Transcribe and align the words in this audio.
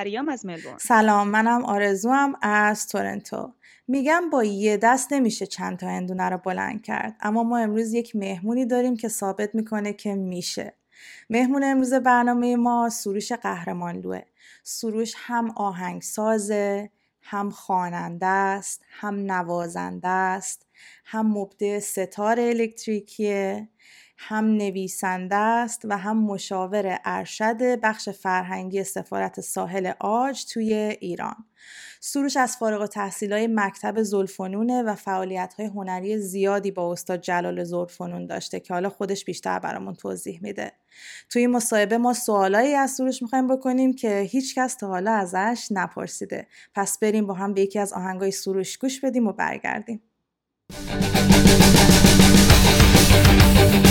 پریام 0.00 0.28
از 0.28 0.46
ملبورن. 0.46 0.78
سلام 0.78 1.28
منم 1.28 1.64
آرزوام 1.64 2.36
از 2.42 2.88
تورنتو. 2.88 3.52
میگم 3.88 4.30
با 4.30 4.44
یه 4.44 4.76
دست 4.76 5.12
نمیشه 5.12 5.46
چند 5.46 5.78
تا 5.78 5.86
هندونه 5.86 6.28
رو 6.28 6.38
بلند 6.38 6.82
کرد 6.82 7.16
اما 7.20 7.42
ما 7.42 7.58
امروز 7.58 7.94
یک 7.94 8.16
مهمونی 8.16 8.66
داریم 8.66 8.96
که 8.96 9.08
ثابت 9.08 9.54
می‌کنه 9.54 9.92
که 9.92 10.14
میشه. 10.14 10.74
مهمون 11.30 11.64
امروز 11.64 11.94
برنامه 11.94 12.56
ما 12.56 12.88
سروش 12.88 13.32
قهرمانلوه. 13.32 14.20
سروش 14.62 15.14
هم 15.16 15.50
آهنگسازه 15.50 16.90
هم 17.22 17.50
خواننده 17.50 18.26
است 18.26 18.82
هم 18.90 19.14
نوازنده 19.32 20.08
است 20.08 20.66
هم 21.04 21.26
مبدع 21.26 21.78
ستار 21.78 22.40
الکتریکیه. 22.40 23.68
هم 24.22 24.44
نویسنده 24.44 25.36
است 25.36 25.82
و 25.84 25.98
هم 25.98 26.18
مشاور 26.18 26.98
ارشد 27.04 27.80
بخش 27.80 28.08
فرهنگی 28.08 28.84
سفارت 28.84 29.40
ساحل 29.40 29.92
آج 30.00 30.44
توی 30.44 30.74
ایران. 30.74 31.44
سروش 32.00 32.36
از 32.36 32.56
فارغ 32.56 32.96
های 33.30 33.46
مکتب 33.46 34.02
زلفنونه 34.02 34.82
و 34.82 34.96
های 35.06 35.66
هنری 35.66 36.18
زیادی 36.18 36.70
با 36.70 36.92
استاد 36.92 37.20
جلال 37.20 37.64
زلفنون 37.64 38.26
داشته 38.26 38.60
که 38.60 38.74
حالا 38.74 38.88
خودش 38.88 39.24
بیشتر 39.24 39.58
برامون 39.58 39.94
توضیح 39.94 40.38
میده. 40.42 40.72
توی 41.30 41.46
مصاحبه 41.46 41.98
ما 41.98 42.12
سوالایی 42.12 42.74
از 42.74 42.90
سروش 42.90 43.22
می‌خوایم 43.22 43.48
بکنیم 43.48 43.92
که 43.92 44.20
هیچ 44.20 44.54
کس 44.54 44.74
تا 44.74 44.88
حالا 44.88 45.12
ازش 45.12 45.68
نپرسیده. 45.70 46.46
پس 46.74 46.98
بریم 46.98 47.26
با 47.26 47.34
هم 47.34 47.54
به 47.54 47.60
یکی 47.60 47.78
از 47.78 47.92
آهنگای 47.92 48.30
سروش 48.30 48.78
گوش 48.78 49.00
بدیم 49.00 49.26
و 49.26 49.32
برگردیم. 49.32 50.02
Thank 53.60 53.90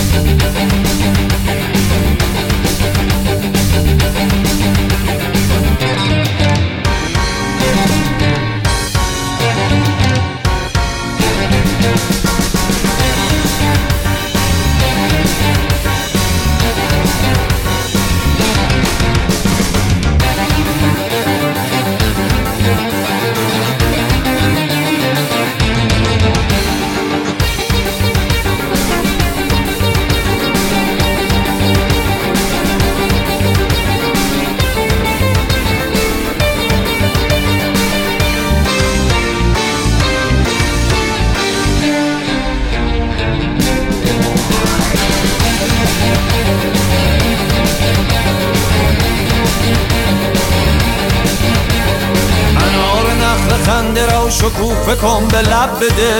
شکوفه 54.30 54.94
کن 54.94 55.28
به 55.28 55.38
لب 55.38 55.76
بده. 55.80 56.16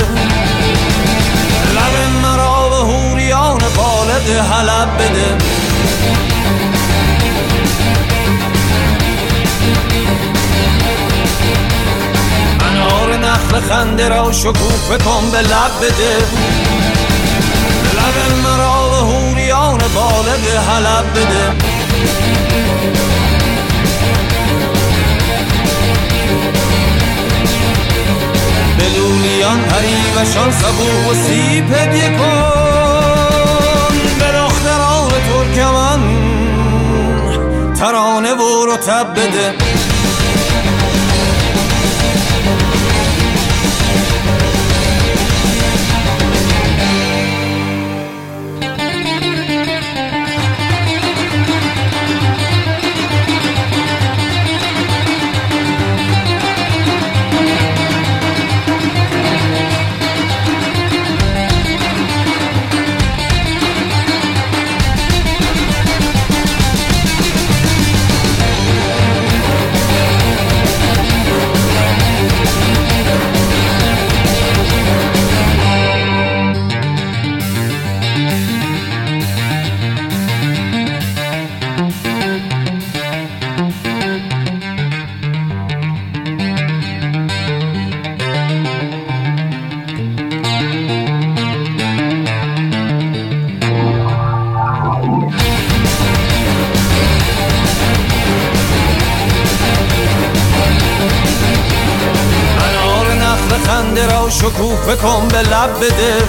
لب 1.74 1.94
مرا 2.22 2.68
به 2.68 2.76
هوریان 2.76 3.58
بالد 3.58 4.28
حلب 4.50 4.88
بده. 4.98 5.36
انار 12.66 13.16
نخل 13.16 13.60
خنده 13.68 14.08
را 14.08 14.32
شکوفه 14.32 14.98
کن 14.98 15.30
به 15.30 15.40
لب 15.40 15.72
بده. 15.82 16.16
لب 17.94 18.36
مرا 18.44 18.88
به 18.88 18.96
هوریان 18.96 19.78
بالد 19.78 20.46
حلب 20.68 21.10
بده. 21.14 21.79
بلولیان 29.20 29.60
پریوشان 29.60 30.52
سبو 30.52 31.10
و 31.10 31.14
سیب 31.14 31.72
هدیه 31.72 32.18
کن 32.18 33.94
به 34.18 34.26
دختران 34.38 35.10
ترکمن 35.10 36.00
ترانه 37.74 38.32
و 38.34 38.66
رتب 38.66 39.12
بده. 39.12 39.54
شکوفه 105.44 106.19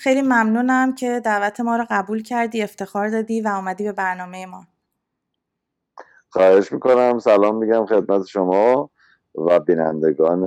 خیلی 0.00 0.22
ممنونم 0.22 0.94
که 0.94 1.20
دعوت 1.24 1.60
ما 1.60 1.76
رو 1.76 1.86
قبول 1.90 2.22
کردی 2.22 2.62
افتخار 2.62 3.08
دادی 3.08 3.40
و 3.40 3.48
اومدی 3.48 3.84
به 3.84 3.92
برنامه 3.92 4.46
ما. 4.46 4.66
خواهش 6.28 6.72
می‌کنم. 6.72 7.18
سلام 7.18 7.56
میگم 7.56 7.86
خدمت 7.86 8.26
شما 8.26 8.90
و 9.34 9.60
بینندگان 9.60 10.44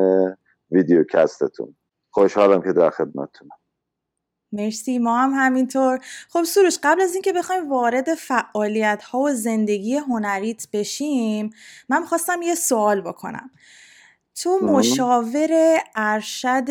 ویدیوکستتون. 0.71 1.75
خوشحالم 2.09 2.61
که 2.61 2.73
در 2.73 2.89
خدمتتونم. 2.89 3.57
مرسی. 4.51 4.99
ما 4.99 5.17
هم 5.17 5.31
همینطور. 5.35 5.99
خب 6.29 6.43
سروش 6.43 6.79
قبل 6.83 7.01
از 7.01 7.13
اینکه 7.13 7.33
بخوایم 7.33 7.69
وارد 7.69 8.13
فعالیت 8.13 9.03
ها 9.03 9.19
و 9.19 9.29
زندگی 9.29 9.95
هنریت 9.95 10.67
بشیم 10.73 11.49
من 11.89 11.99
می‌خواستم 11.99 12.41
یه 12.41 12.55
سوال 12.55 13.01
بکنم. 13.01 13.49
تو 14.35 14.59
مشاور 14.59 15.49
ارشد 15.95 16.69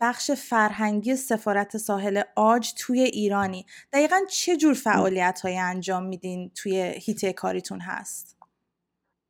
بخش 0.00 0.30
فرهنگی 0.30 1.16
سفارت 1.16 1.76
ساحل 1.76 2.22
آج 2.36 2.72
توی 2.78 3.00
ایرانی 3.00 3.66
دقیقا 3.92 4.16
چه 4.30 4.56
جور 4.56 4.74
فعالیت 4.74 5.40
های 5.40 5.58
انجام 5.58 6.06
میدین 6.06 6.50
توی 6.54 6.76
هیته 6.96 7.32
کاریتون 7.32 7.80
هست؟ 7.80 8.36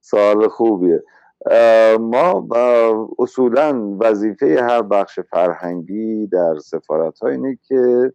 سوال 0.00 0.49
خوبیه. 0.49 1.03
ما 2.00 2.49
اصولا 3.19 3.97
وظیفه 4.00 4.62
هر 4.62 4.82
بخش 4.82 5.21
فرهنگی 5.21 6.26
در 6.26 6.59
سفارت 6.59 7.19
ها 7.19 7.29
اینه 7.29 7.59
که 7.62 8.12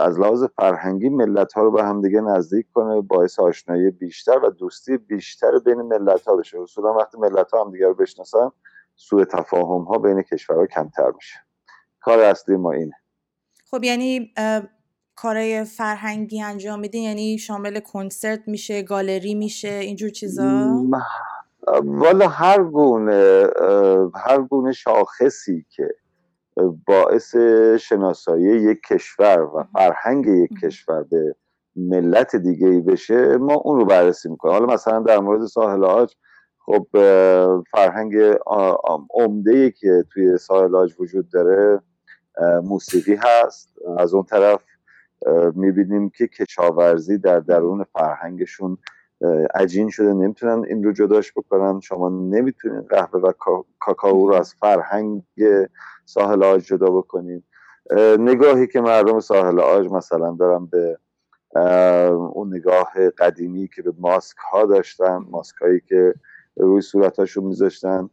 از 0.00 0.20
لحاظ 0.20 0.44
فرهنگی 0.44 1.08
ملت 1.08 1.52
ها 1.52 1.62
رو 1.62 1.70
به 1.70 1.82
همدیگه 1.82 2.20
نزدیک 2.20 2.66
کنه 2.74 3.00
باعث 3.00 3.38
آشنایی 3.38 3.90
بیشتر 3.90 4.38
و 4.38 4.50
دوستی 4.50 4.96
بیشتر 4.96 5.58
بین 5.58 5.82
ملت 5.82 6.28
ها 6.28 6.36
بشه. 6.36 6.60
اصولا 6.60 6.94
وقتی 6.94 7.18
ملت 7.18 7.50
ها 7.50 7.64
همدیگه 7.64 7.86
رو 7.86 7.94
بشناسن 7.94 8.50
سوء 8.96 9.24
تفاهم 9.24 9.82
ها 9.82 9.98
بین 9.98 10.22
کشورها 10.22 10.66
کمتر 10.66 11.10
میشه. 11.14 11.36
کار 12.00 12.20
اصلی 12.20 12.56
ما 12.56 12.72
اینه. 12.72 12.92
خب 13.70 13.84
یعنی 13.84 14.34
کارهای 15.16 15.64
فرهنگی 15.64 16.42
انجام 16.42 16.80
میدین؟ 16.80 17.02
یعنی 17.02 17.38
شامل 17.38 17.80
کنسرت 17.80 18.40
میشه 18.46 18.82
گالری 18.82 19.34
میشه 19.34 19.68
اینجور 19.68 20.10
چیزا؟ 20.10 20.82
والا 21.84 22.28
هر 22.28 22.62
گونه 22.64 23.46
هر 24.14 24.42
گونه 24.42 24.72
شاخصی 24.72 25.66
که 25.70 25.88
باعث 26.86 27.36
شناسایی 27.80 28.44
یک 28.44 28.80
کشور 28.90 29.42
و 29.42 29.64
فرهنگ 29.72 30.26
یک 30.26 30.50
کشور 30.62 31.02
به 31.02 31.34
ملت 31.76 32.36
دیگه 32.36 32.68
ای 32.68 32.80
بشه 32.80 33.36
ما 33.36 33.54
اون 33.54 33.78
رو 33.78 33.84
بررسی 33.84 34.28
می‌کنیم. 34.28 34.54
حالا 34.54 34.66
مثلا 34.66 35.00
در 35.00 35.20
مورد 35.20 35.46
ساحل 35.46 35.84
آج 35.84 36.14
خب 36.58 36.86
فرهنگ 37.70 38.14
عمده 39.14 39.50
ای 39.50 39.70
که 39.70 40.04
توی 40.12 40.38
ساحل 40.38 40.74
آج 40.74 40.94
وجود 40.98 41.28
داره 41.28 41.80
موسیقی 42.62 43.14
هست. 43.14 43.68
از 43.98 44.14
اون 44.14 44.24
طرف 44.24 44.64
می‌بینیم 45.54 46.10
که 46.10 46.26
کشاورزی 46.26 47.18
در 47.18 47.40
درون 47.40 47.84
فرهنگشون 47.84 48.78
عجین 49.54 49.90
شده 49.90 50.14
نمی‌تونن 50.14 50.64
این 50.64 50.84
رو 50.84 50.92
جداش 50.92 51.32
بکنن. 51.32 51.80
شما 51.80 52.08
نمی‌تونین 52.08 52.80
قهوه 52.80 53.20
و 53.20 53.32
کاکائو 53.80 54.28
رو 54.28 54.34
از 54.34 54.54
فرهنگ 54.54 55.22
ساحل 56.04 56.42
آج 56.42 56.62
جدا 56.62 56.90
بکنین. 56.90 57.42
نگاهی 58.18 58.66
که 58.66 58.80
مردم 58.80 59.20
ساحل 59.20 59.60
آج 59.60 59.90
مثلا 59.90 60.36
دارن 60.38 60.66
به 60.66 60.98
اون 62.32 62.54
نگاه 62.54 63.10
قدیمی 63.18 63.68
که 63.68 63.82
به 63.82 63.92
ماسک 63.98 64.36
ها 64.52 64.66
داشتن 64.66 65.24
ماسک 65.30 65.56
هایی 65.56 65.80
که 65.80 66.14
روی 66.56 66.80
صورت 66.80 67.18
هاشون 67.18 67.44
میذاشتن 67.44 68.10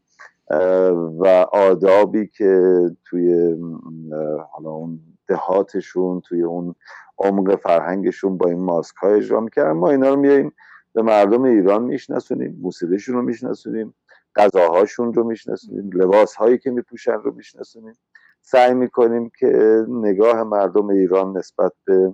و 1.19 1.45
آدابی 1.51 2.27
که 2.27 2.75
توی 3.05 3.55
حالا 4.51 4.69
اون 4.69 4.99
دهاتشون 5.27 6.21
توی 6.21 6.43
اون 6.43 6.75
عمق 7.19 7.55
فرهنگشون 7.55 8.37
با 8.37 8.49
این 8.49 8.59
ماسک 8.59 8.95
های 8.95 9.13
اجرا 9.13 9.39
می‌کردن. 9.39 9.71
ما 9.71 9.89
اینا 9.89 10.09
رو 10.09 10.15
میاییم 10.15 10.53
به 10.93 11.01
مردم 11.01 11.43
ایران 11.43 11.83
میشناسونیم 11.83 12.57
موسیقیشون 12.61 13.15
رو 13.15 13.21
میشناسونیم 13.21 13.95
غذاهاشون 14.35 15.13
رو 15.13 15.23
میشناسونیم 15.23 15.89
لباس 15.93 16.35
هایی 16.35 16.57
که 16.57 16.71
میپوشن 16.71 17.13
رو 17.13 17.35
میشناسونیم. 17.35 17.93
سعی 18.41 18.73
می‌کنیم 18.73 19.31
که 19.39 19.85
نگاه 19.89 20.43
مردم 20.43 20.89
ایران 20.89 21.37
نسبت 21.37 21.73
به 21.85 22.13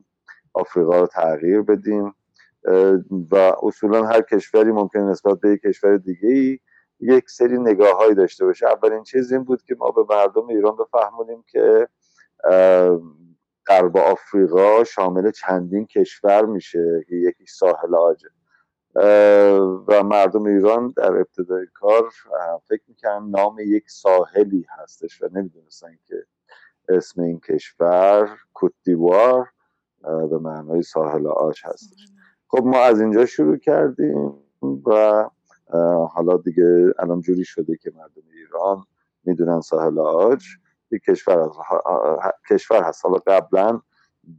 آفریقا 0.53 0.99
رو 0.99 1.07
تغییر 1.07 1.61
بدیم 1.61 2.13
و 3.31 3.35
اصولا 3.63 4.05
هر 4.05 4.21
کشوری 4.21 4.71
ممکن 4.71 4.99
نسبت 4.99 5.39
به 5.39 5.49
یک 5.49 5.61
کشور 5.61 5.97
دیگه 5.97 6.29
ای 6.29 6.59
یک 6.99 7.29
سری 7.29 7.57
نگاه 7.57 7.97
هایی 7.97 8.15
داشته 8.15 8.45
باشه. 8.45 8.67
اولین 8.67 9.03
چیز 9.03 9.31
این 9.31 9.43
بود 9.43 9.63
که 9.63 9.75
ما 9.79 9.91
به 9.91 10.05
مردم 10.09 10.47
ایران 10.47 10.75
بفهمونیم 10.75 11.43
که 11.47 11.87
غرب 13.67 13.97
آفریقا 13.97 14.83
شامل 14.83 15.31
چندین 15.31 15.85
کشور 15.85 16.45
میشه 16.45 17.05
که 17.09 17.15
یکی 17.15 17.45
ساحل 17.47 17.95
آجه 17.95 18.29
و 19.87 20.03
مردم 20.03 20.43
ایران 20.43 20.93
در 20.97 21.15
ابتدای 21.15 21.65
کار 21.73 22.09
فکر 22.67 22.81
می‌کنن 22.87 23.29
نام 23.29 23.55
یک 23.59 23.89
ساحلی 23.89 24.65
هستش 24.69 25.21
و 25.21 25.29
نمی‌دونستن 25.33 25.97
که 26.05 26.25
اسم 26.89 27.21
این 27.21 27.39
کشور 27.39 28.37
کوتیوار 28.53 29.49
به 30.01 30.37
معنای 30.37 30.81
ساحل 30.81 31.27
آج 31.27 31.61
هستش. 31.65 32.07
خب 32.47 32.63
ما 32.63 32.79
از 32.79 33.01
اینجا 33.01 33.25
شروع 33.25 33.57
کردیم 33.57 34.33
و 34.85 35.23
حالا 36.13 36.37
دیگه 36.37 36.93
الان 36.99 37.21
جوری 37.21 37.43
شده 37.43 37.77
که 37.77 37.91
مردم 37.95 38.21
ایران 38.33 38.83
می‌دونن 39.23 39.61
ساحل 39.61 39.99
آج 39.99 40.45
یک 40.91 41.03
کشور, 41.03 41.49
کشور 42.49 42.83
هست. 42.83 43.05
حالا 43.05 43.17
قبلا 43.27 43.81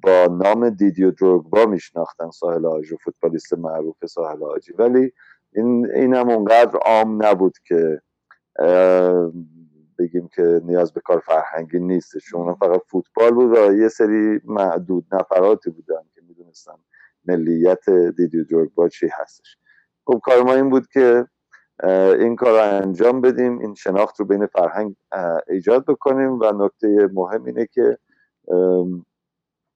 با 0.02 0.26
نام 0.44 0.70
دیدیو 0.70 1.10
دروگبا 1.10 1.66
میشناختن 1.66 2.30
ساحل 2.30 2.66
آج 2.66 2.92
و 2.92 2.96
فوتبالیست 2.96 3.54
معروف 3.54 4.06
ساحل 4.06 4.44
آجی 4.44 4.72
ولی 4.72 5.12
این 5.52 5.90
اینم 5.94 6.28
اونقدر 6.28 6.78
عام 6.78 7.26
نبود 7.26 7.58
که 7.64 8.00
بگیم 9.98 10.28
که 10.28 10.60
نیاز 10.64 10.92
به 10.92 11.00
کار 11.00 11.18
فرهنگی 11.18 11.78
نیست 11.78 12.18
چون 12.18 12.54
فقط 12.54 12.80
فوتبال 12.86 13.30
بود 13.30 13.58
و 13.58 13.76
یه 13.76 13.88
سری 13.88 14.40
معدود 14.44 15.06
نفراتی 15.12 15.70
بودن 15.70 16.02
که 16.14 16.20
می‌دونستن 16.28 16.76
ملیت 17.24 17.90
دیدیو 17.90 18.44
دروگبا 18.44 18.88
چی 18.88 19.08
هستش. 19.12 19.56
خب 20.06 20.20
کار 20.24 20.42
ما 20.42 20.54
این 20.54 20.70
بود 20.70 20.86
که 20.86 21.26
این 22.18 22.36
کار 22.36 22.50
رو 22.50 22.82
انجام 22.82 23.20
بدیم 23.20 23.58
این 23.58 23.74
شناخت 23.74 24.20
رو 24.20 24.26
بین 24.26 24.46
فرهنگ 24.46 24.96
ایجاد 25.48 25.84
بکنیم 25.84 26.38
و 26.40 26.64
نکته 26.64 27.08
مهم 27.12 27.44
اینه 27.44 27.66
که 27.66 27.98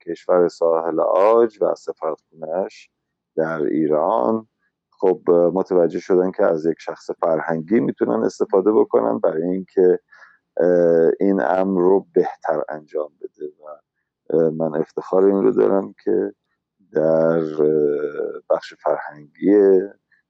کشور 0.06 0.48
ساحل 0.48 1.00
آج 1.00 1.58
و 1.62 1.74
سفارتخونهش 1.74 2.90
در 3.36 3.62
ایران. 3.62 4.48
خب 4.90 5.30
متوجه 5.30 5.98
شدن 5.98 6.30
که 6.30 6.44
از 6.44 6.66
یک 6.66 6.76
شخص 6.80 7.10
فرهنگی 7.10 7.80
می‌تونن 7.80 8.24
استفاده 8.24 8.72
بکنن 8.72 9.18
برای 9.18 9.42
اینکه 9.42 9.98
این 11.20 11.40
امر 11.40 11.80
رو 11.80 12.06
بهتر 12.14 12.62
انجام 12.68 13.12
بده. 13.20 13.46
و 13.46 14.50
من 14.50 14.74
افتخار 14.80 15.24
این 15.24 15.42
رو 15.42 15.52
دارم 15.52 15.94
که 16.04 16.34
در 16.92 17.42
بخش 18.50 18.74
فرهنگی 18.74 19.80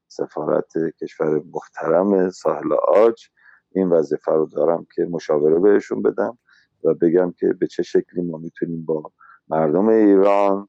سفارت 0.07 0.73
کشور 1.01 1.41
محترم 1.53 2.29
ساحل 2.29 2.73
آج 2.73 3.27
این 3.71 3.89
وظیفه 3.89 4.31
رو 4.31 4.45
دارم 4.45 4.87
که 4.95 5.05
مشاوره 5.05 5.59
بهشون 5.59 6.01
بدم 6.01 6.37
و 6.83 6.93
بگم 6.93 7.31
که 7.31 7.47
به 7.47 7.67
چه 7.67 7.83
شکلی 7.83 8.21
ما 8.21 8.37
می‌تونیم 8.37 8.85
با 8.85 9.11
مردم 9.53 9.87
ایران 9.87 10.67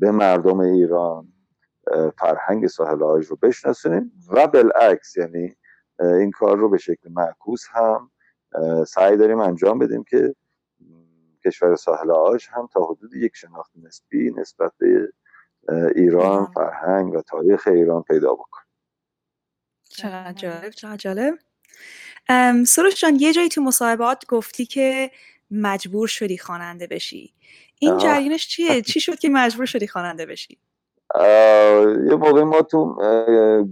به 0.00 0.10
مردم 0.10 0.60
ایران 0.60 1.32
فرهنگ 2.18 2.66
ساحل 2.66 3.02
آج 3.02 3.26
رو 3.26 3.36
بشناسونیم 3.36 4.12
و 4.28 4.46
بالعکس 4.46 5.16
یعنی 5.16 5.56
این 6.00 6.30
کار 6.30 6.56
رو 6.56 6.68
به 6.68 6.78
شکل 6.78 7.10
معکوس 7.10 7.64
هم 7.70 8.10
سعی 8.86 9.16
داریم 9.16 9.40
انجام 9.40 9.78
بدیم 9.78 10.04
که 10.04 10.34
کشور 11.44 11.76
ساحل 11.76 12.10
آج 12.10 12.46
هم 12.50 12.68
تا 12.72 12.84
حدود 12.84 13.14
یک 13.14 13.36
شناخت 13.36 13.72
نسبی 13.82 14.32
نسبت 14.36 14.72
به 14.78 15.12
ایران 15.94 16.46
فرهنگ 16.46 17.14
و 17.14 17.22
تاریخ 17.22 17.68
ایران 17.68 18.02
پیدا 18.02 18.34
بکن 18.34 18.60
چقدر 19.84 20.32
جالب 20.32 20.70
چقدر 20.70 20.96
جالب. 20.96 21.38
سروش 22.64 23.00
جان 23.00 23.16
یه 23.20 23.32
جایی 23.32 23.48
تو 23.48 23.60
مصاحبات 23.62 24.26
گفتی 24.26 24.66
که 24.66 25.10
مجبور 25.50 26.08
شدی 26.08 26.38
خواننده 26.38 26.86
بشی. 26.86 27.34
این 27.82 27.98
جریانش 27.98 28.48
چیه؟ 28.48 28.82
چی 28.82 29.00
شد 29.00 29.18
که 29.18 29.28
مجبور 29.28 29.66
شدی 29.66 29.86
خواننده 29.86 30.26
بشی؟ 30.26 30.58
یه 32.08 32.16
موقع 32.16 32.42
ما 32.42 32.62
تو 32.62 32.94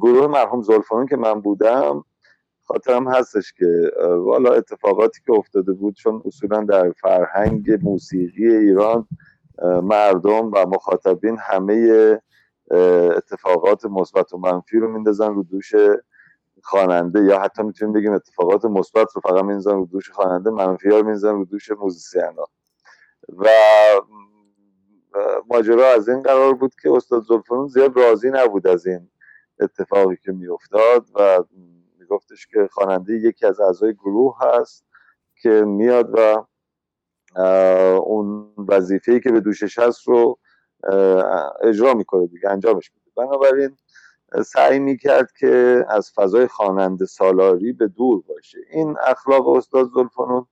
گروه 0.01 0.27
مرحوم 0.27 0.63
زلفانون 0.63 1.07
که 1.07 1.17
من 1.17 1.41
بودم 1.41 2.05
خاطرم 2.65 3.09
هستش 3.09 3.53
که 3.53 3.93
والا 4.03 4.55
اتفاقاتی 4.55 5.21
که 5.27 5.33
افتاده 5.33 5.73
بود 5.73 5.95
چون 5.95 6.23
اصولا 6.25 6.65
در 6.65 6.93
فرهنگ 7.01 7.79
موسیقی 7.83 8.57
ایران 8.57 9.09
مردم 9.83 10.51
و 10.53 10.67
مخاطبین 10.67 11.37
همه 11.41 12.19
اتفاقات 13.17 13.85
مثبت 13.85 14.33
و 14.33 14.39
منفی 14.39 14.79
رو 14.79 14.93
میندازن 14.93 15.35
رو 15.35 15.43
دوش 15.43 15.75
خواننده 16.63 17.25
یا 17.25 17.41
حتی 17.41 17.63
می‌تونیم 17.63 17.95
بگیم 17.95 18.13
اتفاقات 18.13 18.65
مثبت 18.65 19.09
رو 19.15 19.21
فقط 19.21 19.45
میندازن 19.45 19.73
رو 19.73 19.87
دوش 19.87 20.11
خواننده 20.11 20.51
منفی 20.51 20.91
ها 20.91 20.97
رو 20.97 21.05
میندازن 21.05 21.33
رو 21.33 21.45
دوش 21.45 21.71
موزیسین 21.71 22.23
ها 22.37 22.49
و 23.37 23.49
ماجرا 25.51 25.87
از 25.87 26.09
این 26.09 26.23
قرار 26.23 26.55
بود 26.55 26.73
که 26.83 26.91
استاد 26.93 27.23
زلفرون 27.23 27.69
زیاد 27.69 27.97
راضی 27.97 28.31
نبود 28.31 28.67
از 28.67 28.87
این 28.87 29.11
اتفاقی 29.61 30.17
که 30.17 30.33
میافتاد 30.33 31.07
و 31.15 31.45
میگفتش 31.99 32.47
که 32.47 32.69
خواننده 32.73 33.13
یکی 33.13 33.47
از 33.47 33.61
اعضای 33.61 33.95
گروه 33.95 34.37
هست 34.41 34.85
که 35.43 35.51
میاد 35.51 36.11
و 36.15 36.45
اون 37.99 38.55
وظیفه‌ای 38.69 39.21
که 39.21 39.33
به 39.33 39.41
دوشش 39.41 39.79
هست 39.79 40.09
رو 40.09 40.39
اجرا 41.63 41.95
می‌کنه 41.95 42.27
دیگه 42.27 42.49
انجامش 42.49 42.93
میده. 42.95 43.11
بنابراین 43.17 43.77
سعی 44.45 44.79
می‌کرد 44.79 45.33
که 45.33 45.85
از 45.89 46.13
فضای 46.15 46.47
خواننده 46.47 47.07
سالاری 47.07 47.73
به 47.73 47.89
دور 47.89 48.23
باشه. 48.29 48.59
این 48.71 48.97
اخلاق 49.07 49.49
استاد 49.49 49.91
زلفانون 49.95 50.47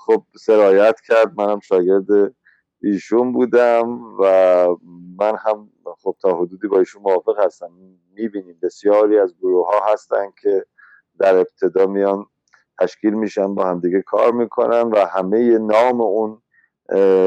خب 0.00 0.24
سرایت 0.40 1.00
کرد. 1.08 1.32
منم 1.40 1.60
شاگرد 1.60 2.34
ایشون 2.82 3.32
بودم 3.32 4.00
و 4.20 4.66
من 5.18 5.36
هم 5.36 5.70
خب 6.02 6.16
تا 6.22 6.36
حدودی 6.36 6.68
با 6.68 6.78
ایشون 6.78 7.02
موافق 7.02 7.38
هستم. 7.44 7.70
می‌بینیم 8.14 8.58
بسیاری 8.62 9.18
از 9.18 9.34
گروه 9.38 9.66
ها 9.66 9.92
هستن 9.92 10.26
که 10.42 10.64
در 11.18 11.36
ابتدا 11.36 11.86
میان 11.86 12.26
تشکیل 12.80 13.14
میشن 13.14 13.54
با 13.54 13.64
همدیگه 13.64 14.02
کار 14.02 14.32
می‌کنن 14.32 14.82
و 14.82 14.98
همه 14.98 15.58
نام 15.58 16.00
اون 16.00 16.42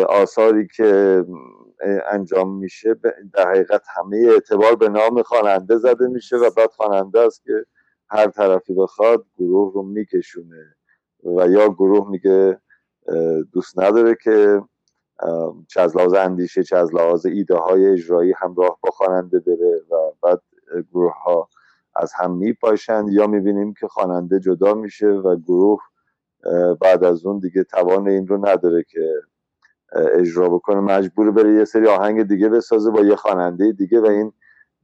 آثاری 0.10 0.68
که 0.76 1.24
انجام 2.12 2.58
میشه 2.58 2.96
در 3.34 3.50
حقیقت 3.50 3.84
همه 3.96 4.18
اعتبار 4.18 4.76
به 4.76 4.90
نام 4.90 5.22
خواننده 5.24 5.78
زده 5.78 6.08
میشه 6.08 6.38
و 6.38 6.50
بعد 6.58 6.72
خواننده 6.72 7.20
است 7.20 7.44
که 7.44 7.66
هر 8.10 8.28
طرفی 8.28 8.74
بخواد 8.74 9.26
گروه 9.38 9.74
رو 9.74 9.84
میکشونه. 9.84 10.76
و 11.24 11.48
یا 11.50 11.70
گروه 11.70 12.10
میگه 12.10 12.62
دوست 13.54 13.80
نداره 13.80 14.18
که 14.24 14.62
چه 15.68 15.82
از 15.82 15.98
لحاظ 15.98 16.14
اندیشه 16.14 16.64
چه 16.64 16.78
از 16.78 16.96
لحاظ 16.96 17.26
ایده 17.26 17.56
های 17.56 17.86
اجرایی 17.86 18.34
همراه 18.38 18.80
با 18.84 18.90
خواننده 18.92 19.40
بره 19.40 19.82
و 19.92 19.96
بعد 20.24 20.42
گروه 20.92 21.14
ها 21.24 21.50
از 21.96 22.14
هم 22.14 22.38
میپاشند. 22.38 23.10
یا 23.10 23.28
می‌بینیم 23.28 23.74
که 23.74 23.88
خواننده 23.88 24.40
جدا 24.40 24.74
میشه 24.74 25.08
و 25.08 25.36
گروه 25.36 25.80
بعد 26.82 27.04
از 27.04 27.26
اون 27.26 27.40
دیگه 27.40 27.64
توان 27.64 28.08
این 28.08 28.28
رو 28.28 28.48
نداره 28.48 28.84
که 28.84 29.14
اجرا 29.94 30.50
بکنه. 30.50 30.80
مجبور 30.80 31.32
بره 31.32 31.54
یه 31.54 31.66
سری 31.66 31.88
آهنگ 31.88 32.24
دیگه 32.24 32.50
بسازه 32.50 32.92
با 32.92 33.02
یه 33.02 33.16
خواننده 33.16 33.72
دیگه 33.72 34.00
و 34.00 34.06
این 34.06 34.34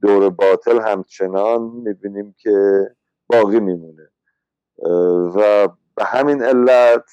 دور 0.02 0.30
باطل 0.30 0.80
همچنان 0.80 1.62
می‌بینیم 1.62 2.34
که 2.38 2.86
باقی 3.26 3.60
میمونه. 3.60 4.08
و 5.36 5.68
به 5.96 6.04
همین 6.04 6.42
علت 6.42 7.10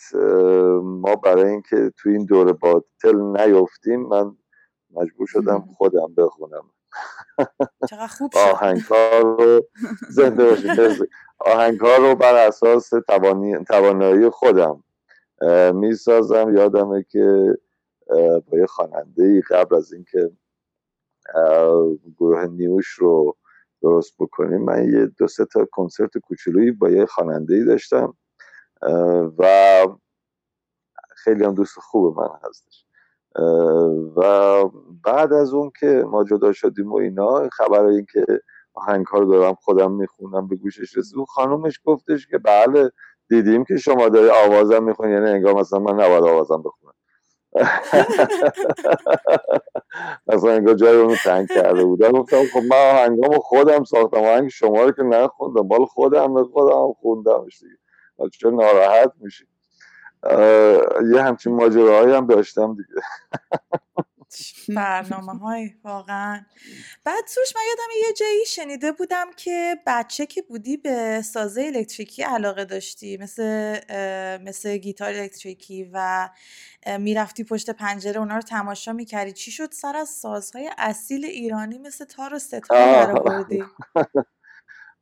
ما 0.84 1.16
برای 1.16 1.50
اینکه 1.50 1.92
تو 1.98 2.10
این 2.10 2.26
دور 2.26 2.54
باطل 2.54 3.16
نیفتیم 3.16 4.02
من 4.02 4.38
مجبور 4.94 5.28
شدم 5.28 5.66
خودم 5.78 6.14
بخونم. 6.18 6.70
چقدر 7.90 8.08
خوب 8.08 8.32
آهنگار 8.36 9.22
رو 9.24 9.68
زنده 10.10 10.46
باشید. 10.46 11.10
آهنگار 11.40 12.00
رو 12.00 12.16
بر 12.16 12.48
اساس 12.48 12.90
توانایی 13.68 14.30
خودم 14.30 14.84
می‌سازم. 15.74 16.54
یادمه 16.56 17.04
که 17.04 17.58
با 18.48 18.58
یه 18.58 18.66
خواننده 18.66 19.24
ای 19.24 19.42
قبل 19.42 19.76
از 19.76 19.94
اینکه 19.94 20.32
گروه 22.18 22.46
نیوش 22.46 22.88
رو 22.88 23.38
درست 23.82 24.14
بکنیم 24.20 24.62
من 24.62 24.84
یه 24.94 25.06
دو 25.06 25.28
سه 25.28 25.46
تا 25.46 25.66
کنسرت 25.72 26.18
کوچولویی 26.18 26.72
با 26.72 26.90
یه 26.90 27.06
خواننده 27.06 27.54
ای 27.54 27.66
داشتم. 27.66 28.14
و 29.40 29.88
خیلی 31.16 31.46
هم 31.46 31.56
دوست 31.56 31.80
خوب 31.80 32.20
من 32.20 32.30
هستش. 32.50 32.86
و 34.18 34.64
بعد 35.06 35.34
از 35.34 35.54
اون 35.54 35.72
که 35.80 36.04
ما 36.08 36.24
جدا 36.24 36.52
شدیم 36.54 36.92
و 36.94 36.98
اینا 36.98 37.50
خبر 37.50 37.84
این 37.86 38.06
که 38.14 38.26
آهنگ 38.74 39.06
رو 39.14 39.32
دارم 39.34 39.54
خودم 39.56 39.92
می‌خونم 39.92 40.48
به 40.48 40.56
گوشش 40.56 40.98
رسید 40.98 41.16
اون 41.18 41.26
خانومش 41.26 41.80
گفتش 41.86 42.28
که 42.28 42.38
بله 42.38 42.92
دیدیم 43.30 43.64
که 43.66 43.78
شما 43.78 44.10
داری 44.10 44.30
آوازم 44.30 44.84
می‌خونی 44.84 45.14
یعنی 45.14 45.30
انگار 45.30 45.54
مثلا 45.56 45.80
من 45.80 45.94
نباید 45.94 46.24
آوازم 46.24 46.64
بخونم. 46.64 46.94
مثلا 50.28 50.52
انگار 50.52 50.76
جای 50.76 50.98
اونو 50.98 51.18
تنگ 51.18 51.50
کرده 51.50 51.86
بودم 51.86 52.14
گفتم 52.14 52.50
خب 52.50 52.64
من 52.64 52.78
آهنگامو 52.92 53.40
خودم 53.40 53.86
ساختم 53.86 54.18
آهنگ 54.18 54.50
شما 54.50 54.84
رو 54.84 54.92
که 54.92 55.04
نخوندم 55.04 55.70
بال 55.70 55.86
خودم 55.86 56.36
به 56.36 56.46
خودم 56.46 56.94
خوندمش 56.94 57.64
دیگه. 57.64 57.78
چون 58.30 58.56
ناراحت 58.56 59.12
میشی؟ 59.20 59.48
یه 61.14 61.22
همچین 61.22 61.56
ماجراهایی 61.56 62.16
هم 62.16 62.28
داشتم 62.28 62.76
دیگه. 62.76 63.02
برنامه 64.76 65.40
های 65.40 65.70
واقعا. 65.84 66.46
بعد 67.04 67.24
سوش 67.28 67.56
من 67.56 67.62
یادم 67.70 68.08
یه 68.08 68.14
جایی 68.14 68.46
شنیده 68.46 68.92
بودم 68.92 69.26
که 69.38 69.76
بچه 69.88 70.26
که 70.26 70.42
بودی 70.42 70.78
به 70.78 71.22
سازه 71.22 71.72
الکتریکی 71.76 72.24
علاقه 72.24 72.66
داشتی 72.66 73.18
مثل 73.18 73.78
مثل 74.46 74.78
گیتار 74.78 75.14
الکتریکی 75.14 75.90
و 75.94 76.30
می‌رفتی 77.00 77.44
پشت 77.44 77.70
پنجره 77.70 78.20
اونا 78.20 78.36
رو 78.36 78.42
تماشا 78.42 78.94
می‌کردی. 78.94 79.32
چی 79.32 79.52
شد؟ 79.52 79.72
سر 79.72 79.96
از 79.96 80.10
سازهای 80.10 80.72
اصیل 80.78 81.26
ایرانی 81.26 81.78
مثل 81.78 82.06
تار 82.06 82.34
و 82.34 82.40
سه‌تار 82.40 83.20
بردی. 83.20 83.64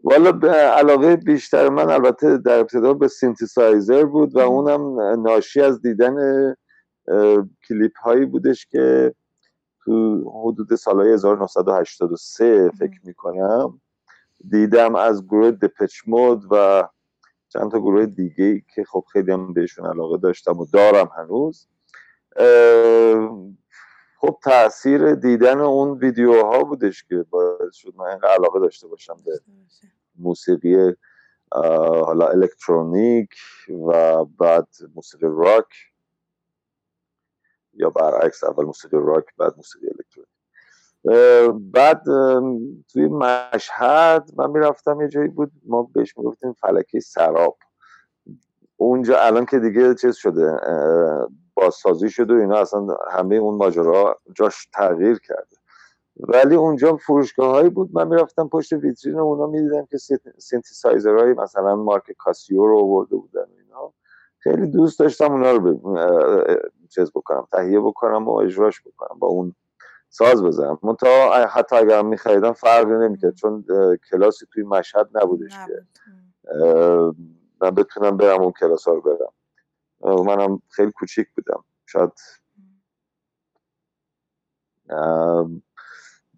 والا 0.03 0.32
به 0.32 0.51
علاقه 0.51 1.15
بیشتر 1.15 1.70
من 1.70 1.89
البته 1.89 2.38
در 2.38 2.60
ابتدا 2.60 2.94
به 2.94 3.08
سینتیسایزر 3.08 4.06
بود 4.06 4.36
و 4.36 4.39
اونم 4.39 5.00
ناشی 5.22 5.62
از 5.62 5.82
دیدن 5.82 6.15
کلیپ 7.68 7.98
هایی 8.03 8.25
بودش 8.25 8.65
که 8.65 9.15
تو 9.84 10.24
حدود 10.44 10.75
سالهای 10.75 11.13
1983 11.13 12.72
فکر 12.79 13.00
می‌کنم 13.03 13.82
دیدم 14.50 14.96
از 14.96 15.25
گروه 15.25 15.51
دپچ 15.51 16.01
مود 16.08 16.44
و 16.51 16.88
چند 17.50 17.72
تا 17.72 17.79
گروه 17.79 18.06
دیگه 18.06 18.63
که 18.75 18.84
خب 18.84 19.03
خیلی 19.13 19.32
هم 19.32 19.53
بهشون 19.53 19.86
علاقه 19.86 20.18
داشتم 20.18 20.60
و 20.60 20.65
دارم 20.74 21.10
هنوز. 21.18 21.68
خب 24.22 24.40
تاثیر 24.44 25.16
دیدن 25.16 25.60
اون 25.60 25.98
ویدیوها 25.98 26.64
بودش 26.64 27.04
که 27.04 27.26
باعث 27.30 27.74
شد 27.74 27.94
من 27.96 28.06
اینقدر 28.06 28.30
علاقه 28.30 28.60
داشته 28.60 28.88
باشم 28.88 29.18
به 29.26 29.40
موسیقی 30.16 30.94
حالا 32.06 32.28
الکترونیک 32.28 33.30
و 33.88 34.26
بعد 34.26 34.68
موسیقی 34.96 35.28
راک 35.30 35.66
یا 37.74 37.90
برعکس 37.90 38.44
اول 38.44 38.66
موسیقی 38.66 38.98
راک 39.00 39.26
بعد 39.38 39.54
موسیقی 39.58 39.88
الکترونیک. 39.88 40.30
بعد 41.74 42.04
توی 42.94 43.08
مشهد 43.08 44.32
من 44.36 44.52
می‌رفتم 44.52 45.02
یه 45.02 45.08
جایی 45.08 45.28
بود 45.28 45.52
ما 45.66 45.84
بهش 45.94 46.18
می‌گفتیم 46.18 46.54
فلکه 46.53 47.00
سراب. 47.00 47.58
اونجا 48.78 49.20
الان 49.20 49.46
که 49.46 49.60
دیگه 49.60 49.96
چیز 49.96 50.16
شده 50.16 50.60
بازسازی 51.62 52.10
شده 52.10 52.34
و 52.34 52.38
اینا 52.38 52.58
اصلا 52.58 52.98
همه 53.12 53.36
اون 53.36 53.56
ماجرا 53.56 54.20
جاش 54.34 54.68
تغییر 54.74 55.20
کرده. 55.20 55.56
ولی 56.20 56.56
اونجا 56.56 56.96
فروشگاه 56.96 57.51
هایی 57.51 57.70
بود. 57.70 57.89
من 57.94 58.08
می‌رفتم 58.08 58.48
پشت 58.48 58.74
ویترین 58.74 59.16
و 59.16 59.24
اونا 59.24 59.48
می‌دیدم 59.48 59.86
که 59.86 59.98
سینتیسایزر 60.38 61.34
مثلا 61.34 61.75
مارک 61.75 62.12
کاسیو 62.12 62.66
رو 62.66 62.78
آورده 62.78 63.16
بودن 63.16 63.46
اینا. 63.58 63.94
خیلی 64.39 64.68
دوست 64.68 65.00
داشتم 65.00 65.32
اونا 65.32 65.51
رو 65.51 65.80
چیز 66.89 67.12
بکنم 67.12 67.48
تهیه 67.51 67.80
بکنم 67.80 68.28
و 68.28 68.32
اجراش 68.32 68.82
بکنم 68.82 69.20
با 69.20 69.28
اون 69.28 69.56
ساز 70.10 70.44
بزنم. 70.44 70.80
منتها 70.84 71.46
حتی 71.46 71.75
اگر 71.75 72.01
میخریدم 72.01 72.54
فرقی 72.54 72.94
نمی‌کرد 72.94 73.36
چون 73.36 73.66
کلاسی 74.12 74.46
توی 74.54 74.63
مشهد 74.63 75.10
نبودش 75.13 75.54
که. 75.68 75.86
من 77.62 77.72
بتونم 77.72 78.18
برم 78.18 78.42
اون 78.42 78.51
کلاس 78.51 78.88
ها 78.88 78.94
رو 78.94 79.01
برم. 79.01 79.32
منم 80.01 80.62
خیلی 80.70 80.91
کوچیک 80.91 81.27
بودم. 81.36 81.63
شاید 81.86 82.12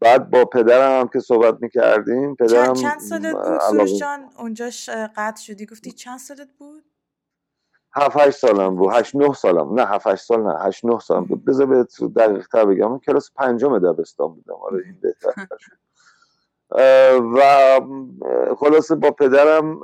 بعد 0.01 0.29
با 0.29 0.45
پدرم 0.45 1.01
هم 1.01 1.07
که 1.07 1.19
صحبت 1.19 1.57
می‌کردیم 1.61 2.35
پدرم 2.35 2.73
چند, 2.73 2.99
سالت 2.99 3.35
بود؟ 3.35 3.59
سروش 3.59 3.99
جان 3.99 4.29
اونجاش 4.37 4.89
قطع 4.89 5.41
شدی؟ 5.41 5.65
گفتی 5.65 5.91
چند 5.91 6.19
سالت 6.19 6.53
بود؟ 6.57 6.83
هفت 7.93 8.17
هشت 8.17 8.37
سالم 8.37 8.75
بود. 8.75 8.93
هشت 8.93 9.15
نه 9.15 9.33
سالم. 9.33 9.79
نه 9.79 9.85
هفت 9.85 10.07
هشت 10.07 10.23
سال 10.23 10.43
نه 10.43 10.59
هشت 10.59 10.85
نه 10.85 10.99
سالم 10.99 11.25
بود. 11.25 11.45
بذار 11.45 11.65
به 11.65 11.87
دقیق 12.15 12.47
تر 12.47 12.65
بگم 12.65 12.99
کلاس 12.99 13.31
پنجم 13.35 13.79
دبستان 13.79 14.27
بودم. 14.27 14.53
آره 14.53 14.83
این 14.85 14.99
بهتر 15.01 15.57
شد. 15.59 15.77
و 16.71 17.41
خلاصه 18.57 18.95
با 18.95 19.11
پدرم 19.11 19.79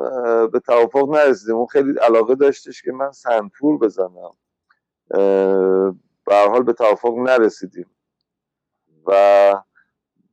به 0.48 0.60
توافق 0.60 1.10
نرسیدیم. 1.10 1.56
اون 1.56 1.68
خیلی 1.68 2.00
علاقه 2.00 2.36
داشتش 2.36 2.82
که 2.82 2.92
من 2.92 3.12
سنتور 3.12 3.78
بزنم. 3.78 4.32
به 6.26 6.36
حال 6.50 6.64
به 6.64 6.74
توافق 6.74 7.14
نرسیدیم. 7.18 7.90
و 9.08 9.62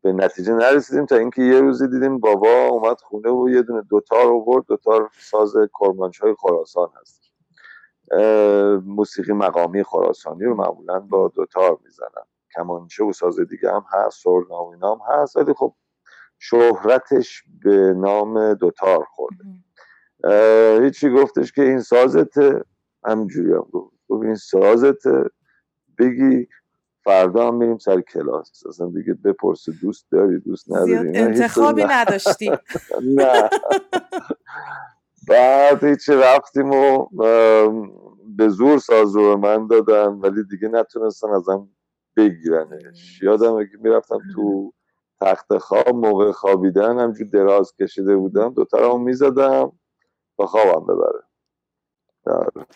به 0.03 0.13
نتیجه 0.13 0.53
نرسیدیم 0.53 1.07
تا 1.07 1.17
اینکه 1.17 1.43
یه 1.43 1.61
روزی 1.61 1.89
دیدیم 1.89 2.19
بابا 2.19 2.67
اومد 2.67 3.01
خونه 3.01 3.31
و 3.31 3.49
یه 3.49 3.63
دونه 3.63 3.83
دوتار 3.83 4.27
آورد. 4.27 4.65
دوتار 4.67 5.11
ساز 5.21 5.55
کرمانچ 5.81 6.21
های 6.21 6.35
خراسان 6.39 6.89
هست. 7.01 7.25
موسیقی 8.87 9.33
مقامی 9.33 9.83
خراسانی 9.83 10.45
رو 10.45 10.55
معمولا 10.55 11.01
با 11.01 11.29
دوتار 11.29 11.79
می‌زنن. 11.85 12.25
کمانچه 12.55 13.05
و 13.05 13.13
ساز 13.13 13.41
دیگه 13.41 13.73
هم 13.73 13.85
هست 13.91 14.23
سرنا 14.23 14.71
هم 14.83 14.99
هست. 15.09 15.37
ولی 15.37 15.53
خب 15.53 15.75
شهرتش 16.51 17.43
به 17.65 17.95
نام 17.97 18.55
دوتار 18.55 19.05
خورده. 19.05 19.45
هیچی 20.85 21.11
گفتش 21.11 21.53
که 21.53 21.63
این 21.63 21.81
سازت 21.81 22.35
همجوری 23.05 23.53
هم 23.53 23.67
گفت. 23.73 23.95
گفت 24.09 24.25
این 24.25 24.35
سازته 24.35 25.25
بگی 25.99 26.49
فردا 27.05 27.49
هم 27.49 27.55
میریم 27.55 27.79
سر 27.79 28.01
کلاس. 28.01 28.67
اصلا 28.67 28.87
دیگه 28.87 29.15
بپرس 29.15 29.69
دوست 29.69 30.07
داری 30.11 30.41
دوست 30.41 30.73
نداری 30.73 31.17
انتخابی 31.19 31.85
نداشتی. 31.85 32.51
نه. 33.19 33.51
بعد 35.29 35.85
هیچی 35.85 36.13
رفتیم 36.13 36.71
و 36.71 37.07
به 38.37 38.49
زور 38.49 38.79
ساز 38.79 39.17
رو 39.17 39.37
من 39.37 39.67
دادن 39.67 40.07
ولی 40.07 40.45
دیگه 40.51 40.69
نتونستن 40.69 41.29
ازم 41.29 41.69
بگیرنش. 42.17 43.23
یادمه 43.23 43.67
که 43.67 43.79
می‌رفتم 43.81 44.19
تو 44.35 44.73
تخت 45.21 45.59
خواب 45.59 45.89
موقع 45.89 46.33
خوابیدن 46.33 46.99
همجور 46.99 47.29
دراز 47.29 47.75
کشیده 47.77 48.17
بودم 48.17 48.55
دوتا 48.55 48.79
رو 48.79 48.99
می‌زدم 48.99 49.73
و 50.39 50.47
خوابم 50.47 50.87
ببره. 50.87 51.23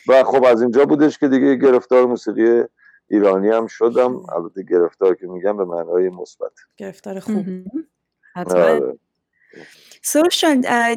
و 0.09 0.25
خب 0.25 0.45
از 0.45 0.63
اینجا 0.63 0.85
بودش 0.85 1.19
که 1.19 1.29
دیگه 1.29 1.55
گرفتار 1.55 2.07
موسیقی 2.07 2.65
ایرانی 3.11 3.49
هم 3.49 3.67
شدم. 3.67 4.21
البته 4.35 4.63
گرفتار 4.63 5.15
که 5.15 5.27
میگم 5.27 5.57
به 5.57 5.65
معنای 5.65 6.09
مثبت. 6.09 6.53
گرفتار 6.77 7.21
خوب. 7.21 7.45
سروش 10.03 10.45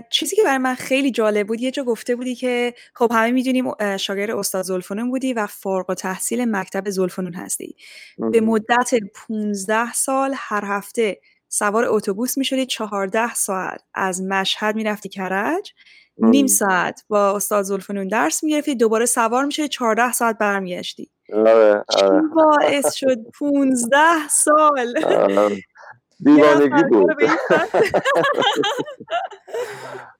چیزی 0.10 0.36
که 0.36 0.43
برای 0.43 0.58
من 0.58 0.75
خیلی 0.75 1.12
جالب 1.12 1.48
بود 1.48 1.62
یه 1.62 1.72
جا 1.72 1.84
گفته 1.84 2.15
بودی 2.15 2.36
که 2.36 2.74
خب 2.93 3.12
همه 3.12 3.31
می‌دونیم 3.31 3.98
شاگرد 3.98 4.29
استاد 4.29 4.63
زلفنون 4.63 5.10
بودی 5.10 5.34
و 5.34 5.48
فارغ 5.48 5.89
و 5.89 5.93
تحصیل 5.93 6.46
مکتب 6.46 6.89
زلفنون 6.89 7.34
هستی. 7.34 7.75
به 8.17 8.41
مدت 8.41 8.91
15 9.27 9.93
سال 9.93 10.34
هر 10.38 10.65
هفته 10.65 11.20
سوار 11.50 11.86
اتوبوس 11.88 12.38
می‌شدی 12.38 12.65
14 12.65 13.34
ساعت 13.34 13.81
از 13.93 14.22
مشهد 14.22 14.75
می‌رفتی 14.75 15.10
کرج 15.10 15.74
نیم 16.17 16.48
ساعت 16.48 17.03
با 17.08 17.36
استاد 17.36 17.63
زلفنون 17.63 18.08
درس 18.08 18.43
می‌گرفتی 18.43 18.75
دوباره 18.75 19.05
سوار 19.05 19.46
می‌شدی 19.46 19.67
14 19.67 20.12
ساعت 20.12 20.38
برمیگشتی. 20.38 21.10
آره 21.34 21.84
چی 21.98 22.05
آره. 22.05 22.22
باعث 22.36 22.93
شد 22.93 23.17
15 23.39 23.98
سال؟ 24.29 24.93
دیوانگی 26.22 26.84
بود. 26.84 27.12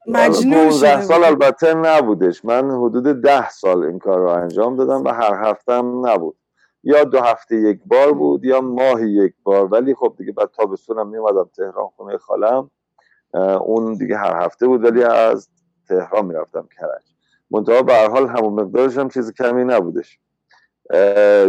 مجنون 0.08 0.70
15 0.70 1.02
سال 1.02 1.24
البته 1.24 1.74
نبودش. 1.74 2.46
من 2.46 2.72
حدود 2.72 3.22
ده 3.22 3.50
سال 3.50 3.84
این 3.84 4.00
کار 4.00 4.20
رو 4.20 4.28
انجام 4.28 4.76
دادم 4.76 5.04
و 5.04 5.10
هر 5.10 5.50
هفته 5.50 5.74
هم 5.74 6.08
نبود. 6.08 6.36
یا 6.84 7.04
دو 7.04 7.20
هفته 7.20 7.56
یک 7.56 7.80
بار 7.86 8.14
بود 8.14 8.46
یا 8.46 8.62
ماهی 8.62 9.10
یک 9.10 9.34
بار. 9.44 9.66
ولی 9.66 9.96
خب 9.96 10.16
دیگه 10.18 10.32
بعد 10.32 10.50
تابستونم 10.52 11.08
میومدم 11.08 11.50
تهران 11.56 11.88
خونه 11.96 12.18
خالم. 12.18 12.72
اون 13.62 13.94
دیگه 13.94 14.18
هر 14.18 14.46
هفته 14.46 14.68
بود 14.68 14.84
ولی 14.84 15.04
از 15.04 15.50
تهران 15.88 16.26
می‌رفتم 16.26 16.68
کرج. 16.80 17.12
منتها 17.52 17.82
به 17.82 17.94
هر 17.94 18.10
حال 18.10 18.28
همون 18.28 18.54
مقدارش 18.54 18.98
هم 18.98 19.10
چیز 19.10 19.34
کمی 19.34 19.64
نبودش. 19.64 20.20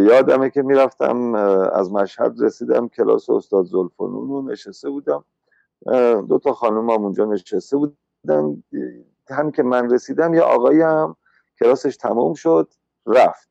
یادمه 0.00 0.50
که 0.50 0.62
می‌رفتم 0.62 1.34
از 1.72 1.92
مشهد 1.92 2.34
رسیدم 2.40 2.88
کلاس 2.88 3.30
استاد 3.30 3.64
زلفنون 3.64 4.28
رو 4.28 4.42
نشسته 4.42 4.90
بودم. 4.90 5.24
دو 6.28 6.38
تا 6.38 6.52
خانم 6.52 6.90
هم 6.90 7.02
اونجا 7.02 7.24
نشسته 7.24 7.76
بودن. 7.76 8.62
هم 9.28 9.50
که 9.50 9.62
من 9.62 9.90
رسیدم 9.90 10.34
یه 10.34 10.40
آقایی 10.40 10.80
هم 10.80 11.16
کلاسش 11.60 11.96
تموم 11.96 12.34
شد 12.34 12.68
رفت. 13.06 13.48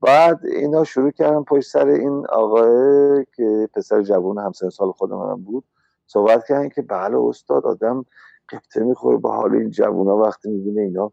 بعد 0.00 0.46
اینا 0.46 0.84
شروع 0.84 1.10
کردن 1.10 1.42
پشت 1.42 1.70
سر 1.70 1.86
این 1.86 2.26
آقای 2.26 3.26
که 3.36 3.68
پسر 3.74 4.02
جوان 4.02 4.38
همسر 4.38 4.70
سال 4.70 4.92
خود 4.92 5.12
منم 5.12 5.42
بود 5.44 5.64
صحبت 6.06 6.44
کردن 6.48 6.68
که 6.68 6.82
بله 6.82 7.18
استاد 7.18 7.66
آدم 7.66 8.04
قبطه 8.52 8.80
می‌خوره 8.84 9.18
به 9.18 9.28
حال 9.28 9.54
این 9.54 9.72
ها 9.80 10.16
وقتی 10.16 10.50
می‌بینه 10.50 10.80
اینا. 10.80 11.12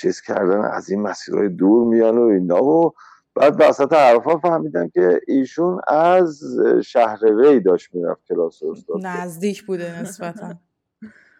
چیز 0.00 0.20
کردن 0.20 0.60
از 0.60 0.90
این 0.90 1.02
مسیرهای 1.02 1.48
دور 1.48 1.84
میان 1.84 2.18
و 2.18 2.22
اینا. 2.22 2.64
و 2.64 2.92
بعد 3.34 3.56
وسط 3.58 3.92
حرفا 3.92 4.38
فهمیدم 4.38 4.88
که 4.88 5.20
ایشون 5.28 5.80
از 5.88 6.42
شهر 6.84 7.18
ری 7.24 7.60
داشت 7.60 7.94
می‌رفت 7.94 8.20
کلاس 8.28 8.62
استاد. 8.62 8.96
نزدیک 9.06 9.62
بوده 9.62 10.02
نسبتا. 10.02 10.54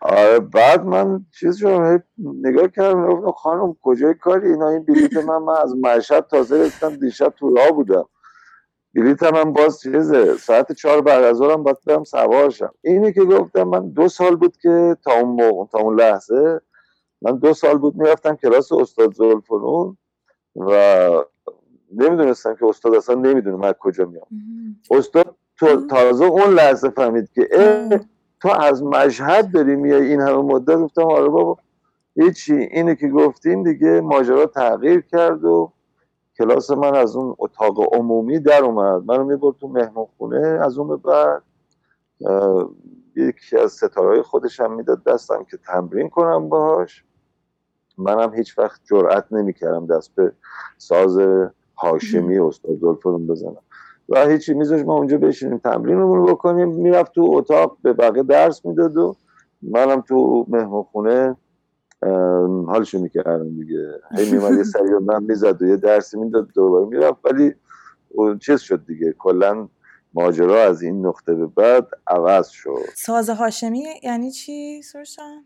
آره 0.01 0.41
بعد 0.41 0.85
من 0.85 1.27
چیز 1.41 1.63
رو 1.63 1.99
نگاه 2.19 2.69
کردم 2.69 3.07
گفتم 3.07 3.31
خانم 3.31 3.77
کجای 3.83 4.15
کاری؟ 4.15 4.49
اینا 4.49 4.69
این 4.69 4.85
بلیت 4.85 5.17
من 5.17 5.39
من 5.39 5.57
از 5.63 5.77
مشهد 5.77 6.27
تازه 6.27 6.63
رسیدم 6.63 6.97
دیشب 6.97 7.29
تو 7.39 7.57
راه 7.57 7.71
بودم. 7.71 8.05
بلیت 8.95 9.23
من 9.23 9.53
باز 9.53 9.81
چیزه 9.81 10.37
ساعت 10.37 10.73
چهار 10.73 11.01
بعد 11.01 11.25
از 11.25 11.41
هم 11.41 11.63
باید 11.63 11.77
برم 11.87 12.05
سوارشم 12.05 12.75
اینی 12.81 13.13
که 13.13 13.25
گفتم 13.25 13.63
من 13.63 13.89
دو 13.89 14.09
سال 14.09 14.37
بود 14.37 14.57
که 14.57 14.97
تا 15.05 15.13
اون 15.13 15.45
موقع 15.45 15.71
تا 15.71 15.79
اون 15.79 16.01
لحظه 16.01 16.61
من 17.23 17.37
دو 17.37 17.55
سال 17.55 17.79
بود 17.79 17.97
می‌رفتم 17.97 18.37
کلاس 18.37 18.73
استاد 18.73 19.15
زلفنون 19.15 19.97
و 20.57 20.71
نمی‌دونستم 21.93 22.55
که 22.55 22.67
استاد 22.67 22.95
اصلا 22.95 23.15
نمی‌دونه 23.15 23.57
من 23.57 23.73
کجا 23.73 24.05
میام. 24.05 24.27
استاد 24.91 25.37
تازه 25.91 26.25
اون 26.25 26.55
لحظه 26.55 26.91
فهمید 26.91 27.31
که 27.33 27.49
تو 28.41 28.49
از 28.49 28.83
مشهد 28.83 29.53
داری 29.53 29.77
میای 29.77 30.07
این 30.07 30.21
همه 30.21 30.37
مدت؟ 30.43 30.77
گفتم 30.77 31.03
آره 31.03 31.29
بابا. 31.29 31.59
هیچی. 32.17 32.55
اینه 32.55 32.97
که 32.97 33.09
گفتیم 33.09 33.63
دیگه 33.63 34.01
ماجرا 34.01 34.47
تغییر 34.47 35.01
کرد 35.01 35.45
و 35.45 35.73
کلاس 36.39 36.71
من 36.71 36.95
از 36.95 37.17
اون 37.17 37.37
اتاق 37.39 37.95
عمومی 37.95 38.39
در 38.39 38.65
اومد. 38.65 39.03
منو 39.05 39.25
می‌برد 39.25 39.57
تو 39.61 39.69
مهمون 39.69 40.07
خونه 40.19 40.47
از 40.63 40.79
اون 40.79 40.89
به 40.89 40.97
بعد. 40.97 41.43
یکی 43.17 43.57
از 43.57 43.73
ستارهای 43.73 44.23
خودش 44.23 44.61
هم 44.61 44.75
می‌داد 44.75 45.05
دستم 45.05 45.45
که 45.51 45.57
تمرین 45.57 46.09
کنم 46.09 46.49
باهاش. 46.49 47.05
منم 47.99 48.35
هیچ 48.35 48.59
وقت 48.59 48.81
جرأت 48.85 49.33
نمی‌کردم 49.33 49.87
دست 49.87 50.15
به 50.15 50.33
ساز 50.79 51.19
هاشمی 51.79 52.39
استاد 52.39 52.77
زلفرون 52.81 53.27
بزنم. 53.27 53.63
و 54.09 54.29
هیچی 54.29 54.55
میذاش 54.55 54.81
ما 54.81 54.95
اونجا 54.95 55.19
بشینیم 55.19 55.59
تمرین 55.59 55.99
رو 55.99 56.27
بکنیم. 56.27 56.69
می‌رفت 56.69 57.13
تو 57.13 57.31
اتاق 57.33 57.77
به 57.83 57.93
بقیه 57.93 58.23
درس 58.23 58.65
می‌داد 58.65 58.97
و 58.97 59.17
منم 59.63 60.01
تو 60.01 60.47
مهمون 60.49 60.83
خونه 60.83 61.37
حالشو 62.67 62.99
می‌کردم 62.99 63.49
دیگه. 63.49 64.01
هی 64.17 64.33
میمد 64.33 64.53
یه 64.53 64.65
سری 64.65 64.89
من 64.89 65.23
می‌زد 65.23 65.63
و 65.63 65.67
یه 65.67 65.77
درسی 65.77 66.19
می‌داد 66.19 66.49
دوباره 66.55 66.87
می‌رفت. 66.87 67.19
ولی 67.25 67.55
چیز 68.39 68.61
شد 68.61 68.87
دیگه. 68.87 69.15
کلا 69.19 69.69
ماجرا 70.15 70.63
از 70.63 70.83
این 70.83 71.07
نقطه 71.07 71.35
به 71.35 71.47
بعد 71.47 71.89
عوض 72.07 72.49
شد. 72.49 72.85
ساز 72.95 73.31
هاشمی 73.31 73.85
یعنی 74.03 74.31
چی 74.31 74.83
سرشان؟ 74.83 75.45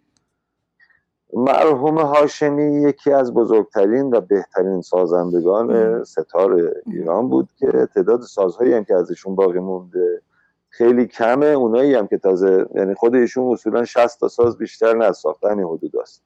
مرحوم 1.32 1.98
هاشمی 1.98 2.82
یکی 2.82 3.12
از 3.12 3.34
بزرگترین 3.34 4.14
و 4.14 4.20
بهترین 4.20 4.80
سازندگان 4.80 6.04
ستار 6.04 6.72
ایران 6.86 7.28
بود 7.28 7.48
که 7.56 7.88
تعداد 7.94 8.22
سازهایی 8.22 8.74
هم 8.74 8.84
که 8.84 8.94
ازشون 8.94 9.34
باقی 9.34 9.58
مونده 9.58 10.22
خیلی 10.68 11.06
کمه. 11.06 11.46
اونایی 11.46 11.94
هم 11.94 12.06
که 12.06 12.18
تازه 12.18 12.66
یعنی 12.74 12.94
خود 12.94 13.14
ایشون 13.14 13.52
اصولا 13.52 13.84
60 13.84 14.20
تا 14.20 14.28
ساز 14.28 14.58
بیشتر 14.58 14.96
نساخته 14.96 15.48
همین 15.48 15.64
حدود 15.64 15.96
است. 15.96 16.22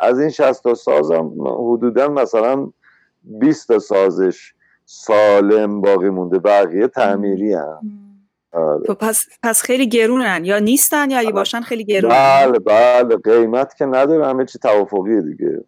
از 0.00 0.20
این 0.20 0.28
60 0.28 0.62
تا 0.62 0.74
ساز 0.74 1.10
هم 1.10 1.34
حدودا 1.72 2.08
مثلا 2.08 2.70
20 3.24 3.68
تا 3.68 3.78
سازش 3.78 4.54
سالم 4.84 5.80
باقی 5.80 6.08
مونده. 6.08 6.38
بقیه 6.38 6.88
تعمیری 6.88 7.54
هم. 7.54 8.09
آره. 8.52 8.86
خب 8.86 8.94
پس 8.94 9.26
پس 9.42 9.62
خیلی 9.62 9.88
گرونن. 9.88 10.44
یا 10.44 10.58
نیستن 10.58 11.10
یا 11.10 11.18
اگه 11.18 11.32
باشن 11.32 11.60
خیلی 11.60 11.84
گرونن. 11.84 12.14
بله 12.14 12.58
بله. 12.58 13.16
قیمت 13.16 13.76
که 13.76 13.86
نداره 13.86 14.26
همه 14.26 14.44
چی 14.44 14.58
توافقیه 14.58 15.20
دیگه. 15.20 15.64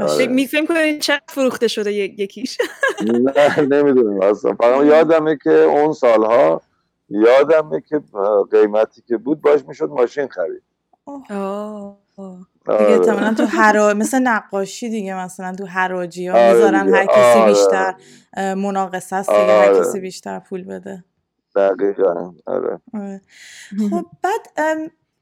آره. 0.00 0.26
میفهم 0.26 0.66
کنم 0.66 0.98
چقدر 0.98 1.22
فروخته 1.28 1.68
شده 1.68 1.92
یکیش؟ 1.92 2.58
نه 3.06 3.60
نمی‌دونم 3.60 4.20
اصلا. 4.20 4.54
فقط 4.54 4.84
یادمه 4.84 5.38
که 5.44 5.50
اون 5.50 5.92
سالها 5.92 6.62
یادمه 7.08 7.80
که 7.80 8.00
قیمتی 8.50 9.02
که 9.08 9.16
بود 9.16 9.40
باش 9.40 9.60
می‌شد 9.68 9.88
ماشین 9.88 10.28
خرید. 10.28 10.62
دیگه 12.66 12.90
احتمالا 12.90 13.34
تو 13.34 13.44
هر 13.44 13.92
مثل 13.92 14.18
نقاشی 14.18 14.88
دیگه 14.88 15.24
مثلا 15.24 15.54
تو 15.54 15.66
حراجی 15.66 16.26
ها 16.26 16.52
می‌ذارن 16.52 16.94
هر 16.94 17.06
کسی 17.06 17.44
بیشتر 17.44 17.94
مناقصه 18.54 19.16
است 19.16 19.30
دیگه 19.30 19.60
هر 19.60 19.80
کسی 19.80 20.00
بیشتر 20.00 20.38
پول 20.38 20.64
بده. 20.64 21.04
دقیقا 21.56 22.32
آره. 22.46 22.80
آره. 22.94 23.20
خب 23.90 24.06
بعد 24.22 24.46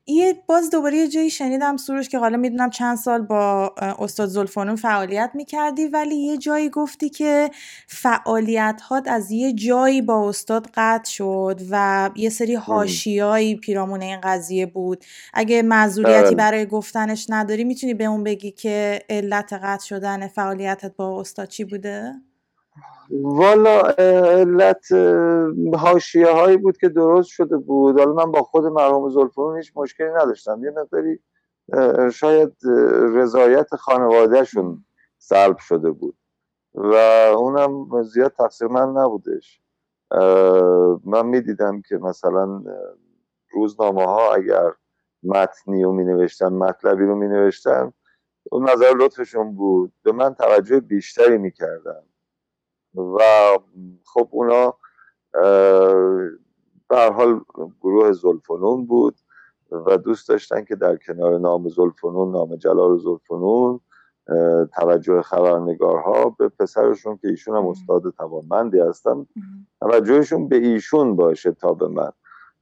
یه 0.09 0.43
باز 0.47 0.71
دوباره 0.71 0.97
یه 0.97 1.09
جایی 1.09 1.31
شنیدم 1.31 1.77
سروش 1.77 2.09
که 2.09 2.19
حالا 2.19 2.37
می‌دونم 2.37 2.71
چند 2.71 2.97
سال 2.97 3.23
با 3.23 3.75
استاد 3.99 4.29
زلفانون 4.29 4.77
فعالیت 4.77 5.31
می‌کردی 5.35 5.87
ولی 5.87 6.17
یه 6.17 6.39
جایی 6.39 6.71
گفتی 6.71 7.09
که 7.09 7.51
فعالیت 7.89 8.81
هات 8.89 9.09
از 9.09 9.31
یه 9.31 9.53
جایی 9.53 10.03
با 10.03 10.29
استاد 10.29 10.69
قطع 10.75 11.11
شد 11.11 11.61
و 11.71 12.11
یه 12.17 12.31
سری 12.31 12.55
هاشیایی 12.55 13.57
پیرامون 13.57 14.03
این 14.03 14.21
قضیه 14.23 14.67
بود 14.67 15.05
اگه 15.35 15.62
معذوریتی 15.62 16.35
برای 16.35 16.67
گفتنش 16.67 17.27
نداری 17.29 17.65
می‌تونی 17.65 17.95
به 17.95 18.05
اون 18.05 18.25
بگی 18.25 18.51
که 18.51 19.01
علت 19.11 19.53
قطع 19.53 19.85
شدن 19.85 20.29
فعالیتت 20.29 20.97
با 20.97 21.21
استاد 21.21 21.49
چی 21.49 21.65
بوده؟ 21.65 22.15
والا 23.11 23.81
علت 23.99 24.92
هاشیه 25.75 26.31
هایی 26.31 26.57
بود 26.57 26.77
که 26.77 26.88
درست 26.88 27.29
شده 27.29 27.57
بود. 27.57 27.99
حالا 27.99 28.12
من 28.12 28.31
با 28.33 28.42
خود 28.42 28.64
مرحوم 28.64 29.11
زلفون 29.11 29.57
هیچ 29.57 29.73
مشکلی 29.77 30.11
نداشتم. 30.11 30.64
یه 30.64 30.71
مقداری 30.71 31.19
شاید 32.11 32.53
رضایت 33.14 33.75
خانوادهشون 33.75 34.85
سلب 35.19 35.59
شده 35.59 35.90
بود 35.90 36.16
و 36.75 36.95
اونم 37.37 38.03
زیاد 38.03 38.33
تقصیر 38.33 38.69
من 38.69 38.88
نبودش. 39.03 39.61
من 41.05 41.27
می‌دیدم 41.27 41.83
که 41.88 41.97
مثلا 41.97 42.62
روزنامه 43.53 44.05
ها 44.05 44.35
اگر 44.35 44.73
متنی 45.23 45.85
رو 45.85 45.92
می 45.92 46.05
نوشتن 46.05 46.49
مطلبی 46.53 47.05
رو 47.05 47.14
می 47.14 47.29
نوشتن 47.29 47.92
اون 48.53 48.71
نظر 48.71 48.92
لطفشون 48.97 49.55
بود. 49.55 49.92
به 50.03 50.12
من 50.12 50.35
توجه 50.35 50.81
بیشتری 50.81 51.38
می‌کردن. 51.38 52.03
و 52.96 53.18
خب 54.04 54.28
اونا 54.30 54.74
به 56.88 57.11
حال 57.14 57.40
گروه 57.80 58.12
زلفنون 58.12 58.87
بود 58.87 59.14
و 59.70 59.96
دوست 59.96 60.28
داشتن 60.28 60.64
که 60.64 60.76
در 60.76 60.96
کنار 60.96 61.38
نام 61.38 61.68
زلفنون 61.68 62.32
نام 62.32 62.56
جلال 62.56 62.98
زلفنون 62.98 63.80
توجه 64.74 65.22
خبرنگارها 65.22 66.30
به 66.30 66.48
پسرشون 66.48 67.16
که 67.16 67.28
ایشون 67.28 67.56
هم 67.56 67.66
استاد 67.66 68.02
توانمندی 68.11 68.80
هستن 68.80 69.26
توجهشون 69.80 70.48
به 70.48 70.56
ایشون 70.56 71.16
باشه 71.16 71.52
تا 71.52 71.74
به 71.74 71.88
من. 71.88 72.12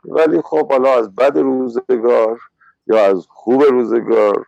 ولی 0.04 0.40
خب 0.40 0.72
حالا 0.72 0.94
از 0.94 1.14
بد 1.14 1.38
روزگار 1.38 2.40
یا 2.86 3.06
از 3.06 3.26
خوب 3.30 3.62
روزگار 3.62 4.46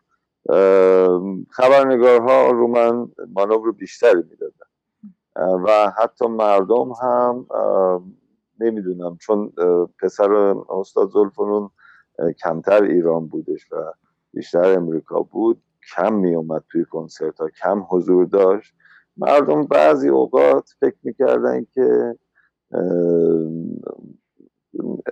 خبرنگارها 1.51 2.51
رو 2.51 2.66
من 2.66 3.09
مانور 3.35 3.72
بیشتری 3.72 4.22
می‌دادن 4.31 4.66
و 5.37 5.92
حتی 5.99 6.27
مردم 6.27 6.92
هم 6.92 7.46
نمی‌دونم 8.61 9.16
چون 9.20 9.53
پسر 10.03 10.33
استاد 10.68 11.11
زلفنون 11.11 11.70
کمتر 12.42 12.83
ایران 12.83 13.27
بودش 13.27 13.72
و 13.72 13.77
بیشتر 14.35 14.79
امریکا 14.79 15.20
بود 15.22 15.62
کم 15.96 16.14
می 16.14 16.35
اومد 16.35 16.64
توی 16.68 16.85
کنسرت 16.85 17.40
ها 17.40 17.49
کم 17.49 17.87
حضور 17.88 18.27
داشت. 18.27 18.75
مردم 19.16 19.62
بعضی 19.62 20.09
اوقات 20.09 20.70
فکر 20.81 20.96
می‌کردن 21.03 21.64
که 21.64 22.18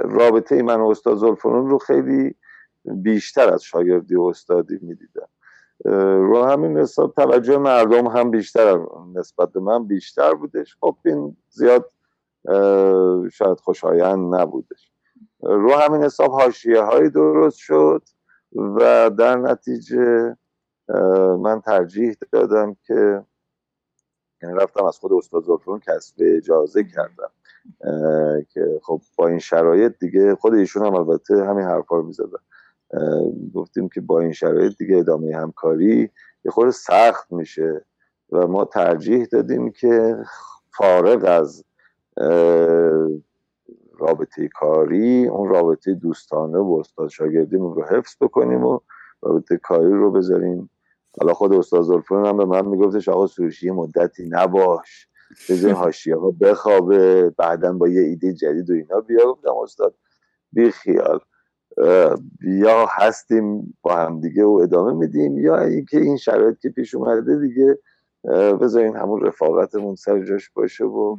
رابطه 0.00 0.62
من 0.62 0.80
و 0.80 0.87
استاد 0.87 1.16
زلفنون 1.16 1.70
رو 1.70 1.78
خیلی 1.78 2.34
بیشتر 2.84 3.52
از 3.54 3.62
شاگردی 3.62 4.14
و 4.14 4.22
استادی 4.22 4.78
می‌دیدن. 4.82 5.26
رو 5.85 6.44
همین 6.44 6.79
حساب 6.79 7.14
توجه 7.14 7.59
مردم 7.59 8.07
هم 8.07 8.31
بیشتر 8.31 8.87
نسبت 9.14 9.53
به 9.53 9.61
من 9.61 9.87
بیشتر 9.87 10.35
بودش. 10.35 10.77
خب 10.81 10.97
این 11.05 11.37
زیاد 11.49 11.90
شاید 13.33 13.61
خوشایند 13.61 14.35
نبودش. 14.35 14.90
رو 15.40 15.75
همین 15.75 16.03
حساب 16.03 16.31
حاشیه 16.31 16.81
هایی 16.81 17.11
درست 17.11 17.57
شد 17.57 18.03
و 18.53 19.11
در 19.11 19.37
نتیجه 19.37 20.37
من 21.38 21.61
ترجیح 21.61 22.16
دادم 22.33 22.77
که 22.87 23.25
یعنی 24.42 24.55
رفتم 24.57 24.85
از 24.85 24.99
خود 24.99 25.12
استاد 25.12 25.44
زلفون 25.44 25.81
کسب 25.81 26.14
اجازه 26.20 26.85
کردم. 26.85 27.31
که 28.49 28.81
خب 28.83 29.01
با 29.16 29.29
این 29.29 29.38
شرایط 29.38 29.92
دیگه 30.01 30.35
خود 30.35 30.55
ایشون 30.55 30.87
هم 30.87 30.94
البته 30.94 31.44
همین 31.44 31.64
حرفا 31.64 31.97
رو 31.97 32.03
می‌زدن. 32.03 32.38
گفتیم 33.54 33.88
که 33.88 34.00
با 34.00 34.20
این 34.20 34.33
شرایط 34.33 34.78
دیگه 34.78 34.96
ادامه 34.96 35.37
همکاری 35.37 36.11
یه 36.44 36.50
خود 36.50 36.70
سخت 36.70 37.33
میشه 37.33 37.85
و 38.33 38.46
ما 38.46 38.64
ترجیح 38.64 39.24
دادیم 39.24 39.70
که 39.72 40.16
فارغ 40.76 41.24
از 41.24 41.64
رابطه 43.98 44.48
کاری 44.48 45.26
اون 45.26 45.48
رابطه 45.48 45.94
دوستانه 45.94 46.59
و 46.59 46.76
استاد 46.80 47.09
شاگردیمون 47.09 47.74
رو 47.74 47.85
حفظ 47.85 48.16
بکنیم 48.20 48.64
و 48.64 48.80
رابطه 49.22 49.57
کاری 49.57 49.92
رو 49.92 50.11
بذاریم. 50.11 50.70
حالا 51.20 51.35
خود 51.35 51.52
استاد 51.52 51.83
زلفون 51.83 52.26
هم 52.26 52.37
به 52.37 52.44
من 52.44 52.66
میگفتش 52.66 53.09
آقا 53.09 53.26
سروشی 53.26 53.70
مدتی 53.70 54.28
نباش. 54.28 55.09
بذار 55.48 55.72
حاشیه 55.72 56.16
ها 56.16 56.30
بخوابه 56.30 57.30
بعدا 57.30 57.72
با 57.72 57.88
یه 57.88 58.00
ایده 58.02 58.33
جدید 58.33 58.70
و 58.70 58.72
اینا 58.72 59.00
بیا. 59.00 59.33
گفتم 59.33 59.57
استاد 59.62 59.94
بی 60.52 60.70
خیال. 60.70 61.20
یا 62.40 62.87
هستیم 62.90 63.76
با 63.82 63.96
هم 63.96 64.20
دیگه 64.20 64.44
و 64.44 64.60
ادامه 64.62 64.92
میدیم 64.92 65.38
یا 65.38 65.60
اینکه 65.60 66.00
این 66.00 66.16
شرایط 66.16 66.58
که 66.58 66.68
پیش 66.68 66.94
اومده 66.94 67.38
دیگه 67.38 67.78
بذارین 68.60 68.96
همون 68.96 69.20
رفاقتمون 69.20 69.94
سر 69.94 70.24
جاش 70.24 70.50
باشه 70.50 70.84
و 70.84 71.16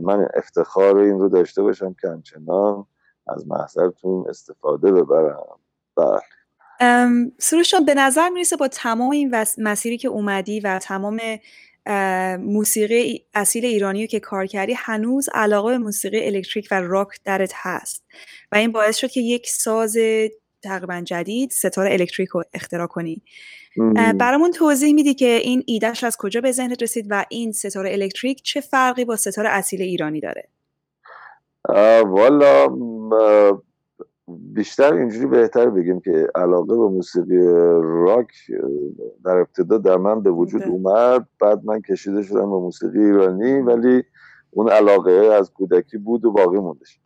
من 0.00 0.28
افتخار 0.34 0.98
این 0.98 1.18
رو 1.18 1.28
داشته 1.28 1.62
باشم 1.62 1.94
که 2.00 2.08
همچنان 2.08 2.86
از 3.28 3.48
محضرتون 3.48 4.24
استفاده 4.28 4.92
ببرم. 4.92 5.58
بله. 5.96 6.20
سروشان 7.38 7.84
به 7.84 7.94
نظر 7.94 8.28
می‌رسه 8.28 8.56
با 8.56 8.68
تمام 8.68 9.10
این 9.10 9.34
مسیری 9.58 9.98
که 9.98 10.08
اومدی 10.08 10.60
و 10.60 10.78
تمام 10.78 11.20
موسیقی 12.40 13.24
اصیل 13.34 13.64
ایرانی 13.64 14.06
که 14.06 14.20
کار 14.20 14.46
کردی 14.46 14.72
هنوز 14.72 15.28
علاقه 15.34 15.70
به 15.70 15.78
موسیقی 15.78 16.26
الکتریک 16.26 16.68
و 16.70 16.80
راک 16.80 17.08
درت 17.24 17.52
هست. 17.54 18.04
و 18.52 18.56
این 18.56 18.72
باعث 18.72 18.96
شد 18.96 19.10
که 19.10 19.20
یک 19.20 19.48
ساز 19.48 19.96
تقریبا 20.62 21.00
جدید 21.00 21.50
ستاره 21.50 21.92
الکتریک 21.92 22.28
رو 22.28 22.44
اختراع 22.54 22.86
کنی. 22.86 23.22
برامون 24.18 24.50
توضیح 24.50 24.94
میدی 24.94 25.14
که 25.14 25.26
این 25.26 25.62
ایدهش 25.66 26.04
از 26.04 26.16
کجا 26.16 26.40
به 26.40 26.52
ذهنت 26.52 26.82
رسید 26.82 27.06
و 27.10 27.24
این 27.28 27.52
ستاره 27.52 27.92
الکتریک 27.92 28.42
چه 28.42 28.60
فرقی 28.60 29.04
با 29.04 29.16
ستاره 29.16 29.48
اصیل 29.48 29.82
ایرانی 29.82 30.20
داره؟ 30.20 30.48
والا 32.04 32.68
بیشتر 34.28 34.94
اینجوری 34.94 35.26
بهتر 35.26 35.70
بگیم 35.70 36.00
که 36.00 36.28
علاقه 36.34 36.76
به 36.76 36.88
موسیقی 36.88 37.38
راک 37.82 38.32
در 39.24 39.36
ابتدا 39.36 39.78
در 39.78 39.96
من 39.96 40.22
به 40.22 40.30
وجود 40.30 40.62
اومد 40.62 41.28
بعد 41.40 41.64
من 41.64 41.80
کشیده 41.80 42.22
شدم 42.22 42.50
به 42.50 42.56
موسیقی 42.56 43.04
ایرانی 43.04 43.52
ولی 43.52 44.04
اون 44.50 44.68
علاقه 44.68 45.12
از 45.12 45.52
کودکی 45.52 45.98
بود 45.98 46.24
و 46.24 46.32
باقی 46.32 46.58
موندش. 46.58 47.00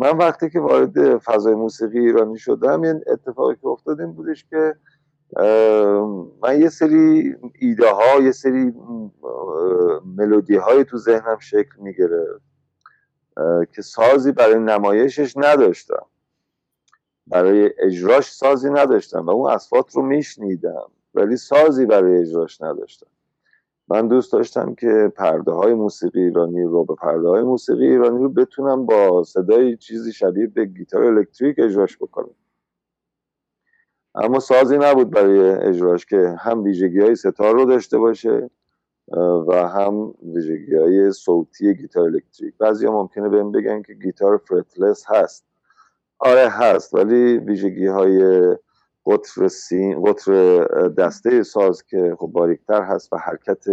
من 0.00 0.18
وقتی 0.18 0.50
که 0.50 0.60
وارد 0.60 1.18
فضای 1.18 1.54
موسیقی 1.54 1.98
ایرانی 1.98 2.38
شدم 2.38 2.84
یه 2.84 3.00
اتفاقی 3.06 3.54
که 3.54 3.66
افتاد 3.66 4.00
این 4.00 4.12
بودش 4.12 4.44
که 4.44 4.74
من 6.42 6.60
یه 6.60 6.68
سری 6.68 7.36
ایده 7.58 7.90
ها 7.90 8.20
یه 8.22 8.32
سری 8.32 8.72
ملودی 10.16 10.56
های 10.56 10.84
تو 10.84 10.98
ذهنم 10.98 11.38
شکل 11.38 11.76
می‌گرفت. 11.78 12.53
که 13.72 13.82
سازی 13.82 14.32
برای 14.32 14.58
نمایشش 14.58 15.36
نداشتم. 15.36 16.06
برای 17.26 17.70
اجراش 17.78 18.32
سازی 18.32 18.70
نداشتم 18.70 19.26
و 19.26 19.30
اون 19.30 19.50
اصفات 19.50 19.96
رو 19.96 20.02
میشنیدم 20.02 20.90
ولی 21.14 21.36
سازی 21.36 21.86
برای 21.86 22.20
اجراش 22.20 22.62
نداشتم. 22.62 23.06
من 23.88 24.08
دوست 24.08 24.32
داشتم 24.32 24.74
که 24.74 25.12
پرده 25.16 25.52
های 25.52 25.74
موسیقی 25.74 26.20
ایرانی 26.20 26.62
رو 26.62 26.84
به 26.84 26.94
پرده 26.94 27.28
های 27.28 27.42
موسیقی 27.42 27.86
ایرانی 27.86 28.22
رو 28.22 28.28
بتونم 28.28 28.86
با 28.86 29.24
صدای 29.24 29.76
چیزی 29.76 30.12
شبیه 30.12 30.46
به 30.46 30.64
گیتار 30.64 31.04
الکتریک 31.04 31.56
اجراش 31.58 31.96
بکنم. 31.96 32.34
اما 34.14 34.40
سازی 34.40 34.78
نبود 34.78 35.10
برای 35.10 35.40
اجراش 35.40 36.06
که 36.06 36.36
هم 36.38 36.62
ویژگی 36.62 37.00
های 37.00 37.14
ستار 37.14 37.54
رو 37.54 37.64
داشته 37.64 37.98
باشه 37.98 38.50
و 39.48 39.68
هم 39.68 40.14
ویژگی 40.22 40.74
های 40.74 41.12
صوتی 41.12 41.74
گیتار 41.74 42.04
الکتریک. 42.04 42.54
بعضی 42.58 42.86
ممکنه 42.86 43.28
بهم 43.28 43.52
بگن 43.52 43.82
که 43.82 43.94
گیتار 43.94 44.36
فرتلس 44.36 45.04
هست. 45.08 45.44
آره 46.18 46.48
هست 46.48 46.94
ولی 46.94 47.38
ویژگی 47.38 47.86
های 47.86 48.40
قطر, 49.06 49.48
قطر 50.06 50.64
دسته 50.88 51.42
ساز 51.42 51.82
که 51.82 52.16
خب 52.18 52.26
باریکتر 52.26 52.82
هست 52.82 53.12
و 53.12 53.16
حرکت 53.16 53.64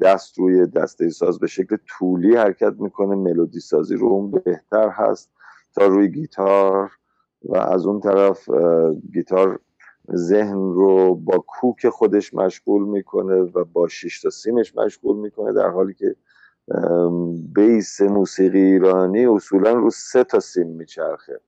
دست 0.00 0.38
روی 0.38 0.66
دسته 0.66 1.08
ساز 1.08 1.38
به 1.38 1.46
شکل 1.46 1.76
طولی 1.86 2.36
حرکت 2.36 2.74
می‌کنه 2.78 3.14
ملودی 3.14 3.60
سازی 3.60 3.96
رو 3.96 4.06
اون 4.06 4.30
بهتر 4.30 4.88
هست 4.88 5.30
تا 5.74 5.86
روی 5.86 6.08
گیتار 6.08 6.90
و 7.44 7.56
از 7.56 7.86
اون 7.86 8.00
طرف 8.00 8.48
گیتار 9.12 9.60
ذهن 10.14 10.56
رو 10.56 11.14
با 11.14 11.44
کوک 11.46 11.88
خودش 11.88 12.34
مشغول 12.34 12.88
می‌کنه 12.88 13.34
و 13.34 13.64
با 13.64 13.88
شش 13.88 14.20
تا 14.20 14.30
سیمش 14.30 14.76
مشغول 14.76 15.16
می‌کنه 15.16 15.52
در 15.52 15.68
حالی 15.68 15.94
که 15.94 16.16
بیس 17.54 18.00
موسیقی 18.00 18.62
ایرانی 18.62 19.26
اصولا 19.26 19.72
رو 19.72 19.90
سه 19.90 20.24
تا 20.24 20.40
سیم 20.40 20.68
میچرخه. 20.68 21.40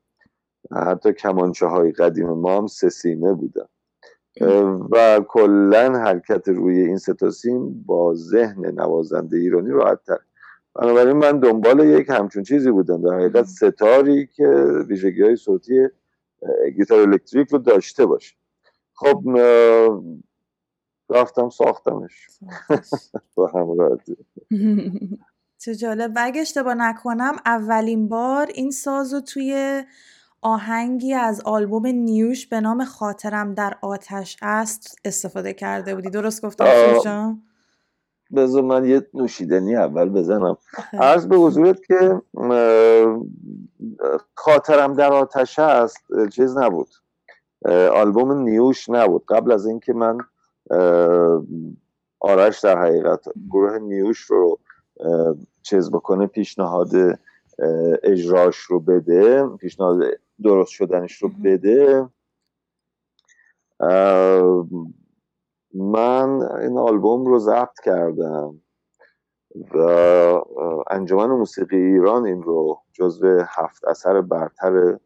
حتی 0.73 1.13
کمانچه 1.13 1.67
های 1.67 1.93
قدیم 1.93 2.29
ما 2.29 2.59
هم 2.59 2.67
سه 2.67 2.89
سیمه 2.89 3.33
بودن. 3.33 3.67
و 4.93 5.21
کلا 5.29 5.99
حرکت 5.99 6.49
روی 6.49 6.81
این 6.81 6.97
سه 6.97 7.15
تا 7.15 7.31
سیم 7.31 7.85
با 7.87 8.15
ذهن 8.15 8.67
نوازنده 8.67 9.37
ایرانی 9.37 9.71
راحت 9.71 9.99
تر. 10.07 10.19
بنابراین 10.75 11.17
من 11.17 11.41
دنبال 11.41 11.81
یک 11.81 12.11
همچون 12.11 12.43
چیزی 12.43 12.71
بودم. 12.71 13.03
در 13.03 13.15
حقیقت 13.15 13.45
ستاری 13.45 14.27
که 14.27 14.47
ویژگی 14.89 15.23
های 15.23 15.37
صوتی 15.37 15.89
گیتار 16.77 17.01
الکتریک 17.01 17.49
رو 17.49 17.59
داشته 17.59 18.07
باشه. 18.07 18.35
خب 18.95 19.23
رفتم 21.11 21.49
ساختمش. 21.49 22.27
با 23.35 23.47
هم 23.47 23.99
چه 25.59 25.75
جالب. 25.75 26.13
و 26.17 26.19
اگه 26.23 26.41
اشتباه 26.41 26.75
نکنم 26.75 27.37
اولین 27.47 28.09
بار 28.09 28.47
این 28.55 28.71
ساز 28.71 29.15
رو 29.15 29.21
توی 29.21 29.83
آهنگی 30.43 31.15
از 31.15 31.41
آلبوم 31.41 31.87
نیوش 31.87 32.47
به 32.47 32.61
نام 32.61 32.85
خاطرم 32.85 33.55
در 33.55 33.79
آتش 33.83 34.37
است 34.43 34.99
استفاده 35.05 35.53
کرده 35.53 35.95
بودی. 35.95 36.11
درست 36.11 36.45
گفتم 36.45 36.65
آه. 36.65 37.37
بذار 38.37 38.63
من 38.63 38.85
یه 38.85 39.07
نوشیدنی 39.15 39.77
اول 39.77 40.09
بزنم. 40.09 40.57
عرض 40.93 41.27
به 41.27 41.37
حضورت 41.37 41.87
که 41.87 42.23
خاطرم 44.35 44.95
در 44.95 45.13
آتش 45.13 45.59
است 45.59 45.99
چیز 46.33 46.57
نبود. 46.57 46.89
آلبوم 47.93 48.33
نیوش 48.33 48.89
نبود. 48.89 49.25
قبل 49.29 49.53
از 49.53 49.67
اینکه 49.67 49.93
من 49.93 50.19
آرش 52.21 52.61
در 52.61 52.79
حقیقت 52.79 53.25
گروه 53.51 53.79
نیوش 53.79 54.21
رو 54.21 54.59
چیز 55.63 55.91
بکنه 55.91 56.27
پیشنهاد 56.27 56.91
اجراش 58.03 58.57
رو 58.57 58.81
بده 58.81 59.47
پیشنهاد 59.49 60.03
درست 60.43 60.71
شدنش 60.71 61.23
رو 61.23 61.31
بده 61.45 62.09
من 65.75 66.43
این 66.43 66.79
آلبوم 66.79 67.27
رو 67.27 67.39
ضبط 67.39 67.81
کردم 67.85 68.61
و 69.75 69.79
انجمن 70.91 71.27
موسیقی 71.27 71.77
ایران 71.77 72.27
این 72.27 72.43
رو 72.43 72.81
جزو 72.93 73.45
هفت 73.49 73.85
اثر 73.85 74.21
برتر 74.21 74.99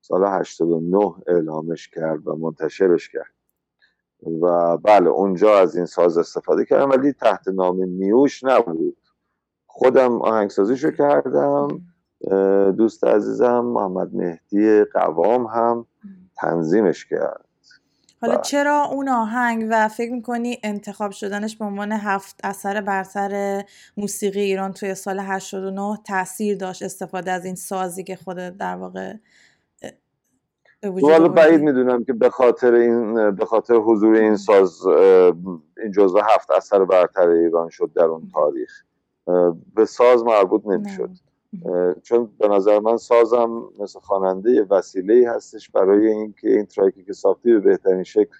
سال 0.00 0.24
89 0.24 1.14
اعلامش 1.26 1.88
کرد 1.88 2.28
و 2.28 2.36
منتشرش 2.36 3.08
کرد. 3.08 3.34
و 4.42 4.76
بله 4.76 5.08
اونجا 5.08 5.58
از 5.58 5.76
این 5.76 5.86
ساز 5.86 6.18
استفاده 6.18 6.64
کردم 6.64 6.90
ولی 6.90 7.12
تحت 7.12 7.48
نام 7.48 7.84
نیوش 7.84 8.44
نبود. 8.44 8.96
خودم 9.66 10.22
آهنگسازیش 10.22 10.84
رو 10.84 10.90
کردم 10.90 11.68
دوست 12.72 13.04
عزیزم 13.04 13.60
محمد 13.60 14.14
مهدی 14.14 14.84
قوام 14.84 15.46
هم 15.46 15.86
تنظیمش 16.36 17.06
کرد. 17.06 17.44
حالا 18.20 18.34
بله. 18.34 18.42
چرا 18.42 18.84
اون 18.84 19.08
آهنگ 19.08 19.66
و 19.70 19.88
فکر 19.88 20.12
می‌کنی 20.12 20.58
انتخاب 20.62 21.10
شدنش 21.10 21.56
به 21.56 21.64
عنوان 21.64 21.92
هفت 21.92 22.40
اثر 22.44 22.80
برتر 22.80 23.62
موسیقی 23.96 24.40
ایران 24.40 24.72
توی 24.72 24.94
سال 24.94 25.18
89 25.20 25.98
تاثیر 26.06 26.56
داشت 26.56 26.82
استفاده 26.82 27.30
از 27.30 27.44
این 27.44 27.54
سازی 27.54 28.04
که 28.04 28.16
خود 28.16 28.36
در 28.36 28.76
واقع 28.76 29.14
حالا 30.82 31.28
بعید 31.28 31.60
می‌دونم 31.60 32.04
که 32.04 32.12
به 32.12 32.30
خاطر 32.30 32.74
این 32.74 33.30
به 33.30 33.44
خاطر 33.44 33.74
حضور 33.74 34.14
این 34.14 34.36
ساز 34.36 34.86
این 34.86 35.92
جزو 35.94 36.18
هفت 36.18 36.50
اثر 36.50 36.84
برتر 36.84 37.28
ایران 37.28 37.68
شد 37.68 37.90
در 37.94 38.04
اون 38.04 38.28
تاریخ. 38.34 38.82
به 39.74 39.84
ساز 39.84 40.24
مربوط 40.24 40.66
نمی‌شد. 40.66 41.10
چون 42.02 42.30
به 42.38 42.48
نظر 42.48 42.78
من 42.78 42.96
سازم 42.96 43.62
مثل 43.78 44.00
خواننده 44.00 44.66
وسیله 44.70 45.30
هستش 45.30 45.70
برای 45.70 46.06
اینکه 46.06 46.48
این 46.48 46.66
ترکی 46.66 47.04
که 47.04 47.12
ساختی 47.12 47.52
به 47.52 47.60
بهترین 47.60 48.02
شکل 48.02 48.36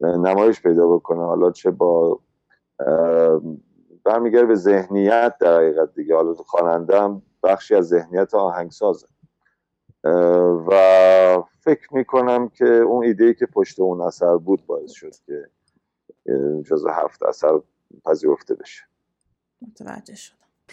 نمایش 0.00 0.62
پیدا 0.62 0.88
بکنه. 0.88 1.24
حالا 1.24 1.50
چه 1.50 1.70
با 1.70 2.20
برمیگرده 4.04 4.46
به 4.46 4.54
ذهنیت 4.54 5.34
در 5.40 5.56
حقیقت 5.56 5.94
دیگه. 5.94 6.16
حالا 6.16 6.34
خواننده 6.34 7.00
هم 7.00 7.22
بخشی 7.42 7.74
از 7.74 7.88
ذهنیت 7.88 8.34
آهنگسازه. 8.34 9.06
و 10.66 11.42
فکر 11.60 11.94
می‌کنم 11.94 12.48
که 12.48 12.64
اون 12.64 13.04
ایده 13.04 13.34
که 13.34 13.46
پشت 13.46 13.80
اون 13.80 14.00
اثر 14.00 14.36
بود 14.36 14.66
باعث 14.66 14.90
شد 14.90 15.12
که 15.26 15.48
جزو 16.70 16.88
هفت 16.88 17.22
اثر 17.22 17.60
پذیرفته 18.04 18.54
بشه. 18.54 18.82
متوجه 19.62 20.14
شد 20.14 20.32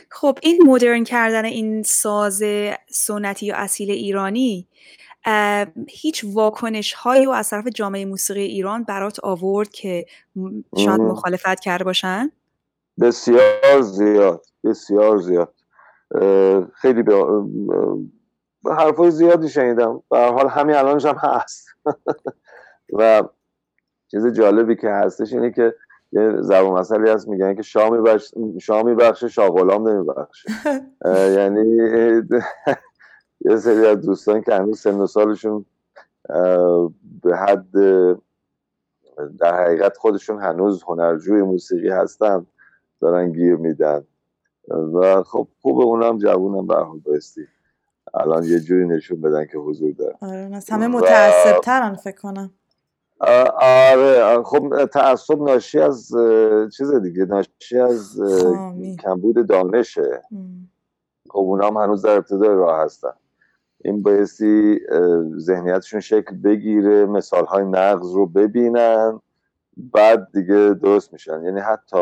خب 0.09 0.37
این 0.41 0.61
مدرن 0.65 1.03
کردن 1.03 1.45
این 1.45 1.83
ساز 1.83 2.43
سنتی 2.89 3.45
یا 3.45 3.55
اصیل 3.55 3.91
ایرانی 3.91 4.67
هیچ 5.89 6.25
واکنش 6.33 6.93
هایی 6.93 7.25
و 7.25 7.29
از 7.29 7.49
طرف 7.49 7.67
جامعه 7.67 8.05
موسیقی 8.05 8.41
ایران 8.41 8.83
برات 8.83 9.19
آورد 9.23 9.69
که 9.69 10.05
شاید 10.77 11.01
مخالفت 11.01 11.59
کرده 11.59 11.83
باشن؟ 11.83 12.31
بسیار 13.01 13.81
زیاد 13.81 14.45
بسیار 14.63 15.17
زیاد. 15.17 15.53
خیلی 16.73 17.03
به 17.03 17.43
حرفای 18.73 19.12
زیادی 19.12 19.49
شنیدم. 19.49 20.03
به 20.10 20.17
حال 20.17 20.47
همین 20.47 20.75
الانش 20.75 21.05
هم 21.05 21.15
هست. 21.15 21.67
و 22.99 23.23
چیز 24.12 24.27
جالبی 24.27 24.75
که 24.75 24.89
هستش 24.89 25.34
اینه 25.34 25.51
که 25.51 25.75
یه 26.12 26.41
زبان 26.41 26.79
مسئله 26.79 27.13
هست 27.13 27.27
میگن 27.27 27.55
که 27.55 27.62
شاه 27.62 27.89
میبخش 27.89 28.34
شاه 28.62 28.84
میبخشه 28.84 29.27
شاه 29.27 29.49
غلام 29.49 29.89
نمیبخشه 29.89 30.49
یعنی 31.38 31.77
یه 33.45 33.58
سری 33.58 33.86
از 33.86 34.01
دوستان 34.01 34.41
که 34.41 34.53
هنوز 34.53 34.79
سن 34.79 34.95
و 34.95 35.08
سالشون 35.08 35.65
به 37.23 37.38
حد 37.38 37.71
در 39.39 39.63
حقیقت 39.63 39.97
خودشون 39.97 40.41
هنوز 40.41 40.84
هنرجوی 40.84 41.41
موسیقی 41.41 41.89
هستن 41.89 42.45
دارن 43.01 43.32
گیر 43.32 43.55
میدن. 43.55 44.03
و 44.93 45.23
خب 45.23 45.47
خوب 45.62 45.79
اونم 45.79 46.17
جوونم 46.17 46.67
به 46.67 46.75
حال 46.75 46.99
بایستی. 46.99 47.47
الان 48.13 48.43
یه 48.43 48.59
جوری 48.59 48.87
نشون 48.87 49.21
بدن 49.21 49.45
که 49.45 49.57
حضور 49.57 49.93
دارن 49.93 50.15
آره 50.21 50.59
همه 50.69 50.87
متعصب 50.87 51.59
ترن 51.59 51.95
فکر 51.95 52.17
کنم. 52.17 52.51
آره 53.61 54.43
خب 54.43 54.85
تعصب 54.85 55.41
ناشی 55.41 55.79
از 55.79 56.11
چیز 56.77 56.93
دیگه 56.93 57.25
ناشی 57.25 57.77
از 57.77 58.21
کمبود 59.03 59.47
دانشه. 59.47 60.21
خب 61.29 61.37
اونا 61.37 61.67
هم 61.67 61.77
هنوز 61.77 62.01
در 62.01 62.17
ابتدای 62.17 62.49
راه 62.49 62.83
هستن. 62.83 63.13
این 63.77 64.03
بایستی 64.03 64.79
ذهنیتشون 65.37 65.99
شکل 65.99 66.35
بگیره 66.35 67.05
مثال 67.05 67.45
های 67.45 67.65
نقض 67.65 68.13
رو 68.13 68.25
ببینن 68.25 69.19
بعد 69.77 70.27
دیگه 70.33 70.73
درست 70.83 71.13
میشن. 71.13 71.43
یعنی 71.43 71.59
حتی 71.59 72.01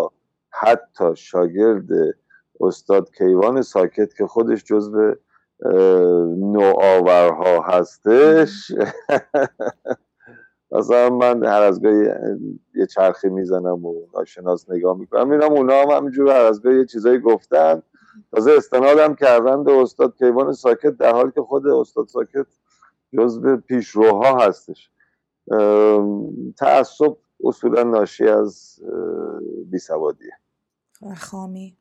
حتی 0.50 1.16
شاگرد 1.16 1.88
استاد 2.62 3.12
کیوان 3.18 3.62
ساکت 3.62 4.14
که 4.14 4.28
خودش 4.28 4.64
جزو 4.64 5.16
نوآورها 6.38 7.62
هستش. 7.62 8.72
مثلا 10.72 11.10
من 11.10 11.46
هر 11.46 11.62
از 11.62 11.82
گاهی 11.82 12.10
یه 12.76 12.86
چرخی 12.86 13.30
می‌زنم 13.30 13.86
و 13.86 14.08
ناشناس 14.16 14.70
نگاه 14.70 14.98
می‌کنم 14.98 15.30
میرم 15.30 15.52
اونا 15.52 15.82
هم 15.82 15.90
همینجور 15.90 16.30
هر 16.30 16.46
از 16.46 16.62
گاهی 16.62 16.78
یه 16.78 16.86
چیزایی 16.86 17.20
گفتن. 17.20 17.84
تازه 18.32 18.52
استنادم 18.52 19.16
کردن 19.16 19.64
به 19.64 19.72
استاد 19.72 20.18
کیوان 20.18 20.54
ساکت 20.54 20.98
در 20.98 21.12
حالی 21.12 21.32
که 21.32 21.42
خود 21.42 21.68
استاد 21.68 22.08
ساکت 22.08 22.48
جزو 23.18 23.58
پیشروها 23.58 24.46
هستش. 24.48 24.92
تعصب 26.58 27.18
اصولا 27.44 27.84
ناشی 27.84 28.28
از 28.28 28.80
بیسوادیه. 29.66 30.32
خامی. 31.18 31.78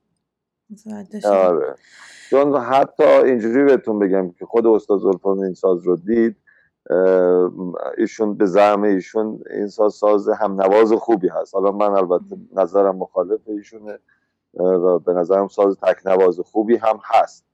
آره. 1.24 1.74
چون 2.31 2.57
حتی 2.57 3.05
اینجوری 3.05 3.64
بهتون 3.64 3.98
بگم 3.98 4.31
که 4.31 4.46
خود 4.46 4.66
استاد 4.66 5.00
زلفان 5.00 5.44
این 5.44 5.55
ساز 5.55 5.83
رو 5.83 5.96
دید 5.96 6.37
ایشون 7.98 8.35
به 8.35 8.46
زعم 8.46 8.83
ایشون 8.83 9.40
این 9.50 9.66
ساز 9.66 9.94
ساز 9.94 10.29
هم 10.29 10.62
نواز 10.62 10.92
خوبی 10.92 11.29
هست. 11.29 11.55
حالا 11.55 11.72
من 11.72 11.90
البته 11.90 12.24
نظرم 12.52 12.96
مخالف 12.96 13.40
ایشونه 13.46 13.98
و 14.55 14.98
به 14.98 15.12
نظرم 15.12 15.48
ساز 15.48 15.76
تک 15.83 16.07
نواز 16.07 16.40
خوبی 16.40 16.76
هم 16.76 17.00
هست. 17.05 17.44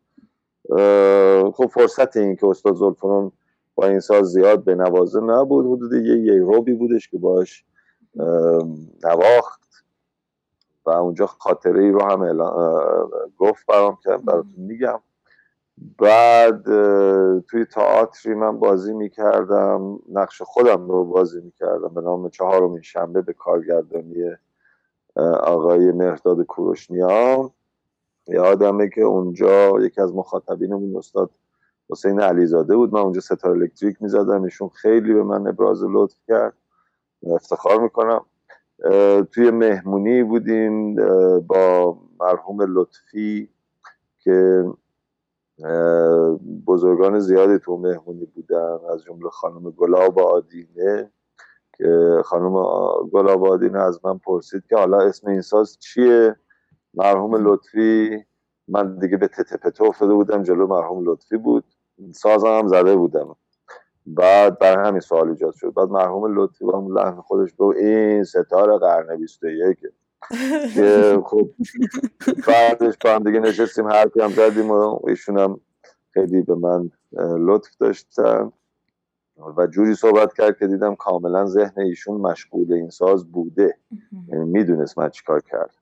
خب 1.52 1.66
فرصت 1.66 2.16
این 2.16 2.36
که 2.36 2.46
استاد 2.46 2.74
زلفرون 2.74 3.32
با 3.74 3.86
این 3.86 4.00
ساز 4.00 4.26
زیاد 4.26 4.64
به 4.64 4.74
نوازه 4.74 5.20
نبود. 5.20 5.66
حدود 5.66 5.92
یه 5.92 6.16
یه 6.18 6.40
روبی 6.40 6.72
بودش 6.72 7.08
که 7.08 7.18
باش 7.18 7.64
نواخت. 9.04 9.61
و 10.86 10.90
اونجا 10.90 11.26
خاطره 11.26 11.82
ای 11.82 11.90
رو 11.90 12.02
هم 12.02 12.36
گفت 13.38 13.66
برام 13.66 13.98
که 14.02 14.10
براتون 14.10 14.54
میگم. 14.56 15.00
بعد 15.98 16.64
توی 17.40 17.64
تئاتری 17.64 18.34
من 18.34 18.58
بازی 18.58 18.94
می‌کردم 18.94 19.98
نقش 20.12 20.42
خودم 20.42 20.88
رو 20.88 21.04
بازی 21.04 21.40
می‌کردم. 21.40 21.94
به 21.94 22.00
نام 22.00 22.28
چهارمین 22.28 22.80
شنبه 22.80 23.22
به 23.22 23.32
کارگردانی 23.32 24.36
آقای 25.42 25.92
مهرداد 25.92 26.42
کوروشنیان. 26.42 27.50
یادمه 28.28 28.88
که 28.88 29.00
اونجا 29.02 29.80
یکی 29.80 30.00
از 30.00 30.14
مخاطبینمون 30.14 30.96
استاد 30.96 31.30
حسین 31.90 32.20
علیزاده 32.20 32.76
بود. 32.76 32.94
من 32.94 33.00
اونجا 33.00 33.20
ستار 33.20 33.50
الکتریک 33.50 34.02
می‌زدم. 34.02 34.42
ایشون 34.42 34.68
خیلی 34.68 35.14
به 35.14 35.22
من 35.22 35.46
ابراز 35.46 35.84
لطف 35.84 36.16
کرد. 36.28 36.54
افتخار 37.26 37.80
می‌کنم. 37.80 38.24
توی 39.32 39.50
مهمونی 39.50 40.22
بودیم 40.22 40.96
با 41.40 41.98
مرحوم 42.20 42.62
لطفی 42.62 43.48
که 44.18 44.64
بزرگان 46.66 47.18
زیادی 47.20 47.58
تو 47.58 47.76
مهمونی 47.76 48.26
بودن 48.26 48.78
از 48.92 49.04
جمله 49.04 49.30
خانم 49.30 49.70
گلاب 49.70 50.18
آدینه 50.18 51.12
که 51.78 52.22
خانم 52.24 52.54
گلاب 53.12 53.44
آدینه 53.44 53.78
از 53.78 54.00
من 54.04 54.18
پرسید 54.18 54.62
که 54.68 54.76
حالا 54.76 55.00
اسم 55.00 55.28
این 55.28 55.40
ساز 55.40 55.78
چیه؟ 55.78 56.36
مرحوم 56.94 57.34
لطفی 57.34 58.24
من 58.68 58.98
دیگه 58.98 59.16
به 59.16 59.28
تته 59.28 59.84
افتاده 59.84 60.14
بودم 60.14 60.42
جلو 60.42 60.66
مرحوم 60.66 61.04
لطفی 61.04 61.36
بود. 61.36 61.64
سازم 62.12 62.46
هم 62.48 62.68
زده 62.68 62.96
بودم. 62.96 63.36
بعد 64.06 64.58
بر 64.58 64.86
همین 64.86 65.00
سوال 65.00 65.28
ایجاد 65.28 65.54
شد. 65.54 65.74
بعد 65.74 65.88
مرحوم 65.88 66.38
لطفی 66.38 66.64
با 66.64 66.78
اون 66.78 66.98
لحن 66.98 67.20
خودش 67.20 67.50
گفت 67.58 67.76
این 67.76 68.24
ستاره 68.24 68.78
قرن 68.78 69.16
21 69.16 69.78
که 70.74 71.22
خب 71.26 71.50
بعدش 72.46 72.94
با 73.04 73.10
هم 73.10 73.22
دیگه 73.22 73.40
نشستیم 73.40 73.88
حرفی 73.88 74.20
هم 74.20 74.30
زدیم 74.30 74.70
و 74.70 74.98
ایشون 75.08 75.38
هم 75.38 75.60
خیلی 76.10 76.42
به 76.42 76.54
من 76.54 76.90
لطف 77.38 77.76
داشتن. 77.78 78.52
و 79.56 79.66
جوری 79.66 79.94
صحبت 79.94 80.34
کرد 80.34 80.58
که 80.58 80.66
دیدم 80.66 80.94
کاملا 80.94 81.46
ذهن 81.46 81.82
ایشون 81.82 82.20
مشغول 82.20 82.72
این 82.72 82.90
ساز 82.90 83.32
بوده. 83.32 83.78
یعنی 84.28 84.44
می‌دونست 84.44 84.98
من 84.98 85.08
چیکار 85.08 85.40
کرد 85.40 85.74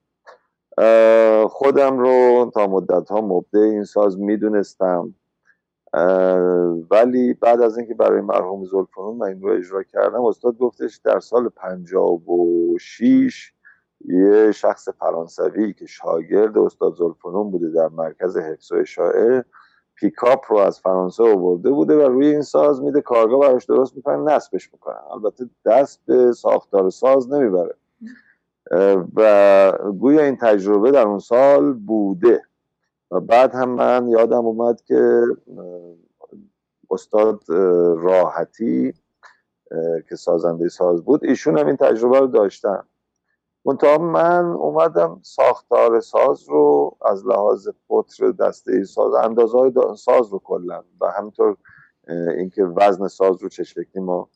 خودم 1.49 1.99
رو 1.99 2.51
تا 2.55 2.67
مدت 2.67 3.09
ها 3.09 3.21
مبده 3.21 3.59
این 3.59 3.85
ساز 3.85 4.19
می‌دونستم. 4.19 5.15
ولی 6.91 7.35
بعد 7.35 7.61
از 7.61 7.79
اینکه 7.79 7.95
برای 7.95 8.21
مرحوم 8.21 8.65
زلفنون 8.65 9.17
من 9.17 9.27
این 9.27 9.43
رو 9.43 9.53
اجرا 9.53 9.83
کردم 9.83 10.25
استاد 10.25 10.59
گفتش 10.59 10.97
در 10.97 11.21
سال 11.21 11.49
56 11.49 13.53
یه 14.05 14.53
شخص 14.53 14.89
فرانسوی 14.89 15.73
که 15.73 15.87
شاگرد 15.87 16.59
استاد 16.59 16.95
زلفنون 16.95 17.51
بوده 17.51 17.71
در 17.71 17.89
مرکز 17.89 18.37
حفظ 18.37 18.73
و 18.73 18.77
اشاعه 18.77 19.45
پیکاپ 19.95 20.45
رو 20.49 20.59
از 20.59 20.81
فرانسه 20.81 21.23
آورده 21.23 21.71
بوده 21.71 21.97
و 21.97 22.09
روی 22.09 22.27
این 22.27 22.43
ساز 22.43 22.83
میده 22.83 23.01
کارگاه 23.01 23.41
براش 23.41 23.65
درست 23.65 23.97
می‌کنن 23.97 24.33
نصبش 24.33 24.73
می‌کنن 24.73 25.01
البته 25.13 25.45
دست 25.65 26.01
به 26.07 26.33
ساختار 26.33 26.91
ساز 26.91 27.33
نمی‌بره. 27.33 27.75
و 29.17 29.73
گویا 30.01 30.25
این 30.25 30.37
تجربه 30.37 30.91
در 30.91 31.07
اون 31.07 31.19
سال 31.19 31.73
بوده. 31.73 32.43
و 33.11 33.21
بعد 33.21 33.55
هم 33.55 33.69
من 33.69 34.09
یادم 34.09 34.47
اومد 34.47 34.81
که 34.81 35.23
استاد 36.91 37.45
راحتی 37.97 38.95
که 40.09 40.17
سازنده 40.17 40.69
ساز 40.69 41.05
بود 41.05 41.25
ایشون 41.25 41.59
هم 41.59 41.67
این 41.67 41.77
تجربه 41.77 42.21
رو 42.21 42.27
داشتن. 42.27 42.83
منتها 43.65 43.99
من 43.99 44.45
اومدم 44.45 45.21
ساختار 45.23 46.01
ساز 46.01 46.49
رو 46.49 46.97
از 47.03 47.27
لحاظ 47.27 47.69
قطر 47.91 48.31
دسته 48.31 48.85
ساز 48.85 49.15
اندازه 49.15 49.59
های 49.59 49.73
ساز 49.97 50.29
رو 50.33 50.39
کلا 50.39 50.85
و 51.01 51.11
همینطور 51.11 51.57
اینکه 52.37 52.65
وزن 52.65 53.09
ساز 53.09 53.43
رو 53.43 53.49
چه 53.49 53.65
ما 53.95 54.29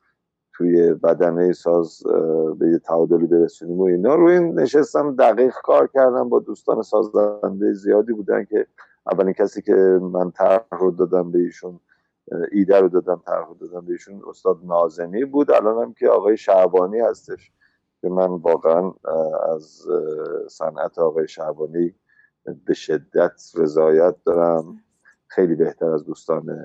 توی 0.56 0.94
بدنه 0.94 1.52
ساز 1.52 2.02
به 2.58 2.68
یه 2.68 2.78
تعادلی 2.78 3.26
برسونیم 3.26 3.78
و 3.78 3.82
اینا. 3.82 4.14
روی 4.14 4.32
این 4.34 4.60
نشستم 4.60 5.16
دقیق 5.16 5.54
کار 5.64 5.86
کردم 5.86 6.28
با 6.28 6.40
دوستان 6.40 6.82
سازنده 6.82 7.72
زیادی 7.72 8.12
بودن 8.12 8.44
که 8.44 8.66
اولین 9.12 9.32
کسی 9.32 9.62
که 9.62 9.74
من 10.02 10.30
طرح 10.30 10.64
رو 10.72 10.90
دادم 10.90 11.30
به 11.30 11.38
ایشون 11.38 11.80
ایده 12.52 12.80
رو 12.80 12.88
دادم 12.88 13.22
طرح 13.26 13.48
رو 13.48 13.54
دادم 13.54 13.86
به 13.86 13.92
ایشون 13.92 14.22
استاد 14.28 14.60
نازمی 14.64 15.24
بود. 15.24 15.50
الان 15.50 15.82
هم 15.82 15.94
که 15.94 16.08
آقای 16.08 16.36
شعبانی 16.36 17.00
هستش 17.00 17.52
که 18.00 18.08
من 18.08 18.28
واقعا 18.28 18.92
از 19.54 19.86
صنعت 20.48 20.98
آقای 20.98 21.28
شعبانی 21.28 21.94
به 22.66 22.74
شدت 22.74 23.42
رضایت 23.56 24.14
دارم. 24.24 24.80
خیلی 25.26 25.54
بهتر 25.54 25.90
از 25.90 26.04
دوستان 26.04 26.64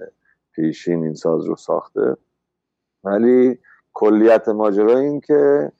پیشین 0.52 1.04
این 1.04 1.13
ساز 1.13 1.45
رو 1.45 1.56
ساخته. 1.56 2.17
ولی 3.04 3.60
کلیت 4.00 4.50
ماجرا 4.50 4.98
این 5.00 5.22
که 5.22 5.72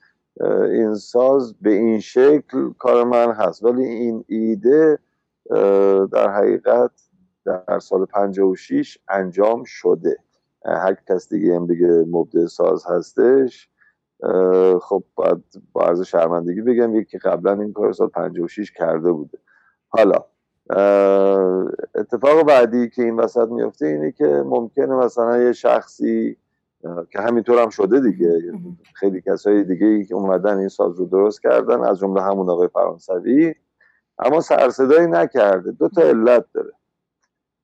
این 0.70 0.94
ساز 0.94 1.54
به 1.62 1.70
این 1.70 2.00
شکل 2.00 2.72
کار 2.78 3.04
من 3.04 3.32
هست. 3.32 3.64
ولی 3.64 3.84
این 3.84 4.24
ایده 4.28 4.98
در 6.12 6.30
حقیقت 6.30 6.90
در 7.44 7.78
سال 7.78 8.04
56 8.04 8.98
انجام 9.08 9.64
شده. 9.64 10.16
هر 10.64 10.96
کس 11.08 11.28
دیگه 11.28 11.56
هم 11.56 11.66
دیگه 11.66 12.04
مبدع 12.10 12.46
ساز 12.46 12.86
هستش. 12.86 13.68
خب 14.82 15.02
باید 15.14 15.44
با 15.72 15.82
عرض 15.82 16.02
شرمندگی 16.02 16.62
بگم 16.62 16.96
یکی 16.96 17.18
قبلا 17.18 17.52
این 17.52 17.72
کار 17.72 17.92
سال 17.92 18.08
56 18.08 18.72
کرده 18.72 19.12
بوده. 19.12 19.38
حالا 19.88 20.24
اتفاق 21.94 22.42
بعدی 22.46 22.90
که 22.90 23.02
این 23.02 23.16
وسط 23.16 23.48
میفته 23.48 23.86
اینه 23.86 24.12
که 24.12 24.26
ممکنه 24.26 24.94
مثلا 24.94 25.42
یه 25.42 25.52
شخصی 25.52 26.36
که 27.10 27.20
همینطور 27.20 27.62
هم 27.62 27.68
شده 27.68 28.00
دیگه. 28.00 28.52
خیلی 28.94 29.20
کسای 29.20 29.64
دیگه 29.64 29.86
ای 29.86 30.04
که 30.04 30.14
اومدن 30.14 30.58
این 30.58 30.68
ساز 30.68 30.98
رو 30.98 31.06
درست 31.06 31.42
کردن 31.42 31.84
از 31.84 31.98
جمله 31.98 32.22
همون 32.22 32.50
آقای 32.50 32.68
فرانسوی. 32.68 33.54
اما 34.18 34.40
سرصدایی 34.40 35.06
نکرده. 35.06 35.70
دو 35.70 35.88
تا 35.88 36.02
علت 36.02 36.44
داره. 36.54 36.72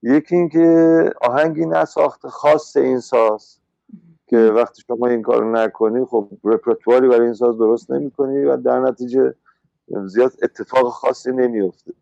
یکی 0.03 0.37
اینکه 0.37 1.11
آهنگی 1.21 1.67
نساخته 1.67 2.29
خاص 2.29 2.77
این 2.77 3.01
ساز 3.01 3.59
که 4.27 4.37
وقتی 4.39 4.83
شما 4.87 5.07
این 5.07 5.23
کار 5.23 5.45
نکنی 5.45 6.05
خب 6.05 6.29
رپرتواری 6.45 7.09
برای 7.09 7.25
این 7.25 7.35
ساز 7.35 7.59
درست 7.59 7.91
نمی‌کنی 7.91 8.45
و 8.45 8.57
در 8.57 8.81
نتیجه 8.81 9.35
زیاد 10.05 10.33
اتفاق 10.43 10.89
خاصی 10.89 11.33
نمیفته 11.33 11.93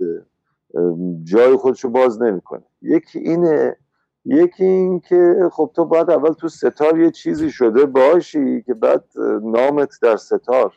جای 1.24 1.56
خودشو 1.56 1.88
باز 1.88 2.22
نمی‌کنه. 2.22 2.62
یکی 2.82 3.18
اینه 3.18 3.76
یکی 4.24 4.64
این 4.64 5.00
که 5.00 5.48
خب 5.52 5.70
تو 5.74 5.84
باید 5.84 6.10
اول 6.10 6.32
تو 6.32 6.48
ستار 6.48 7.00
یه 7.00 7.10
چیزی 7.10 7.50
شده 7.50 7.84
باشی 7.86 8.62
که 8.62 8.74
بعد 8.74 9.04
نامت 9.42 9.98
در 10.02 10.16
ستار 10.16 10.72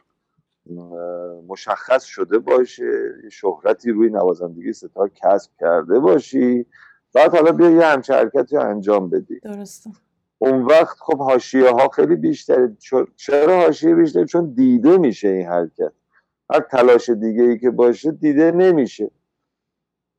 مشخص 1.48 2.04
شده 2.04 2.40
باشه 2.40 3.14
شهرتی 3.32 3.92
روی 3.92 4.10
نوازندگی 4.10 4.74
ستار 4.74 5.10
کسب 5.16 5.52
کرده 5.60 6.00
باشی. 6.00 6.66
بعد 7.14 7.36
حالا 7.36 7.52
بیا 7.52 7.70
یه 7.70 7.86
همچه 7.86 8.14
حرکتی 8.14 8.58
انجام 8.58 9.10
بدی. 9.10 9.40
درسته. 9.40 9.90
اون 10.38 10.66
وقت 10.66 10.98
خب 11.00 11.18
حاشیه 11.18 11.70
ها 11.70 11.90
خیلی 11.90 12.16
بیشتره. 12.16 12.78
چرا 13.16 13.60
حاشیه 13.60 13.96
بیشتره؟ 13.96 14.26
چون 14.26 14.54
دیده 14.54 14.98
میشه 14.98 15.28
این 15.28 15.48
حرکت. 15.48 15.92
هر 16.54 16.60
تلاش 16.60 17.10
دیگه 17.10 17.44
ای 17.44 17.60
که 17.60 17.72
باشه 17.72 18.12
دیده 18.12 18.52
نمیشه. 18.52 19.12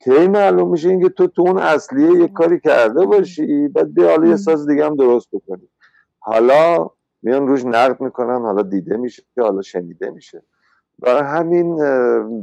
کی 0.05 0.29
معلوم 0.29 0.71
میشه 0.71 0.89
اینکه 0.89 1.09
تو 1.09 1.27
تو 1.27 1.43
اون 1.43 1.59
اصلیه 1.59 2.21
یه 2.21 2.29
کاری 2.29 2.61
کرده 2.61 3.07
باشی 3.07 3.69
بعد 3.69 3.95
بیا 3.95 4.11
حالا 4.11 4.29
یه 4.29 4.37
ساز 4.37 4.67
دیگه 4.67 4.87
هم 4.87 4.97
درست 4.97 5.29
بکنی. 5.33 5.69
حالا 6.19 6.91
میان 7.23 7.49
روش 7.49 7.65
نقد 7.65 8.01
می‌کنن 8.01 8.43
حالا 8.43 8.63
دیده 8.63 8.97
میشه 8.97 9.23
حالا 9.39 9.63
شنیده 9.63 10.11
میشه. 10.11 10.43
برای 10.99 11.23
همین 11.23 11.77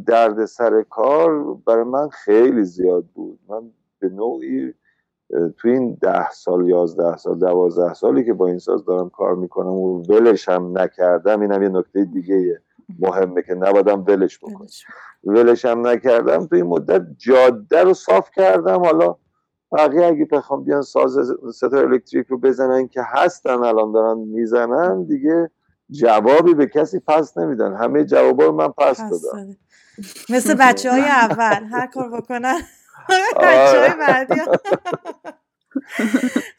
درد 0.03 0.45
سر 0.45 0.81
کار 0.81 1.53
برای 1.53 1.83
من 1.83 2.09
خیلی 2.09 2.63
زیاد 2.63 3.05
بود. 3.13 3.39
من 3.49 3.61
به 3.99 4.09
نوعی 4.09 4.73
تو 5.57 5.67
این 5.67 5.97
ده 6.01 6.29
سال 6.31 6.69
یازده 6.69 7.17
سال 7.17 7.39
دوازده 7.39 7.93
سالی 7.93 8.25
که 8.25 8.33
با 8.33 8.47
این 8.47 8.59
ساز 8.59 8.85
دارم 8.85 9.09
کار 9.09 9.35
می‌کنم 9.35 9.73
و 9.73 10.01
ولش 10.01 10.49
هم 10.49 10.77
نکردم 10.77 11.41
اینم 11.41 11.63
یه 11.63 11.69
نکته 11.69 12.05
دیگه 12.05 12.61
مهمه 12.99 13.41
که 13.41 13.53
نبادم 13.53 14.05
ولش 14.07 14.39
بکنم 14.39 14.67
ولش 15.23 15.65
هم 15.65 15.87
نکردم 15.87 16.45
تو 16.45 16.55
این 16.55 16.65
مدت 16.65 17.01
جاده 17.17 17.83
رو 17.83 17.93
صاف 17.93 18.29
کردم. 18.31 18.79
حالا 18.85 19.15
بقیه 19.71 20.05
اگه 20.05 20.25
بخوام 20.25 20.63
بیان 20.63 20.81
ساز 20.81 21.17
ستار 21.53 21.85
الکتریک 21.85 22.27
رو 22.27 22.37
بزنن 22.37 22.87
که 22.87 23.01
هستن 23.05 23.63
الان 23.63 23.91
دارن 23.91 24.17
می‌زنن 24.17 25.03
دیگه 25.03 25.51
جوابی 25.91 26.53
به 26.53 26.67
کسی 26.67 26.99
پس 26.99 27.37
نمیدن. 27.37 27.75
همه 27.75 28.03
جوابا 28.03 28.45
رو 28.45 28.51
من 28.51 28.67
پس 28.67 28.97
دادم. 28.97 29.57
مثل 30.29 30.55
بچه 30.59 30.91
های 30.91 31.01
اول 31.25 31.63
هر 31.71 31.87
کار 31.87 32.09
بکنن. 32.09 32.59
بچه 33.41 33.79
های 33.79 33.93
بعدی. 33.99 34.41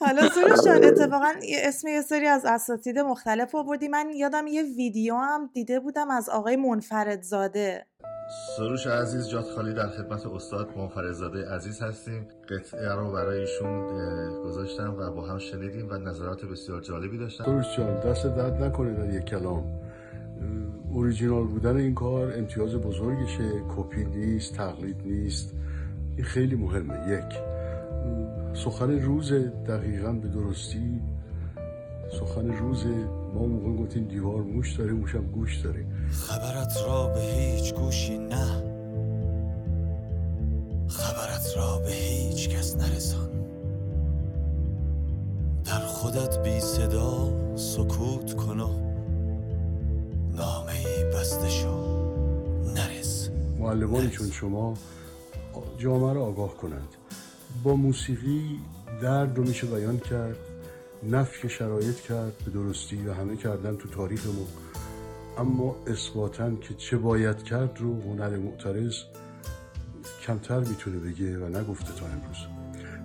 حالا 0.00 0.28
سروش 0.28 0.66
آره. 0.66 0.86
اتفاقا 0.86 1.32
اسم 1.66 1.88
یه 1.88 2.02
سری 2.02 2.26
از 2.26 2.44
اساتید 2.44 2.98
مختلف 2.98 3.54
آوردی. 3.54 3.88
من 3.88 4.06
یادم 4.16 4.46
یه 4.46 4.62
ویدیو 4.62 5.14
هم 5.14 5.50
دیده 5.52 5.80
بودم 5.80 6.10
از 6.10 6.28
آقای 6.28 6.56
منفردزاده. 6.56 7.86
سروش 8.56 8.86
عزیز 8.86 9.28
جات 9.28 9.44
خالی 9.44 9.74
در 9.74 9.88
خدمت 9.88 10.26
استاد 10.26 10.78
منفردزاده 10.78 11.50
عزیز 11.50 11.82
هستیم. 11.82 12.28
قطعه 12.48 12.94
رو 12.94 13.12
برای 13.12 13.40
ایشون 13.40 13.86
گذاشتم 14.42 14.96
و 14.98 15.10
با 15.10 15.26
هم 15.26 15.38
شنیدیم 15.38 15.90
و 15.90 15.94
نظرات 15.94 16.44
بسیار 16.44 16.80
جالبی 16.80 17.18
داشتم 17.18 17.44
سروش 17.44 17.76
جان 17.76 18.00
دست 18.00 18.26
درد 18.26 18.62
نکنه 18.62 18.92
در 18.92 19.14
یک 19.14 19.24
کلام. 19.24 19.64
اوریجینال 20.92 21.46
بودن 21.46 21.76
این 21.76 21.94
کار 21.94 22.32
امتیاز 22.36 22.74
بزرگشه. 22.74 23.50
کپی 23.76 24.04
نیست 24.04 24.54
تقلید 24.54 24.96
نیست. 25.04 25.54
این 26.16 26.24
خیلی 26.24 26.56
مهمه. 26.56 27.08
یک 27.08 27.38
سخن 28.64 28.90
روز 29.00 29.32
دقیقا 29.68 30.12
به 30.12 30.28
درستی. 30.28 31.00
سخن 32.20 32.48
روز 32.52 32.84
ما 33.34 33.46
موقع 33.46 33.82
گفتیم 33.82 34.04
دیوار 34.04 34.42
موش 34.42 34.72
داره 34.72 34.92
موشم 34.92 35.26
گوش 35.26 35.56
داره. 35.60 35.86
خبرت 36.10 36.76
را 36.86 37.06
به 37.06 37.20
هیچ 37.20 37.74
گوشی 37.74 38.18
نه. 38.18 38.62
خبرت 40.88 41.56
را 41.56 41.78
به 41.78 41.90
هیچ 41.90 42.48
کس 42.48 42.76
نرسان. 42.76 43.30
در 45.64 45.86
خودت 45.86 46.42
بی 46.42 46.60
صدا 46.60 47.32
سکوت 47.56 48.36
کن 48.36 48.60
و 48.60 48.68
نامه 50.36 50.72
ای 50.72 51.04
بسته 51.04 51.48
شو 51.48 51.76
نرس. 52.74 53.30
معلمانی 53.58 54.10
چون 54.10 54.30
شما 54.30 54.74
جامعه 55.78 56.12
را 56.12 56.24
آگاه 56.24 56.54
کنند. 56.54 56.88
با 57.62 57.76
موسیقی 57.76 58.60
درد 59.02 59.36
رو 59.36 59.44
میشه 59.44 59.66
بیان 59.66 59.98
کرد 59.98 60.36
نفی 61.10 61.48
شرایط 61.48 62.00
کرد 62.00 62.32
به 62.44 62.50
درستی 62.50 63.06
و 63.06 63.12
همه 63.12 63.36
کردن 63.36 63.76
تو 63.76 63.88
تاریخمون. 63.88 64.46
اما 65.38 65.76
اثباتا 65.86 66.54
که 66.54 66.74
چه 66.74 66.96
باید 66.96 67.42
کرد 67.42 67.76
رو 67.80 68.02
هنر 68.02 68.36
معترض 68.36 68.94
کمتر 70.22 70.60
می‌تونه 70.60 70.98
بگه 70.98 71.38
و 71.38 71.48
نگفته 71.48 71.92
تا 71.92 72.06
امروز. 72.06 72.36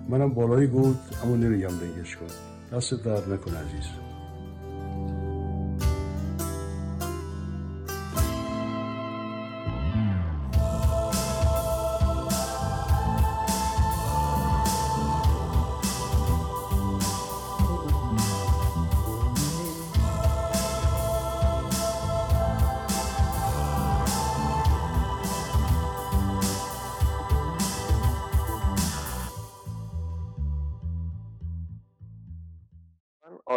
منم 0.08 0.34
بالای 0.34 0.66
گفت 0.66 1.24
اما 1.24 1.36
نمیگم 1.36 1.78
بگش 1.78 2.16
کن 2.16 2.26
دست 2.76 2.94
درد 2.94 3.32
نکن 3.32 3.54
عزیز. 3.54 4.11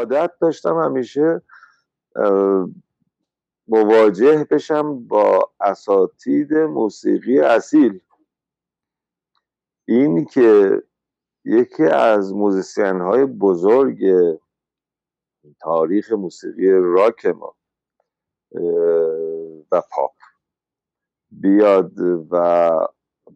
عادت 0.06 0.32
داشتم 0.42 0.78
همیشه 0.78 1.42
مواجه 3.68 4.48
بشم 4.52 5.08
با 5.08 5.52
اساتید 5.60 6.54
موسیقی 6.54 7.40
اصیل. 7.40 8.00
این 9.88 10.26
که 10.26 10.82
یکی 11.46 11.84
از 11.84 12.34
موزیسین 12.34 13.02
های 13.02 13.26
بزرگ 13.26 14.00
تاریخ 15.60 16.12
موسیقی 16.12 16.72
راک 16.72 17.26
ما 17.26 17.56
و 19.72 19.82
پاپ 19.92 20.16
بیاد 21.32 22.00
و 22.32 22.70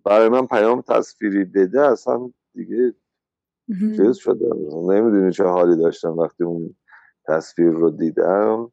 برای 0.05 0.29
من 0.29 0.47
پیام 0.47 0.81
تصویری 0.81 1.45
بده 1.45 1.81
اصلا 1.81 2.31
دیگه 2.53 2.93
چیز 3.77 4.15
شده 4.15 4.49
نمی‌دونی 4.87 5.31
چه 5.31 5.43
حالی 5.43 5.75
داشتم 5.75 6.17
وقتی 6.17 6.43
اون 6.43 6.75
تصویر 7.27 7.69
رو 7.69 7.89
دیدم 7.89 8.71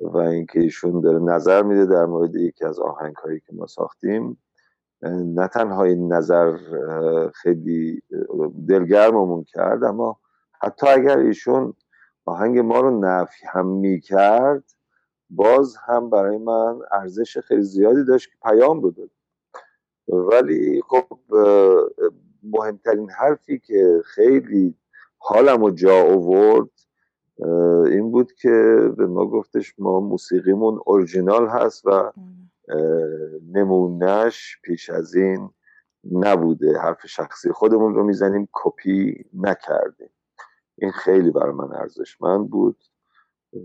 و 0.00 0.16
اینکه 0.16 0.60
ایشون 0.60 1.00
داره 1.00 1.18
نظر 1.18 1.62
میده 1.62 1.86
در 1.86 2.06
مورد 2.06 2.34
یکی 2.34 2.64
از 2.64 2.78
آهنگ 2.78 3.14
هایی 3.14 3.40
که 3.40 3.52
ما 3.52 3.66
ساختیم. 3.66 4.38
نه 5.02 5.48
تنها 5.48 5.84
این 5.84 6.12
نظر 6.12 6.56
خیلی 7.34 8.02
دلگرممون 8.68 9.44
کرد 9.44 9.84
اما 9.84 10.18
حتی 10.62 10.86
اگر 10.88 11.18
ایشون 11.18 11.74
آهنگ 12.24 12.58
ما 12.58 12.80
رو 12.80 13.00
نفی 13.00 13.46
هم 13.46 13.66
می‌کرد 13.66 14.64
باز 15.30 15.76
هم 15.76 16.10
برای 16.10 16.38
من 16.38 16.78
ارزش 16.92 17.38
خیلی 17.38 17.62
زیادی 17.62 18.04
داشت 18.04 18.30
که 18.30 18.36
پیام 18.42 18.82
رو 18.82 18.92
ولی 20.08 20.82
خب 20.88 21.06
مهمترین 22.42 23.10
حرفی 23.10 23.58
که 23.58 24.02
خیلی 24.04 24.74
حالم 25.18 25.62
و 25.62 25.70
جا 25.70 26.04
آورد 26.04 26.70
این 27.86 28.10
بود 28.10 28.32
که 28.32 28.78
به 28.96 29.06
ما 29.06 29.26
گفتش 29.26 29.74
ما 29.78 30.00
موسیقیمون 30.00 30.80
اورجینال 30.86 31.48
هست 31.48 31.86
و 31.86 32.12
نمونهش 33.52 34.58
پیش 34.62 34.90
از 34.90 35.14
این 35.14 35.50
نبوده. 36.12 36.78
حرف 36.78 37.06
شخصی 37.06 37.52
خودمون 37.52 37.94
رو 37.94 38.04
می‌زنیم 38.04 38.48
کپی 38.52 39.24
نکردیم. 39.34 40.10
این 40.78 40.90
خیلی 40.90 41.30
برای 41.30 41.52
من 41.52 41.72
ارزشمند 41.72 42.50
بود 42.50 42.76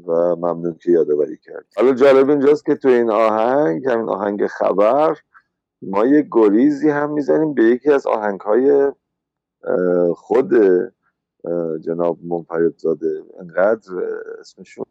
و 0.08 0.36
ممنون 0.36 0.76
که 0.82 0.92
یادآوری 0.92 1.38
کرد 1.38 1.66
حالا 1.76 1.94
جالب 1.94 2.30
اینجاست 2.30 2.66
که 2.66 2.76
تو 2.76 2.88
این 2.88 3.12
آهنگ 3.12 3.88
همین 3.88 4.10
آهنگ 4.10 4.48
خبر 4.48 5.18
ما 5.88 6.06
یه 6.06 6.28
گریزی 6.32 6.90
هم 6.90 7.14
می‌زنیم 7.14 7.54
به 7.54 7.64
یکی 7.64 7.92
از 7.92 8.08
آهنگ 8.08 8.40
های 8.40 8.92
خود 10.16 10.54
جناب 11.82 12.20
منفرد 12.24 12.78
زاده 12.78 13.24
انقدر 13.40 13.92
اسمشون 14.40 14.86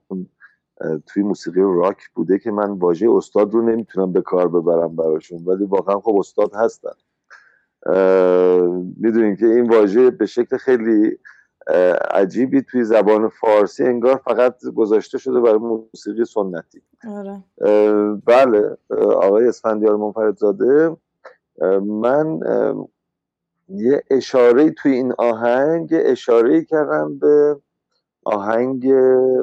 توی 1.07 1.23
موسیقی 1.23 1.61
راک 1.61 2.09
بوده 2.15 2.39
که 2.39 2.51
من 2.51 2.71
واژه 2.71 3.11
استاد 3.11 3.55
رو 3.55 3.63
نمی‌تونم 3.63 4.13
به 4.13 4.23
کار 4.23 4.49
ببرم 4.49 4.97
براشون 4.97 5.45
ولی 5.45 5.65
واقعا 5.65 6.01
خب 6.01 6.17
استاد 6.19 6.55
هستن. 6.55 6.95
می‌دونین 8.97 9.37
که 9.37 9.47
این 9.47 9.71
واژه 9.71 10.11
به 10.11 10.27
شکل 10.27 10.57
خیلی 10.57 11.19
عجیبی 12.11 12.63
توی 12.63 12.85
زبان 12.85 13.29
فارسی 13.29 13.85
انگار 13.85 14.17
فقط 14.17 14.67
گذاشته 14.77 15.19
شده 15.19 15.41
برای 15.41 15.59
موسیقی 15.59 16.25
سنتی. 16.25 16.83
آره. 17.09 17.45
بله 18.27 18.77
آقای 19.01 19.49
اسفندیار 19.49 19.97
منفردزاده 19.97 20.97
من 21.83 22.41
یه 23.69 24.03
اشاره 24.11 24.71
توی 24.71 24.93
این 24.93 25.13
آهنگ 25.19 25.89
اشاره 25.93 26.65
کردم 26.65 27.19
به 27.19 27.57
آهنگ 28.25 28.87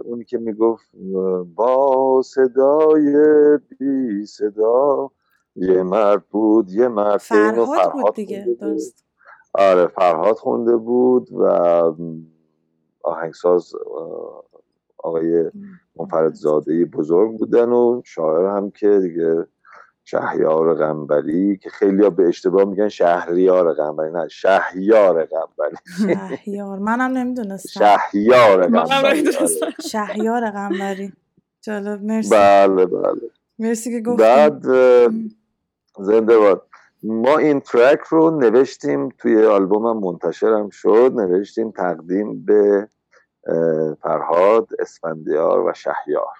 اونی 0.04 0.24
که 0.24 0.38
می‌گفت 0.38 0.86
با 1.56 2.22
صدای 2.26 3.14
بی 3.80 4.26
صدا 4.26 5.12
یه 5.56 5.84
مرد 5.84 6.24
بود 6.30 6.72
یه 6.72 6.88
مرد 6.88 7.18
فرهاد 7.18 7.92
بود 7.92 8.14
دیگه 8.14 8.58
درست. 8.60 9.09
آره 9.54 9.88
فرهاد 9.88 10.36
خونده 10.36 10.78
بود 10.78 11.32
و 11.32 11.44
آهنگساز 13.04 13.74
آقای 14.98 15.52
منفرد 15.96 16.34
زاده 16.34 16.86
بزرگ 16.86 17.38
بودن 17.38 17.70
و 17.70 18.02
شاعر 18.06 18.46
هم 18.46 18.72
که 18.72 19.00
دیگه 19.00 19.48
شهیار 20.04 20.76
غنبری 20.76 21.58
که 21.58 21.70
خیلی 21.70 22.10
به 22.10 22.28
اشتباه 22.28 22.64
میگن 22.64 22.90
شهریار 22.90 23.74
غنبری 23.74 24.12
نه 24.12 24.28
شهیار 24.28 25.26
غنبری 25.26 25.76
شهیار. 26.08 26.80
منم 26.80 27.18
نمی‌دونستم. 27.18 27.80
شهیار 27.80 28.68
غنبری 28.68 29.32
شهیار 29.92 30.52
غنبری 30.52 31.14
جالب 31.62 32.04
مرسی. 32.04 32.36
بله 32.36 32.86
بله. 32.86 33.22
مرسی 33.60 33.92
که 33.92 34.02
گفتیم 34.02 34.16
بعد 34.26 34.64
زنده 36.00 36.38
باد. 36.38 36.69
ما 37.04 37.38
این 37.38 37.60
ترک 37.60 38.00
رو 38.00 38.40
نوشتیم 38.40 39.10
توی 39.10 39.46
آلبومم 39.46 40.00
منتشرم 40.00 40.70
شد. 40.70 41.14
نوشتیم 41.16 41.72
تقدیم 41.72 42.46
به 42.46 42.88
فرهاد 44.02 44.68
اسفندیار 44.80 45.60
و 45.60 45.74
شهیار. 45.74 46.34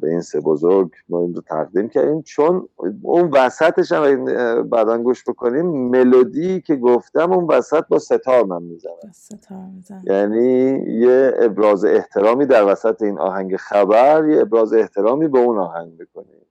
به 0.00 0.08
این 0.08 0.20
سه 0.20 0.40
بزرگ 0.40 0.90
ما 1.08 1.20
این 1.20 1.34
رو 1.34 1.40
تقدیم 1.40 1.88
کردیم. 1.88 2.22
چون 2.22 2.68
اون 3.02 3.30
وسطش 3.30 3.92
هم 3.92 4.24
بعدا 4.68 4.98
گوش 4.98 5.24
بکنیم 5.28 5.66
ملودی 5.66 6.60
که 6.60 6.76
گفتم 6.76 7.32
اون 7.32 7.44
وسط 7.44 7.84
با 7.88 7.98
ستار 7.98 8.44
من 8.44 8.62
می‌زنم 8.62 8.92
یعنی 10.04 10.72
یه 10.86 11.34
ابراز 11.38 11.84
احترامی 11.84 12.46
در 12.46 12.72
وسط 12.72 13.02
این 13.02 13.18
آهنگ 13.18 13.56
خبر 13.56 14.28
یه 14.28 14.40
ابراز 14.40 14.72
احترامی 14.72 15.28
به 15.28 15.38
اون 15.38 15.58
آهنگ 15.58 15.92
می‌کنیم. 15.98 16.45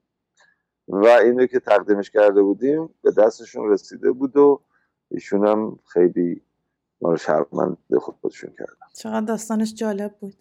و 0.88 1.06
اینو 1.06 1.46
که 1.46 1.60
تقدیمش 1.60 2.10
کرده 2.10 2.42
بودیم 2.42 2.88
به 3.02 3.10
دستشون 3.10 3.70
رسیده 3.70 4.12
بود 4.12 4.36
و 4.36 4.60
ایشون 5.10 5.46
هم 5.46 5.78
خیلی 5.92 6.42
ما 7.00 7.10
رو 7.10 7.16
شرمند 7.16 7.76
خودشون 8.00 8.50
کردن 8.58 8.86
چقدر 8.94 9.26
داستانش 9.26 9.74
جالب 9.74 10.14
بود. 10.20 10.34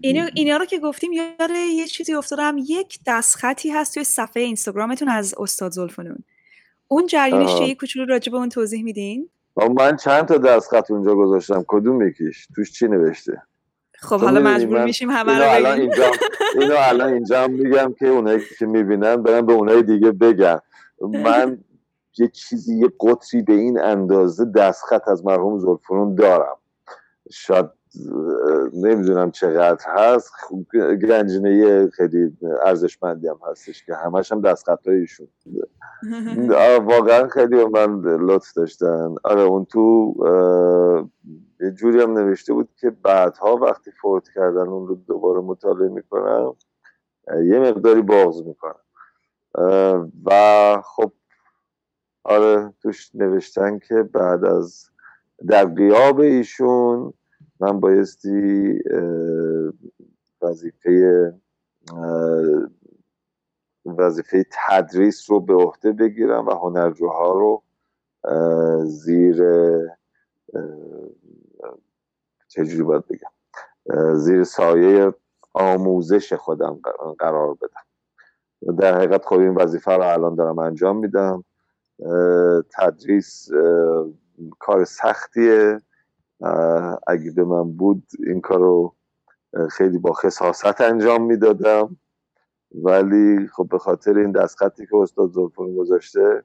اینو 0.00 0.28
اینا 0.34 0.56
رو 0.56 0.64
که 0.64 0.78
گفتیم 0.78 1.12
یاد 1.12 1.50
یه 1.50 1.86
چیزی 1.86 2.14
افتادم 2.14 2.56
یک 2.58 2.98
دستخطی 3.06 3.70
هست 3.70 3.94
توی 3.94 4.04
صفحه 4.04 4.42
اینستاگرامتون 4.42 5.08
از 5.08 5.34
استاد 5.38 5.72
زلفنون 5.72 6.24
اون 6.88 7.06
جریانش 7.06 7.58
چه 7.58 7.74
کوچولو 7.74 8.06
راجع 8.06 8.32
به 8.32 8.38
اون 8.38 8.48
توضیح 8.48 8.84
میدین؟ 8.84 9.28
من 9.56 9.96
چند 9.96 10.24
تا 10.24 10.38
دستخط 10.38 10.90
اونجا 10.90 11.14
گذاشتم. 11.14 11.64
کدوم 11.68 12.08
یکیش؟ 12.08 12.48
توش 12.54 12.72
چی 12.72 12.88
نوشته؟ 12.88 13.42
خب 14.02 14.20
حالا 14.20 14.40
مجبور 14.40 14.84
میشیم 14.84 15.10
همه 15.10 15.38
رو 15.38 15.50
الان 15.50 15.80
اینجا 15.80 16.10
اینو 16.54 16.74
الان 16.78 17.12
اینجا 17.12 17.48
میگم 17.48 17.94
که 17.98 18.08
اونایی 18.08 18.40
که 18.58 18.66
می‌بینن 18.66 19.16
برن 19.16 19.46
به 19.46 19.52
اونای 19.52 19.82
دیگه 19.82 20.12
بگم 20.12 20.60
من 21.00 21.58
یه 22.18 22.28
چیزی 22.28 22.78
یه 22.78 22.88
قطری 23.00 23.42
به 23.42 23.52
این 23.52 23.80
اندازه 23.80 24.44
دستخط 24.44 25.08
از 25.08 25.24
مرحوم 25.24 25.58
زلفرون 25.58 26.14
دارم. 26.14 26.56
شاید 27.32 27.66
نمی‌دونم 28.72 29.30
چقدر 29.30 29.84
هست. 29.88 30.32
گنجینه 31.02 31.86
خیلی 31.88 32.36
ارزشمندی 32.64 33.28
هم 33.28 33.38
هستش 33.50 33.84
که 33.84 33.94
همش 33.94 34.32
هم 34.32 34.40
دستخط 34.40 34.88
ایشون. 34.88 35.28
واقعا 36.90 37.28
خیلی 37.28 37.64
من 37.64 38.00
لطف 38.00 38.52
داشتن. 38.52 39.14
آره 39.24 39.40
اون 39.40 39.64
تو 39.64 40.14
یه 41.60 41.70
جوری 41.70 42.00
هم 42.00 42.18
نوشته 42.18 42.52
بود 42.52 42.68
که 42.80 42.90
بعدها 42.90 43.56
وقتی 43.56 43.90
فوت 43.90 44.28
کردن 44.34 44.68
اون 44.68 44.88
رو 44.88 44.94
دوباره 44.94 45.40
مطالعه 45.40 45.88
می‌کنم 45.88 46.54
یه 47.44 47.58
مقداری 47.58 48.02
باغز 48.02 48.42
می‌کنم. 48.46 48.80
و 50.26 50.82
خب 50.84 51.12
آره 52.24 52.72
توش 52.82 53.10
نوشتن 53.14 53.78
که 53.78 54.02
بعد 54.02 54.44
از 54.44 54.90
در 55.48 55.64
قیاب 55.64 56.20
ایشون 56.20 57.12
من 57.60 57.80
بایستی 57.80 58.78
وظیفه 60.42 61.34
وظیفه 63.86 64.46
تدریس 64.68 65.30
رو 65.30 65.40
به 65.40 65.54
عهده 65.54 65.92
بگیرم 65.92 66.46
و 66.46 66.50
هنرجوها 66.50 67.32
رو 67.32 67.62
زیر 68.84 69.42
چجوری 72.48 72.82
باید 72.82 73.04
بگم 73.06 73.30
زیر 74.14 74.44
سایه 74.44 75.14
آموزش 75.52 76.32
خودم 76.32 76.80
قرار 77.18 77.54
بدم. 77.54 78.76
در 78.76 78.94
حقیقت 78.94 79.24
خب 79.24 79.38
این 79.38 79.54
وظیفه 79.54 79.92
رو 79.92 80.02
الان 80.02 80.34
دارم 80.34 80.58
انجام 80.58 80.96
میدم. 80.96 81.44
تدریس 82.78 83.48
کار 84.58 84.84
سختیه. 84.84 85.80
اگه 87.06 87.30
به 87.30 87.44
من 87.44 87.72
بود 87.72 88.02
این 88.26 88.40
کار 88.40 88.58
رو 88.58 88.94
خیلی 89.70 89.98
با 89.98 90.12
خصاصت 90.12 90.80
انجام 90.80 91.26
می‌دادم. 91.26 91.96
ولی 92.74 93.46
خب 93.46 93.68
به 93.70 93.78
خاطر 93.78 94.18
این 94.18 94.32
دستخطی 94.32 94.86
که 94.86 94.96
استاد 94.96 95.30
زلفون 95.30 95.76
گذاشته 95.76 96.44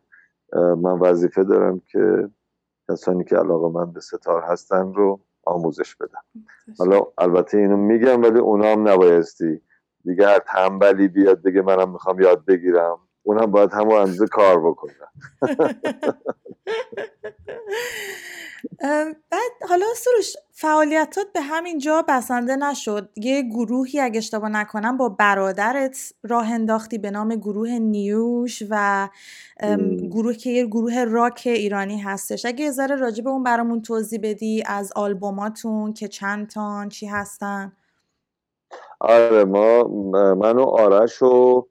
من 0.53 0.99
وظیفه 0.99 1.43
دارم 1.43 1.79
که 1.79 2.29
کسانی 2.89 3.23
که 3.23 3.35
علاقه 3.35 3.69
من 3.69 3.91
به 3.91 3.99
ستار 3.99 4.43
هستن 4.43 4.93
رو 4.93 5.19
آموزش 5.43 5.95
بدم. 5.95 6.23
حالا 6.79 7.01
البته 7.17 7.57
اینو 7.57 7.77
میگم 7.77 8.23
ولی 8.23 8.39
اونا 8.39 8.71
هم 8.71 8.87
نبایستی. 8.87 9.61
دیگه 10.05 10.27
هر 10.27 10.39
تنبلی 10.39 11.07
بیاد 11.07 11.41
بگه 11.41 11.61
منم 11.61 11.91
می‌خوام 11.91 12.21
یاد 12.21 12.45
بگیرم 12.45 12.99
اونم 13.23 13.45
باید 13.45 13.71
همون 13.71 13.95
اندازه 13.95 14.27
کار 14.27 14.61
بکنن 14.61 15.07
بعد 19.32 19.51
حالا 19.70 19.86
سروش 19.95 20.34
فعالیتات 20.51 21.26
به 21.34 21.41
همین 21.41 21.78
جا 21.78 22.05
بسنده 22.07 22.55
نشد. 22.55 23.09
یه 23.16 23.41
گروهی 23.41 23.99
اگه 23.99 24.18
اشتباه 24.18 24.49
نکنم 24.49 24.97
با 24.97 25.09
برادرت 25.09 26.13
راه 26.24 26.51
انداختی 26.51 26.97
به 26.97 27.11
نام 27.11 27.36
گروه 27.36 27.70
نیوش 27.70 28.63
و 28.70 29.09
گروه 30.11 30.34
که 30.34 30.49
یه 30.49 30.66
گروه 30.66 31.03
راک 31.03 31.41
ایرانی 31.45 31.97
هستش. 31.97 32.45
اگه 32.45 32.63
یه 32.63 32.72
ذره 32.72 32.95
راجع 32.95 33.24
به 33.24 33.30
اون 33.30 33.43
برامون 33.43 33.82
توضیح 33.82 34.20
بدی 34.24 34.63
از 34.66 34.91
آلبوماتون 34.95 35.93
که 35.93 36.07
چند 36.07 36.47
تان 36.47 36.89
چی 36.89 37.05
هستن؟ 37.05 37.72
آره 38.99 39.43
ما 39.43 39.84
من 40.34 40.57
و 40.57 40.63
آرش 40.63 41.22
و 41.22 41.68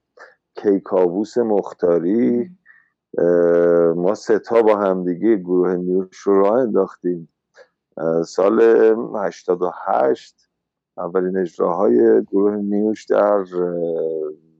کیکاووس 0.63 1.39
مختاری 1.39 2.51
ما 3.97 4.15
ستا 4.15 4.63
با 4.63 4.77
همدیگه 4.77 5.37
گروه 5.37 5.75
نیوش 5.75 6.17
رو 6.17 6.41
راه 6.41 6.59
انداختیم. 6.59 7.29
سال 8.27 8.61
88 9.17 10.49
اولین 10.97 11.39
اجراهای 11.39 12.23
گروه 12.23 12.57
نیوش 12.57 13.05
در 13.05 13.45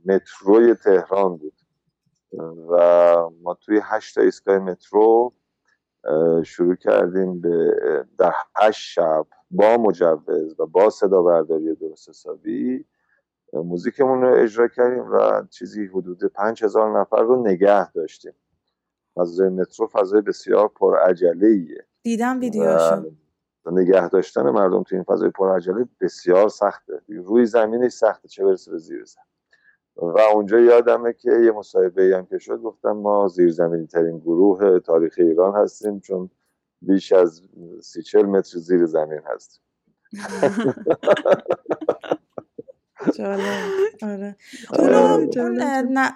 متروی 0.07 0.75
تهران 0.75 1.37
بود. 1.37 1.55
و 2.69 3.31
ما 3.43 3.55
توی 3.55 3.81
هشت 3.83 4.19
ایستگاه 4.19 4.59
مترو 4.59 5.33
شروع 6.45 6.75
کردیم 6.75 7.41
به 7.41 7.77
در 8.19 8.33
هشت 8.57 8.93
شب 8.93 9.27
با 9.51 9.77
مجوز 9.77 10.61
و 10.61 10.67
با 10.67 10.91
صدا 10.91 11.23
برداری 11.23 11.75
درست 11.75 12.09
حسابی 12.09 12.87
موزیکمون 13.53 14.23
رو 14.23 14.35
اجرا 14.35 14.69
کردیم 14.69 15.13
و 15.13 15.43
چیزی 15.51 15.87
حدود 15.87 16.25
پنج 16.25 16.65
هزار 16.65 17.01
نفر 17.01 17.23
رو 17.23 17.43
نگه 17.43 17.93
داشتیم. 17.93 18.33
فضای 19.15 19.49
مترو 19.49 19.87
فضای 19.87 20.21
بسیار 20.21 20.69
پرعجله 20.69 21.47
ایه 21.47 21.87
دیدم 22.03 22.41
ویدیوشو 22.41 23.11
نگه 23.73 24.09
داشتن 24.09 24.51
مردم 24.51 24.83
تو 24.83 24.95
این 24.95 25.05
فضای 25.05 25.31
پرعجله 25.31 25.89
بسیار 26.01 26.49
سخته. 26.49 27.01
روی 27.09 27.47
زمینش 27.47 27.93
سخته 27.93 28.29
چه 28.29 28.45
برسه 28.45 28.71
به 28.71 28.79
زیر 28.79 29.05
زمین. 29.05 29.25
و 29.97 30.19
اونجا 30.19 30.61
یادمه 30.61 31.13
که 31.13 31.31
یه 31.31 31.53
مصاحبه 31.53 32.17
هم 32.17 32.27
که 32.27 32.39
شد 32.39 32.61
گفتم 32.61 32.93
ما 32.93 33.29
زیرزمینی 33.29 33.87
ترین 33.87 34.19
گروه 34.19 34.79
تاریخ 34.79 35.15
ایران 35.19 35.55
هستیم 35.55 36.01
چون 36.01 36.31
بیش 36.83 37.13
از 37.13 37.43
سی 37.81 38.03
چل 38.03 38.23
متر 38.23 38.59
زیر 38.59 38.87
زمین 38.87 39.21
هستیم. 39.27 39.63
آره. 44.03 44.37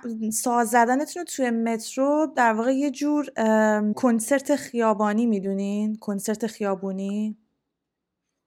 اون 0.05 0.31
ساز 0.31 0.71
زدنتون 0.71 1.25
توی 1.25 1.51
مترو 1.51 2.27
در 2.37 2.53
واقع 2.53 2.73
یه 2.73 2.91
جور 2.91 3.27
کنسرت 3.97 4.57
خیابانی 4.57 5.27
می‌دونین؟ 5.27 5.97
کنسرت 5.97 6.47
خیابونی؟ 6.47 7.37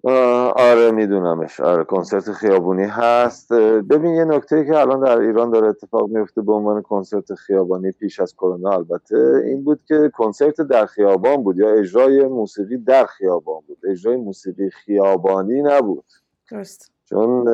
آره 0.03 0.91
میدونمش. 0.91 1.59
آره 1.59 1.83
کنسرت 1.83 2.31
خیابونی 2.31 2.83
هست. 2.83 3.53
ببین 3.53 4.13
یه 4.13 4.25
نکته 4.25 4.65
که 4.65 4.77
الان 4.77 4.99
در 4.99 5.19
ایران 5.19 5.51
داره 5.51 5.67
اتفاق 5.67 6.09
میفته 6.09 6.41
به 6.41 6.53
عنوان 6.53 6.81
کنسرت 6.81 7.33
خیابانی 7.33 7.91
پیش 7.91 8.19
از 8.19 8.33
کرونا 8.33 8.71
البته 8.71 9.41
این 9.45 9.63
بود 9.63 9.79
که 9.87 10.11
کنسرت 10.13 10.61
در 10.61 10.85
خیابان 10.85 11.43
بود 11.43 11.57
یا 11.57 11.69
اجرای 11.69 12.23
موسیقی 12.27 12.77
در 12.77 13.05
خیابان 13.05 13.61
بود. 13.67 13.77
اجرای 13.89 14.15
موسیقی 14.15 14.69
خیابانی 14.69 15.61
نبود. 15.61 16.05
درست. 16.51 16.91
چون 17.11 17.45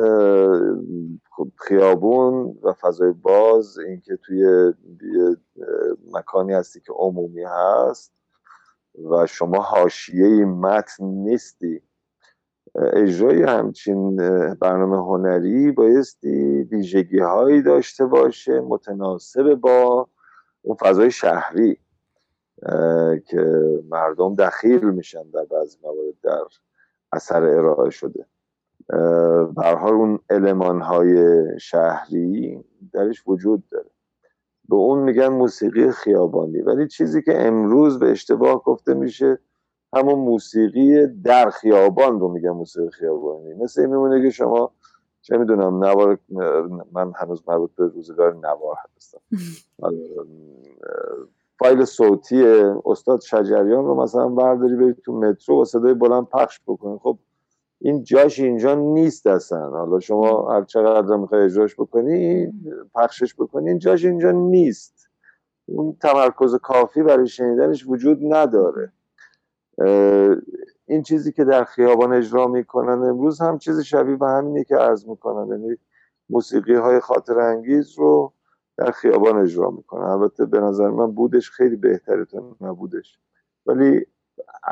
خب 1.30 1.48
خیابون 1.56 2.58
و 2.62 2.72
فضای 2.72 3.12
باز 3.12 3.78
اینکه 3.78 4.16
توی 4.16 4.72
مکانی 6.12 6.52
هستی 6.52 6.80
که 6.80 6.92
عمومی 6.92 7.44
هست 7.44 8.12
و 9.10 9.26
شما 9.26 9.62
حاشیه 9.62 10.44
متن 10.44 11.04
نیستی 11.04 11.82
اجرای 12.74 13.42
همچین 13.42 14.16
برنامه 14.54 14.96
هنری 14.96 15.72
بایستی 15.72 16.62
ویژگی 16.62 17.18
هایی 17.18 17.62
داشته 17.62 18.06
باشه 18.06 18.60
متناسب 18.60 19.54
با 19.54 20.08
اون 20.62 20.76
فضای 20.76 21.10
شهری 21.10 21.78
که 23.26 23.62
مردم 23.90 24.34
دخیل 24.34 24.90
میشن 24.90 25.30
در 25.30 25.44
بعضی 25.44 25.78
موارد 25.82 26.14
در 26.22 26.44
اثر 27.12 27.42
ارائه 27.42 27.90
شده. 27.90 28.26
برحال 29.56 29.92
اون 29.92 30.18
علمان 30.30 30.80
های 30.80 31.44
شهری 31.60 32.64
درش 32.92 33.22
وجود 33.26 33.68
داره. 33.70 33.90
به 34.68 34.76
اون 34.76 34.98
میگن 34.98 35.28
موسیقی 35.28 35.90
خیابانی 35.90 36.60
ولی 36.60 36.88
چیزی 36.88 37.22
که 37.22 37.46
امروز 37.46 37.98
به 37.98 38.10
اشتباه 38.10 38.62
گفته 38.62 38.94
میشه 38.94 39.38
همون 39.96 40.18
موسیقی 40.18 41.06
در 41.06 41.50
خیابان 41.50 42.20
رو 42.20 42.28
میگن 42.28 42.50
موسیقی 42.50 42.90
خیابانی. 42.90 43.54
مثل 43.54 43.80
این 43.80 43.90
میمونه 43.90 44.22
که 44.22 44.30
شما 44.30 44.72
چه 45.22 45.36
می‌دونم 45.36 45.84
نوار 45.84 46.18
من 46.92 47.12
هنوز 47.16 47.42
مربوط 47.48 47.70
به 47.74 47.86
روزگار 47.86 48.34
نوار 48.34 48.76
هستم. 48.96 49.20
فایل 51.58 51.84
صوتی 51.84 52.44
استاد 52.84 53.20
شجریان 53.20 53.84
رو 53.84 54.02
مثلا 54.02 54.28
برداری 54.28 54.76
برید 54.76 54.96
تو 55.04 55.12
مترو 55.12 55.62
و 55.62 55.64
صدای 55.64 55.94
بلند 55.94 56.26
پخش 56.26 56.60
بکنید 56.66 57.00
خب 57.02 57.18
این 57.80 58.02
جاش 58.02 58.40
اینجا 58.40 58.74
نیست 58.74 59.26
اصلا. 59.26 59.70
حالا 59.70 60.00
شما 60.00 60.52
هر 60.52 60.64
چقدر 60.64 61.16
می‌خوای 61.16 61.44
اجراش 61.44 61.74
بکنی 61.74 62.52
پخشش 62.94 63.34
بکنی 63.34 63.68
این 63.68 63.78
جاش 63.78 64.04
اینجا 64.04 64.30
نیست. 64.30 65.08
اون 65.66 65.96
تمرکز 66.00 66.54
کافی 66.54 67.02
برای 67.02 67.26
شنیدنش 67.26 67.84
وجود 67.88 68.18
نداره. 68.22 68.92
این 70.86 71.02
چیزی 71.02 71.32
که 71.32 71.44
در 71.44 71.64
خیابان 71.64 72.12
اجرا 72.12 72.46
می‌کنن 72.46 73.08
امروز 73.08 73.40
هم 73.40 73.58
چیزی 73.58 73.84
شبیه 73.84 74.16
به 74.16 74.26
همینه 74.26 74.64
که 74.64 74.76
عرض 74.76 75.08
می‌کنن 75.08 75.48
یعنی 75.48 75.76
موسیقی 76.30 76.74
های 76.74 77.00
خاطر 77.00 77.38
انگیز 77.38 77.98
رو 77.98 78.32
در 78.76 78.90
خیابان 78.90 79.38
اجرا 79.38 79.70
می‌کنن. 79.70 80.04
البته 80.04 80.46
به 80.46 80.60
نظر 80.60 80.88
من 80.88 81.12
بودش 81.12 81.50
خیلی 81.50 81.76
بهتره 81.76 82.24
تا 82.24 82.56
نبودش. 82.60 83.18
ولی 83.66 84.06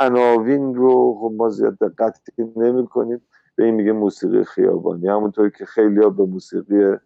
عناوین 0.01 0.75
رو 0.75 1.19
خب 1.21 1.33
ما 1.37 1.49
زیاد 1.49 1.79
دقت 1.79 2.19
نمی 2.57 2.87
کنیم. 2.87 3.23
به 3.57 3.64
این 3.64 3.75
میگه 3.75 3.93
موسیقی 3.93 4.45
خیابانی 4.45 5.09
همونطور 5.09 5.51
که 5.51 5.64
خیلی 5.64 6.01
ها 6.03 6.11
به 6.11 6.25
موسیقی 6.25 6.97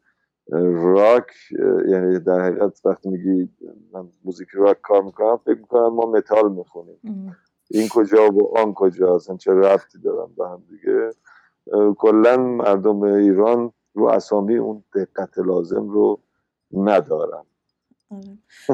راک 0.82 1.32
یعنی 1.88 2.18
در 2.18 2.40
حقیقت 2.40 2.80
وقتی 2.86 3.08
میگی 3.08 3.48
من 3.92 4.08
موسیقی 4.24 4.58
راک 4.58 4.80
کار 4.80 5.02
می‌کنم 5.02 5.36
فکر 5.36 5.58
می‌کنم 5.58 5.94
ما 5.94 6.10
متال 6.10 6.52
می‌خونیم. 6.52 6.98
این 7.70 7.88
کجا 7.88 8.32
و 8.32 8.58
آن 8.58 8.74
کجا 8.74 9.14
اصلا 9.14 9.36
چه 9.36 9.52
ربطی 9.52 9.98
دارم 9.98 10.30
به 10.38 10.48
هم 10.48 10.62
دیگه؟ 10.70 11.10
کلا 11.98 12.36
مردم 12.36 13.02
ایران 13.02 13.72
رو 13.94 14.06
اسامی 14.06 14.56
اون 14.56 14.84
دقت 14.94 15.38
لازم 15.38 15.88
رو 15.88 16.20
ندارن. 16.72 17.42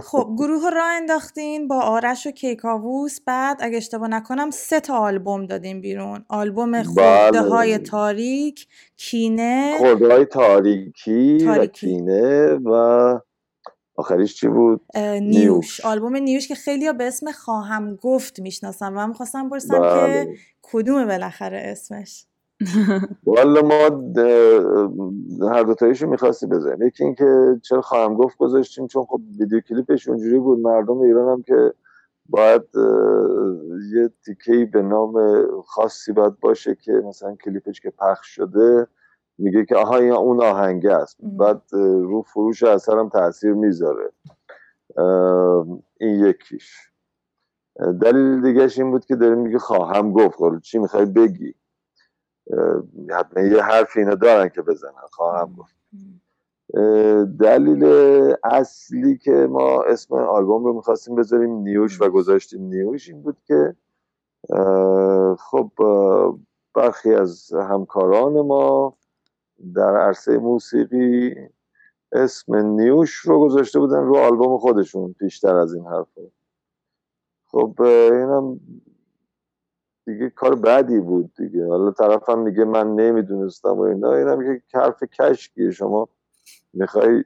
خب 0.03 0.34
گروه 0.37 0.70
را 0.70 0.84
انداختین 0.84 1.68
با 1.68 1.80
آرش 1.80 2.26
و 2.26 2.30
کیکاووس. 2.30 3.20
بعد 3.26 3.57
اگه 3.61 3.76
اشتباه 3.76 4.09
نکنم 4.09 4.51
سه 4.51 4.80
تا 4.80 4.99
آلبوم 4.99 5.47
دادیم 5.47 5.80
بیرون. 5.80 6.24
آلبوم 6.28 6.72
بله. 6.72 6.82
خورده 6.82 7.43
های 7.43 7.78
تاریک 7.78 8.66
کینه. 8.97 9.74
خورده 9.78 10.12
های 10.12 10.24
تاریکی, 10.24 11.45
و 11.47 11.66
کینه 11.66 12.55
و 12.55 12.72
آخریش 13.97 14.34
چی 14.34 14.49
بود؟ 14.49 14.80
نیوش. 14.95 15.20
نیوش. 15.20 15.80
آلبوم 15.80 16.16
نیوش 16.16 16.49
که 16.49 16.55
خیلی 16.55 16.93
به 16.93 17.05
اسم 17.05 17.32
خواهم 17.32 17.97
گفت 17.97 18.41
می‌شناسم 18.41 18.87
و 18.87 18.91
من 18.91 19.09
می‌خواستم 19.09 19.49
برسم 19.49 19.74
که 19.74 19.78
بله 19.78 20.37
کدومه 20.62 21.07
بالاخره 21.07 21.59
اسمش. 21.59 22.26
والا 23.26 23.62
ما 23.62 23.90
هر 25.50 25.62
دوتاییشو 25.62 26.07
می‌خواستی 26.07 26.46
بذاریم 26.46 26.86
یکی 26.86 27.04
اینکه 27.04 27.61
چرا 27.62 27.80
خواهم 27.80 28.14
گفت 28.14 28.38
گذاشتیم 28.38 28.86
چون 28.86 29.04
خب 29.04 29.20
ویدیو 29.40 29.61
کلیپش 29.61 30.09
اونجوری 30.09 30.38
بود. 30.38 30.59
مردم 30.59 30.98
ایران 31.00 31.32
هم 31.32 31.42
که 31.42 31.72
باید 32.28 32.62
یه 33.94 34.11
تیکهی 34.24 34.64
به 34.64 34.82
نام 34.82 35.14
خاصی 35.66 36.12
باید 36.12 36.40
باشه 36.40 36.74
که 36.74 36.92
مثلا 36.92 37.34
کلیپش 37.44 37.80
که 37.80 37.90
پخش 37.90 38.26
شده 38.26 38.86
میگه 39.38 39.64
که 39.64 39.76
آها 39.76 39.96
این 39.96 40.12
اون 40.12 40.42
آهنگه 40.42 40.92
است. 40.92 41.16
بعد 41.22 41.62
رو 41.72 42.22
فروش 42.22 42.62
اثر 42.62 42.98
هم 42.98 43.09
تاثیر 43.09 43.52
می‌ذاره 43.52 44.12
این 46.00 46.24
یکیش. 46.24 46.76
دلیل 48.00 48.42
دیگهش 48.42 48.78
این 48.78 48.90
بود 48.90 49.04
که 49.04 49.16
داره 49.16 49.34
میگه 49.34 49.59
خواهم 49.59 50.12
گفت. 50.12 50.36
خب 50.36 50.59
چی 50.62 50.78
می‌خوای 50.78 51.04
بگی؟ 51.04 51.54
حتما 53.11 53.42
یه 53.42 53.62
حرفی 53.62 53.99
اینا 53.99 54.14
دارن 54.14 54.49
که 54.49 54.62
بزنن 54.62 55.07
خواهم 55.11 55.55
گفت. 55.55 55.76
دلیل 57.40 57.84
اصلی 58.44 59.18
که 59.18 59.30
ما 59.30 59.82
اسم 59.82 60.14
آلبوم 60.14 60.64
رو 60.64 60.72
می‌خواستیم 60.72 61.14
بذاریم 61.14 61.51
نیوش 61.51 62.01
و 62.01 62.09
گذاشتیم 62.09 62.62
نیوش 62.62 63.09
این 63.09 63.22
بود 63.22 63.36
که 63.47 63.76
خب 65.38 65.70
برخی 66.74 67.14
از 67.14 67.53
همکاران 67.53 68.40
ما 68.40 68.97
در 69.74 69.97
عرصه 69.97 70.38
موسیقی 70.38 71.34
اسم 72.12 72.57
نیوش 72.57 73.14
رو 73.14 73.40
گذاشته 73.40 73.78
بودن 73.78 74.05
رو 74.05 74.16
آلبوم 74.16 74.59
خودشون 74.59 75.12
پیشتر 75.12 75.57
از 75.57 75.74
این 75.74 75.84
حرفا. 75.86 76.22
خب 77.47 77.82
اینم 77.82 78.61
دیگه 80.07 80.30
کار 80.30 80.54
بدی 80.54 81.00
بود 81.00 81.32
دیگه. 81.36 81.66
حالا 81.68 81.90
طرفم 81.90 82.38
میگه 82.38 82.64
من 82.64 82.94
نمی‌دونستم 82.94 83.68
و 83.76 83.80
اینا. 83.80 84.14
اینم 84.14 84.61
که 84.68 84.78
حرف 84.78 85.02
کشکیه. 85.04 85.70
شما 85.70 86.09
می‌خوای 86.74 87.24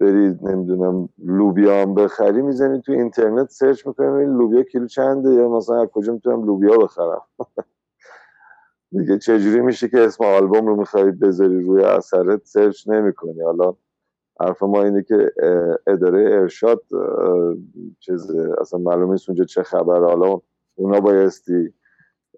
برید 0.00 0.48
نمی‌دونم 0.48 1.08
لوبیا 1.18 1.82
هم 1.82 1.94
بخری 1.94 2.42
می‌زنی 2.42 2.80
تو 2.80 2.92
اینترنت 2.92 3.50
سرچ 3.50 3.86
می‌کنی 3.86 4.24
لوبیا 4.26 4.62
کیلو 4.62 4.86
چنده 4.86 5.30
یا 5.32 5.48
مثلا 5.48 5.82
از 5.82 5.88
کجا 5.88 6.12
می‌تونم 6.12 6.44
لوبیا 6.46 6.78
بخرم. 6.78 7.22
دیگه 8.98 9.18
چجوری 9.18 9.60
میشه 9.60 9.88
که 9.88 10.00
اسم 10.00 10.24
آلبوم 10.24 10.66
رو 10.66 10.76
می‌خوای 10.76 11.10
بذاری 11.10 11.62
روی 11.64 11.84
اثرت؟ 11.84 12.44
سرچ 12.44 12.88
نمی‌کنی. 12.88 13.42
حالا 13.42 13.74
حرف 14.40 14.62
ما 14.62 14.82
اینه 14.82 15.02
که 15.02 15.32
اداره 15.86 16.20
ارشاد 16.40 16.82
چیز 18.00 18.30
اصلا 18.60 18.80
معلومه 18.80 19.12
نیست 19.12 19.28
اونجا 19.30 19.44
چه 19.44 19.62
خبره. 19.62 20.06
حالا 20.06 20.40
اونا 20.74 21.00
بایستی 21.00 21.74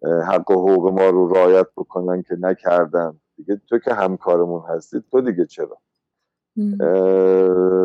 حق 0.04 0.50
و 0.50 0.54
حقوق 0.54 0.92
ما 0.92 1.10
رو 1.10 1.34
رعایت 1.34 1.66
بکنن 1.76 2.22
که 2.22 2.36
نکردن 2.40 3.20
دیگه 3.36 3.60
تو 3.68 3.78
که 3.78 3.94
همکارمون 3.94 4.62
هستی 4.68 5.02
تو 5.10 5.20
دیگه 5.20 5.46
چرا 5.46 5.78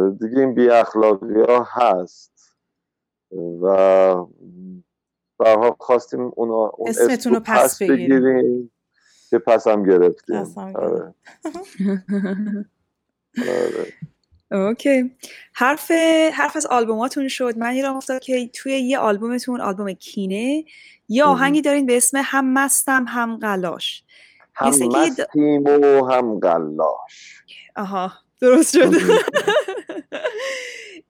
دیگه 0.09 0.39
این 0.39 0.53
بی 0.53 0.69
اخلاقی 0.69 1.41
ها 1.41 1.67
هست 1.69 2.57
و 3.61 4.25
برها 5.39 5.75
خواستیم 5.79 6.31
اونا 6.35 6.67
اون 6.67 6.89
اسم 6.89 7.03
اسمتون 7.03 7.33
رو 7.33 7.39
پس 7.39 7.63
پس 7.63 7.81
بگیریم. 7.81 8.09
بگیریم 8.09 8.71
که 9.29 9.39
پس 9.39 9.67
هم 9.67 9.83
گرفتیم 9.83 10.35
آره. 10.75 10.75
آره. 13.37 13.93
OK. 14.51 15.11
حرف 15.53 15.91
حرف 16.33 16.55
از 16.55 16.65
آلبوماتون 16.65 17.27
شد. 17.27 17.57
من 17.57 17.75
یادم 17.75 17.95
افتاد 17.95 18.21
که 18.21 18.49
توی 18.53 18.71
یه 18.73 18.99
آلبومتون 18.99 19.61
آلبوم 19.61 19.93
کینه 19.93 20.63
یه 21.09 21.23
مهم. 21.23 21.31
آهنگی 21.33 21.61
دارین 21.61 21.85
به 21.85 21.97
اسم 21.97 22.21
هم 22.23 22.53
مستم 22.53 23.05
هم 23.07 23.37
قلاش. 23.37 24.03
هم 24.55 24.73
یه 24.73 24.89
د- 24.89 24.95
مستیم 24.95 25.63
و 25.63 26.05
هم 26.05 26.39
قلاش. 26.39 27.43
آها 27.75 28.11
درست 28.41 28.77
شد. 28.77 28.93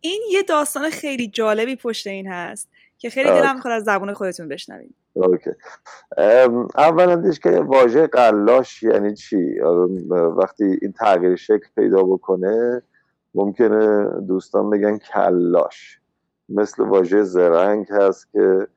این 0.02 0.22
یه 0.32 0.44
داستان 0.44 0.90
خیلی 0.90 1.28
جالبی 1.28 1.76
پشت 1.76 2.08
این 2.08 2.28
هست 2.28 2.70
که 2.98 3.10
خیلی. 3.10 3.30
دلم 3.30 3.56
می‌خواد 3.56 3.74
از 3.74 3.84
زبون 3.84 4.14
خودتون 4.14 4.48
بشنویم. 4.48 4.96
OK. 5.14 5.52
اولندش 6.78 7.40
که 7.40 7.50
واژه 7.50 8.08
قلاش 8.08 8.84
یعنی 8.84 9.16
چی؟ 9.16 9.60
وقتی 10.38 10.78
این 10.82 10.92
تغییر 10.92 11.36
شکل 11.36 11.68
پیدا 11.76 12.04
بکنه 12.04 12.82
ممکنه 13.38 14.10
دوستان 14.28 14.70
بگن 14.70 14.98
کلاش. 14.98 16.00
مثل 16.50 16.84
واژه 16.84 17.24
زرنگ 17.24 17.88
هست 17.90 18.32
که 18.32 18.68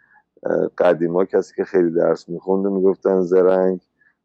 قدیما 0.79 1.25
کسی 1.25 1.55
که 1.57 1.65
خیلی 1.65 1.91
درس 1.91 2.29
میخونده 2.29 2.69
می‌گفتن 2.69 3.21
زرنگ. 3.21 3.81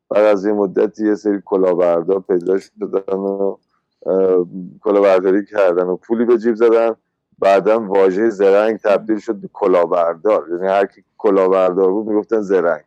بعد 0.10 0.26
از 0.26 0.46
یه 0.46 0.54
مدتی 0.54 1.08
یه 1.08 1.16
سری 1.16 1.42
کلاهبردار 1.46 2.20
پیدا 2.20 2.60
شدن 2.60 3.18
و 3.18 3.58
اه، 4.06 4.46
کلاهبرداری 4.82 5.46
کردن 5.46 5.84
و 5.88 5.96
پولی 5.96 6.26
به 6.26 6.38
جیب 6.38 6.56
زدن. 6.56 6.96
بعدا 7.40 7.80
واژه 7.80 8.30
زرنگ 8.30 8.78
تبدیل 8.78 9.20
شد 9.20 9.36
به 9.36 9.50
کلاهبردار 9.54 10.48
یعنی 10.50 10.68
هر 10.68 10.86
کی 10.86 11.04
کلاهبردار 11.18 11.92
بود 11.92 12.08
می‌گفتن 12.08 12.42
زرنگ. 12.42 12.84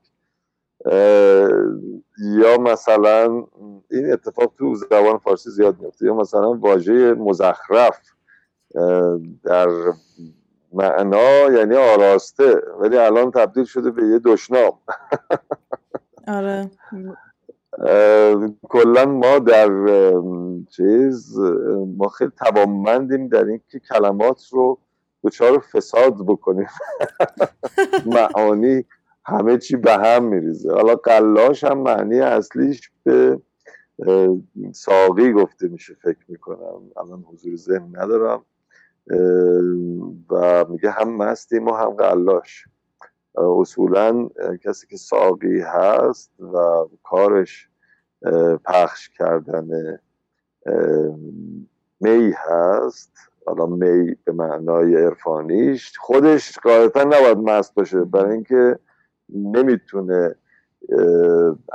یا 2.19 2.59
مثلا 2.61 3.45
این 3.91 4.13
اتفاق 4.13 4.53
تو 4.59 4.75
زبان 4.75 5.19
فارسی 5.19 5.51
زیاد 5.51 5.81
میفته 5.81 6.07
یا 6.07 6.15
مثلا 6.15 6.53
واژه 6.53 7.15
مزخرف 7.15 8.01
در 9.45 9.69
معنا 10.73 11.51
یعنی 11.53 11.75
آراسته 11.75 12.63
ولی 12.81 12.97
الان 12.97 13.31
تبدیل 13.31 13.65
شده 13.65 13.91
به 13.91 14.03
یه 14.03 14.19
دشنام. 14.19 14.73
آره. 16.29 16.71
کلا 18.63 19.05
ما 19.07 19.39
در 19.39 19.71
چیز 20.71 21.39
ما 21.97 22.09
خیلی 22.09 22.31
توانمندیم 22.37 23.29
در 23.29 23.45
اینکه 23.45 23.79
کلمات 23.79 24.43
رو 24.51 24.79
دچار 25.25 25.59
فساد 25.59 26.27
بکنیم. 26.27 26.69
معانی 28.07 28.85
همه 29.29 29.59
چی 29.59 29.77
به 29.77 29.93
هم 29.93 30.25
میریزه. 30.25 30.73
حالا 30.73 30.95
قلاش 30.95 31.65
هم 31.65 31.79
معنی 31.79 32.21
اصلیش 32.21 32.91
به 33.05 33.41
ساقی 34.73 35.33
گفته 35.33 35.69
میشه 35.69 35.95
فکر 35.95 36.25
می‌کنم. 36.29 36.91
الان 36.97 37.25
حضور 37.33 37.57
ذهن 37.57 37.89
ندارم. 37.93 38.45
و 40.31 40.65
میگه 40.69 40.91
هم 40.91 41.17
مستیم 41.17 41.69
و 41.69 41.73
هم 41.73 41.91
قلاش. 41.91 42.65
اصولا 43.35 44.29
کسی 44.65 44.87
که 44.87 44.97
ساقی 44.97 45.61
هست 45.61 46.41
و 46.41 46.85
کارش 47.03 47.69
پخش 48.65 49.09
کردن 49.09 49.99
می 52.01 52.33
هست. 52.37 53.13
حالا 53.47 53.67
می 53.67 54.17
به 54.25 54.33
معنای 54.33 55.05
عرفانیش. 55.05 55.99
خودش 55.99 56.59
قاعدتا 56.59 57.05
نباید 57.05 57.39
مست 57.39 57.75
باشه. 57.75 58.05
برای 58.05 58.33
اینکه 58.33 58.79
نمی‌تونه 59.29 60.35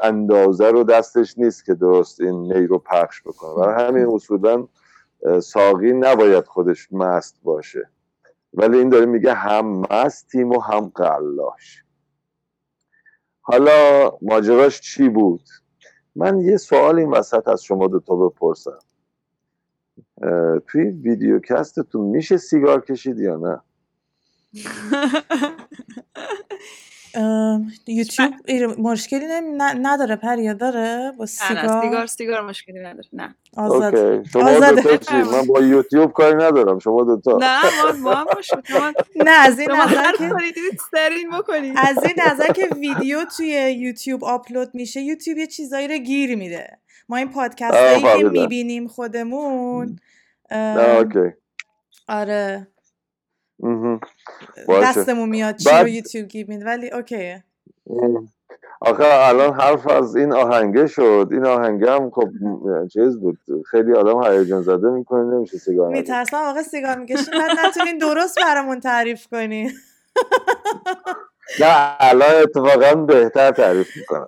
اندازه 0.04 0.72
رو 0.72 0.84
دستش 0.84 1.38
نیست 1.38 1.66
که 1.66 1.74
درست 1.74 2.22
این 2.22 2.36
می 2.36 2.68
رو 2.68 2.80
پخش 2.80 3.22
بکنه. 3.22 3.56
برای 3.56 3.88
همین 3.88 4.06
اصولا 4.06 4.68
ساقی 5.42 5.94
نباید 5.94 6.46
خودش 6.46 6.94
مست 6.94 7.40
باشه. 7.44 7.90
ولی 8.54 8.78
این 8.78 8.90
داره 8.90 9.06
میگه 9.06 9.34
هم 9.34 9.86
مستیم 9.92 10.52
و 10.52 10.60
هم 10.60 10.92
قلاش. 10.96 11.84
حالا 13.42 14.12
ماجراش 14.22 14.82
چی 14.82 15.10
بود؟ 15.10 15.44
من 16.16 16.40
یه 16.40 16.58
سوال 16.58 17.00
این 17.00 17.10
وسط 17.10 17.48
از 17.48 17.64
شما 17.64 17.88
دوتا 17.88 18.16
بپرسم. 18.16 18.80
اه، 20.22 20.60
توی 20.60 20.84
videocast 20.84 21.75
تون 21.75 22.06
میشه 22.06 22.38
سیگار 22.38 22.82
کشید 22.82 23.20
یا 23.20 23.38
نه؟ 23.38 23.62
یوتیوب 27.88 28.34
ایر- 28.48 28.80
مشکلی 28.80 29.26
نمی- 29.28 29.52
ن- 29.58 29.88
نداره 29.88 30.16
پریا 30.16 30.54
داره 30.54 31.12
با 31.18 31.24
نه 31.24 31.28
سیگار 31.28 31.64
نه 31.66 31.82
سیگار 31.82 32.06
سیگار 32.06 32.42
مشکلی 32.42 32.80
نداره 32.80 33.10
نه 33.14 33.36
آزاد 33.58 33.96
OK 33.96 34.30
شما 34.30 34.42
من 35.32 35.46
با 35.48 35.62
یوتیوب 35.62 36.14
کاری 36.14 36.36
ندارم 36.36 36.80
شما 36.80 37.04
دوتا 37.04 37.38
نه 37.38 37.94
ما 38.02 38.26
ما 38.70 38.94
نه 39.16 39.32
از 39.32 39.60
این 39.60 39.72
نظر 39.72 40.12
که 40.12 40.30
بکنین 41.40 41.78
از 41.78 42.04
این 42.04 42.14
نظر 42.18 42.52
که 42.54 42.68
ویدیو 42.80 43.26
توی 43.38 43.76
یوتیوب 43.80 44.24
آپلود 44.24 44.76
میشه 44.76 45.02
یوتیوب 45.02 45.38
یه 45.38 45.48
چیزایی 45.48 45.88
رو 45.88 45.98
گیر 45.98 46.36
میده 46.36 46.78
ما 47.10 47.18
این 47.18 47.30
پادکست 47.30 47.74
هایی 47.74 48.24
که. 48.24 48.30
می‌بینیم 48.30 48.88
خودمون 48.88 50.00
نه 50.52 50.98
اوکی 50.98 51.36
آره. 52.08 52.68
دستمون 54.70 55.30
میاد 55.30 55.56
چی 55.56 55.70
رو 55.70 55.88
یوتیوب 55.88 56.50
میده 56.50 56.66
ولی 56.66 56.90
اوکیه. 56.90 57.44
آخه 58.82 59.04
الان 59.08 59.54
حرف 59.54 59.88
از 59.88 60.16
این 60.16 60.34
آهنگه 60.34 60.88
شد. 60.88 61.28
این 61.32 61.46
آهنگه 61.46 61.92
هم 61.92 62.10
خب 62.10 62.30
چیز 62.94 63.20
بود. 63.20 63.38
خیلی 63.72 63.94
آدم 63.94 64.24
هیجان 64.24 64.62
زده 64.62 64.90
می‌کنه 64.90 65.36
نمیشه 65.36 65.58
سیگار 65.58 65.90
میترسم 65.90 66.38
آقا 66.38 66.64
سیگار 66.64 66.98
می‌کشین 66.98 67.34
بعد 67.34 67.52
نتونین 67.66 67.98
درست 67.98 68.40
برامون 68.42 68.80
تعریف 68.80 69.28
کنی. 69.28 69.72
نه 71.60 71.96
الان 72.00 72.42
اتفاقا 72.42 72.96
بهتر 72.96 73.52
تعریف 73.52 73.98
می‌کنم. 73.98 74.28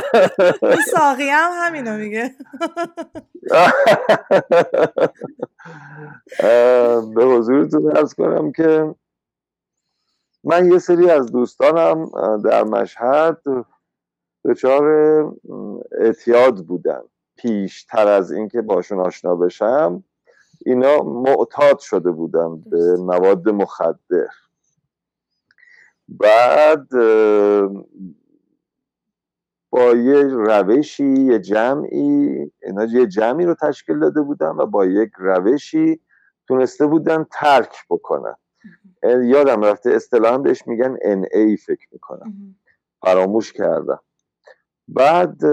ساقی 0.96 1.28
هم 1.28 1.50
همینو 1.54 1.96
میگه. 1.96 2.30
به 7.14 7.24
حضورتون 7.24 7.96
ارز 7.96 8.14
کنم 8.14 8.52
که 8.52 8.94
من 10.44 10.72
یه 10.72 10.78
سری 10.78 11.10
از 11.10 11.32
دوستانم 11.32 12.10
در 12.44 12.64
مشهد 12.64 13.42
دچار 14.44 14.84
اعتیاد 16.00 16.66
بودن. 16.66 17.02
پیشتر 17.36 18.08
از 18.08 18.32
اینکه 18.32 18.62
باشون 18.62 19.00
آشنا 19.00 19.36
بشم 19.36 20.04
اینا 20.66 21.02
معتاد 21.02 21.78
شده 21.78 22.10
بودن 22.10 22.60
به 22.60 22.96
مواد 22.96 23.48
مخدر. 23.48 24.28
بعد 26.20 26.88
با 29.70 29.94
یه 29.94 30.22
روشی 30.22 31.04
یه 31.04 31.38
جمعی 31.38 32.50
اینا 32.62 32.84
یه 32.84 33.06
جمعی 33.06 33.46
رو 33.46 33.54
تشکیل 33.54 33.98
داده 33.98 34.22
بودن 34.22 34.50
و 34.50 34.66
با 34.66 34.86
یک 34.86 35.10
روشی 35.18 36.00
تونسته 36.48 36.86
بودن 36.86 37.26
ترک 37.32 37.76
بکنن. 37.90 38.34
یادم 39.22 39.64
رفته 39.64 39.90
اصطلاحا 39.90 40.38
بهش 40.38 40.66
میگن 40.66 40.96
ای 41.32 41.56
فکر 41.56 41.88
می‌کنم. 41.92 42.56
فراموش 43.02 43.52
کردم. 43.52 44.00
بعد 44.88 45.44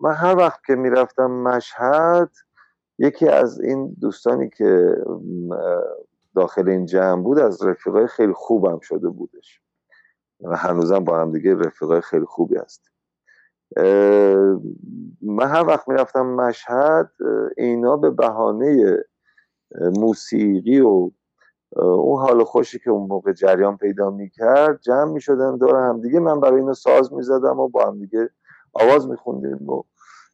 من 0.00 0.14
هر 0.14 0.36
وقت 0.36 0.60
که 0.66 0.74
می‌رفتم 0.74 1.30
مشهد 1.30 2.30
یکی 2.98 3.28
از 3.28 3.60
این 3.60 3.96
دوستانی 4.00 4.50
که 4.50 4.96
داخل 6.34 6.68
این 6.68 6.86
جمع 6.86 7.22
بود 7.22 7.38
از 7.38 7.62
رفیقای 7.62 8.06
خیلی 8.06 8.32
خوبم 8.32 8.78
شده 8.80 9.08
بودش. 9.08 9.60
و 10.40 10.56
هنوزم 10.56 10.98
با 10.98 11.20
هم 11.20 11.32
دیگه 11.32 11.54
رفیقای 11.54 12.00
خیلی 12.00 12.24
خوبی 12.24 12.56
هست 12.56 12.90
من 15.22 15.48
هر 15.48 15.66
وقت 15.66 15.88
می‌رفتم 15.88 16.26
مشهد 16.26 17.12
اینا 17.56 17.96
به 17.96 18.10
بهانه 18.10 18.96
موسیقی 19.80 20.80
و 20.80 21.10
اون 21.76 22.20
حال 22.20 22.44
خوشی 22.44 22.78
که 22.78 22.90
اون 22.90 23.08
موقع 23.08 23.32
جریان 23.32 23.76
پیدا 23.76 24.10
می‌کرد 24.10 24.80
جمع 24.80 25.12
می‌شدن 25.12 25.56
دور 25.56 25.76
هم 25.76 26.00
دیگه. 26.00 26.20
من 26.20 26.40
برای 26.40 26.60
اینو 26.60 26.74
ساز 26.74 27.12
می‌زدم 27.12 27.60
و 27.60 27.68
با 27.68 27.86
هم 27.86 27.98
دیگه 27.98 28.30
آواز 28.72 29.08
میخوندیم 29.08 29.68
و 29.70 29.82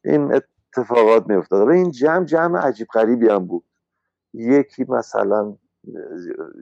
این 0.05 0.33
اتفاقات 0.33 1.27
میافتاد. 1.27 1.69
این 1.69 1.91
جمع 1.91 2.25
جمع 2.25 2.59
عجیب 2.59 2.87
غریبی 2.93 3.29
هم 3.29 3.45
بود. 3.45 3.63
یکی 4.33 4.85
مثلا 4.89 5.57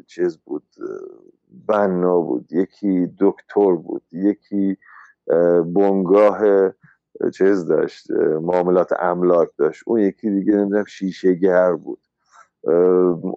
چیز 0.08 0.38
بود 0.38 0.64
بنا 1.68 2.20
بود 2.20 2.54
یکی 2.54 3.12
دکتر 3.20 3.76
بود 3.76 4.04
یکی 4.12 4.78
بنگاه 5.76 6.40
چیز 7.34 7.66
داشت 7.66 8.12
معاملات 8.42 8.94
املاک 9.00 9.50
داشت. 9.58 9.84
اون 9.86 10.00
یکی 10.00 10.30
دیگه 10.30 10.54
نمی‌دونم 10.54 10.84
شیشه 10.84 11.34
گر 11.34 11.74
بود. 11.74 12.00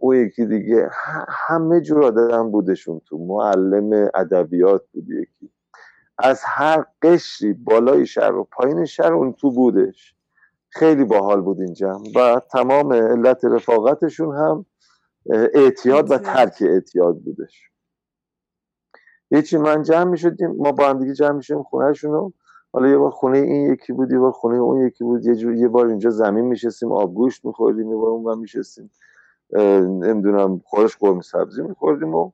اون 0.01 0.17
یکی 0.17 0.47
دیگه 0.47 0.91
همه 1.29 1.81
جور 1.81 2.05
آدم 2.05 2.51
بودشون 2.51 3.01
تو 3.07 3.19
معلم 3.19 4.11
ادبیات 4.15 4.83
بود 4.93 5.11
یکی. 5.11 5.51
از 6.19 6.41
هر 6.45 6.85
قشری 7.03 7.53
بالای 7.53 8.07
شهر 8.07 8.35
و 8.35 8.45
پایین 8.45 8.85
شهر 8.85 9.13
اون 9.13 9.33
تو 9.33 9.51
بودش. 9.51 10.15
خیلی 10.71 11.05
باحال 11.05 11.41
بود 11.41 11.61
اینجا. 11.61 12.03
و 12.17 12.41
تمام 12.51 12.93
علت 12.93 13.45
رفاقتشون 13.45 14.37
هم 14.37 14.67
اعتیاد 15.29 16.11
و 16.11 16.19
ترک 16.19 16.59
اعتیاد 16.61 17.19
بودش. 17.19 17.71
یه 19.31 19.43
چی 19.43 19.57
من 19.57 19.83
جمع 19.83 20.11
می‌شدیم 20.11 20.51
ما 20.51 20.73
با 20.73 20.89
هم 20.89 20.99
دیگه 20.99 21.15
جمع 21.15 21.33
می‌شدیم 21.33 21.63
خونهشون 21.63 22.13
رو. 22.13 22.33
حالا 22.73 22.89
یه 22.89 22.99
بار 22.99 23.11
خونه 23.11 23.39
این 23.39 23.73
یکی 23.73 23.93
بود 23.93 24.13
یه 24.13 24.19
بار 24.19 24.33
خونه 24.33 24.59
اون 24.59 24.87
یکی 24.87 25.05
بود. 25.05 25.27
یه, 25.27 25.35
جور 25.35 25.55
یه 25.55 25.69
بار 25.69 25.87
اینجا 25.87 26.11
زمین 26.11 26.45
میشستیم 26.45 26.93
آبگوشت 26.93 27.45
میخوردیم 27.45 27.91
یه 27.91 27.97
بار 27.97 28.11
اون 28.11 28.39
میشستیم. 28.39 28.91
نمی‌دونم 29.83 30.61
خورش 30.65 30.97
قرم 30.97 31.21
سبزی 31.21 31.63
میخوردیم 31.63 32.15
و 32.15 32.31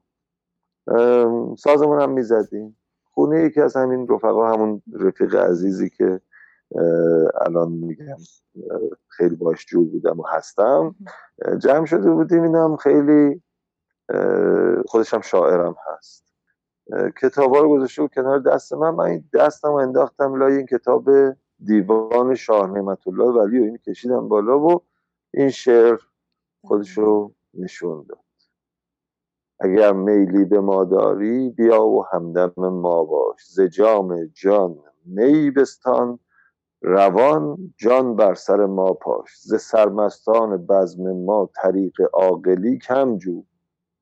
سازمون 1.58 2.00
هم 2.00 2.10
می‌زدیم. 2.10 2.76
خونه 3.12 3.44
یکی 3.44 3.60
از 3.60 3.76
همین 3.76 4.08
رفقا 4.08 4.52
همون 4.52 4.82
رفیق 4.92 5.34
عزیزی 5.34 5.90
که 5.90 6.20
الان 7.40 7.72
میگم 7.72 8.16
خیلی 9.08 9.36
باش 9.36 9.66
جور 9.66 9.88
بودم 9.88 10.20
و 10.20 10.22
هستم. 10.22 10.94
جمع 11.58 11.86
شده 11.86 12.10
بودیم 12.10 12.42
اینم 12.42 12.76
خیلی 12.76 13.42
خودشم 14.86 15.20
شاعرم 15.20 15.76
هست. 15.86 16.24
کتاب 17.22 17.56
رو 17.56 17.68
گذاشته 17.68 18.02
بود 18.02 18.14
کنار 18.14 18.38
دست 18.38 18.72
من. 18.72 18.90
من 18.90 19.04
این 19.04 19.24
دستم 19.32 19.68
رو 19.68 19.74
انداختم 19.74 20.34
لای 20.34 20.56
این 20.56 20.66
کتاب 20.66 21.10
دیوان 21.64 22.34
شاه 22.34 22.70
نعمت 22.70 23.08
الله 23.08 23.24
ولی 23.24 23.60
و 23.60 23.62
این 23.62 23.78
کشیدم 23.78 24.28
بالا 24.28 24.60
و 24.60 24.82
این 25.34 25.50
شعر 25.50 25.98
خودش 26.64 26.98
رو 26.98 27.34
نشون 27.54 28.06
داد. 28.08 28.18
اگر 29.60 29.92
میلی 29.92 30.44
به 30.44 30.60
ما 30.60 30.84
داری 30.84 31.50
بیا 31.50 31.86
و 31.86 32.06
همدم 32.12 32.52
ما 32.56 33.04
باش. 33.04 33.46
ز 33.46 33.60
جام 33.60 34.24
جان 34.24 34.78
می 35.04 35.50
بستان 35.50 36.18
روان 36.86 37.74
جان 37.76 38.16
بر 38.16 38.34
سر 38.34 38.66
ما 38.66 38.92
پاش 38.92 39.28
ز 39.40 39.54
سرمستان 39.54 40.66
بزم 40.66 41.12
ما 41.12 41.50
طریق 41.62 41.92
عاقلی 42.12 42.78
کم 42.78 43.16
جو 43.16 43.42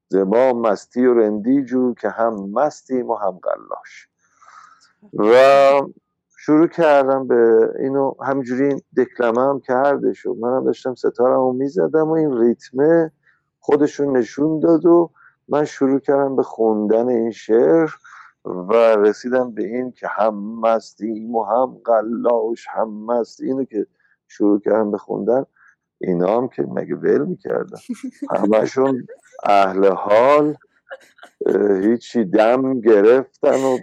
ز 0.08 0.16
ما 0.16 0.52
مستی 0.52 1.06
و 1.06 1.14
رندی 1.14 1.64
جو 1.64 1.94
که 1.94 2.08
هم 2.08 2.50
مستیم 2.50 3.10
و 3.10 3.14
هم 3.14 3.38
قلاش. 3.42 4.08
و 5.12 5.32
شروع 6.38 6.66
کردم 6.66 7.26
به 7.26 7.70
اینو 7.78 8.14
همجوری 8.22 8.82
دکلمه 8.96 9.40
هم 9.40 9.60
کردش 9.60 10.26
و 10.26 10.34
منم 10.34 10.64
داشتم 10.64 10.94
ستارم 10.94 11.40
رو 11.40 11.52
می‌زدم 11.52 12.08
و 12.08 12.12
این 12.12 12.38
ریتمه 12.38 13.12
خودشون 13.60 14.16
نشون 14.16 14.60
داد 14.60 14.86
و 14.86 15.10
من 15.48 15.64
شروع 15.64 15.98
کردم 15.98 16.36
به 16.36 16.42
خوندن 16.42 17.08
این 17.08 17.30
شعر. 17.30 17.90
و 18.44 18.72
رسیدم 18.96 19.54
به 19.54 19.64
این 19.64 19.92
که 19.92 20.06
هم 20.08 20.60
مستیم 20.60 21.34
و 21.34 21.44
هم 21.44 21.80
قلاش 21.84 22.66
هم 22.70 23.04
مست 23.04 23.40
اینو 23.40 23.64
که 23.64 23.86
شروع 24.28 24.60
کردم 24.60 24.90
به 24.90 24.98
خوندن 24.98 25.44
اینا 26.00 26.36
هم 26.36 26.48
که 26.48 26.62
مگه 26.62 26.94
ول 26.94 27.24
می‌کردن. 27.24 27.78
همشون 28.30 29.06
اهل 29.44 29.92
حال 29.92 30.56
هیچی 31.80 32.24
دم 32.24 32.80
گرفتن 32.80 33.64
و 33.64 33.78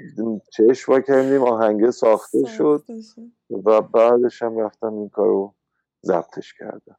چشم 0.52 1.02
کردیم 1.02 1.44
آهنگه 1.44 1.92
ساخته 1.92 2.46
شد. 2.46 2.84
و 3.66 3.82
بعدش 3.82 4.42
هم 4.42 4.58
رفتم 4.58 4.94
این 4.94 5.10
کارو 5.10 5.56
ضبطش 6.06 6.54
کردم. 6.54 6.98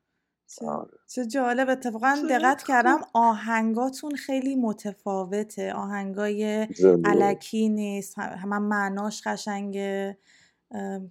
آره. 0.66 0.88
چه 1.06 1.26
جالب. 1.26 1.68
اتفاقا 1.68 2.16
دقت 2.30 2.62
کردم 2.62 2.98
آهنگاتون 3.12 4.10
خیلی 4.10 4.56
متفاوته. 4.56 5.72
آهنگای 5.72 6.66
علکی 7.04 7.68
نیست. 7.68 8.18
همه 8.18 8.58
معناش 8.58 9.22
قشنگه. 9.26 10.18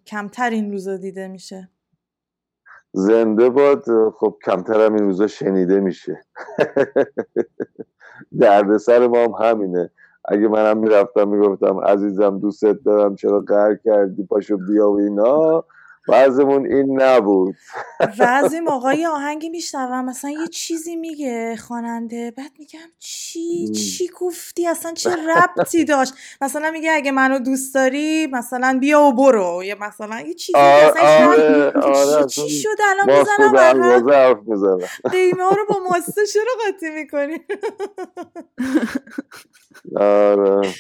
کمتر 0.08 0.50
این 0.50 0.72
روزا 0.72 0.98
دیده 0.98 1.28
میشه. 1.28 1.70
زنده 2.92 3.50
باد. 3.50 3.84
خب 4.16 4.38
کمتر 4.46 4.86
هم 4.86 4.94
این 4.94 5.04
روزا 5.04 5.28
شنیده 5.28 5.80
میشه. 5.80 6.22
دردسر 8.42 9.08
ما 9.08 9.24
هم 9.24 9.32
همینه. 9.32 9.92
اگه 10.26 10.48
منم 10.48 10.78
می‌رفتم 10.78 11.28
می‌گفتم 11.28 11.80
عزیزم 11.80 12.40
دوستت 12.40 12.84
دارم 12.86 13.16
چرا 13.16 13.40
قهر 13.40 13.76
کردی؟ 13.76 14.24
پاشو 14.24 14.58
بیا 14.58 14.92
و 14.92 15.00
اینا. 15.00 15.64
بعضمون 16.12 16.66
این 16.74 17.02
نبود. 17.02 17.56
موقع 18.60 18.94
یه 19.00 19.08
آهنگی 19.10 19.50
میشنوم. 19.50 20.06
مثلا 20.06 20.32
یه 20.32 20.48
چیزی 20.48 20.96
میگه 20.96 21.56
خواننده. 21.68 22.32
بعد 22.38 22.52
میگم 22.60 22.80
چی؟ 23.00 23.68
چی 23.70 24.10
گفتی؟ 24.20 24.68
اصلا 24.68 24.94
چه 24.94 25.10
ربطی 25.10 25.86
داشت؟ 25.86 26.14
مثلا 26.42 26.72
میگه 26.72 26.92
اگه 26.92 27.12
منو 27.12 27.40
دوست 27.40 27.76
داری 27.76 28.28
مثلا 28.28 28.78
بیا 28.82 29.02
و 29.02 29.14
برو. 29.14 29.64
یا 29.64 29.76
مثلا 29.82 30.20
یه 30.22 30.34
چیزی 30.34 30.58
آره 30.58 31.72
آره 31.72 32.26
چی 32.26 32.50
شد؟ 32.50 32.70
الان 32.86 33.20
می‌زنم 33.20 33.58
حرف 34.12 34.38
می‌زنم 34.46 34.78
قیمه 35.12 35.44
رو 35.44 35.66
با 35.70 35.80
ماسته 35.90 36.26
چرا 36.34 36.52
قاطی 36.66 36.90
می‌کنی؟ 36.90 37.40
آره. 39.96 40.74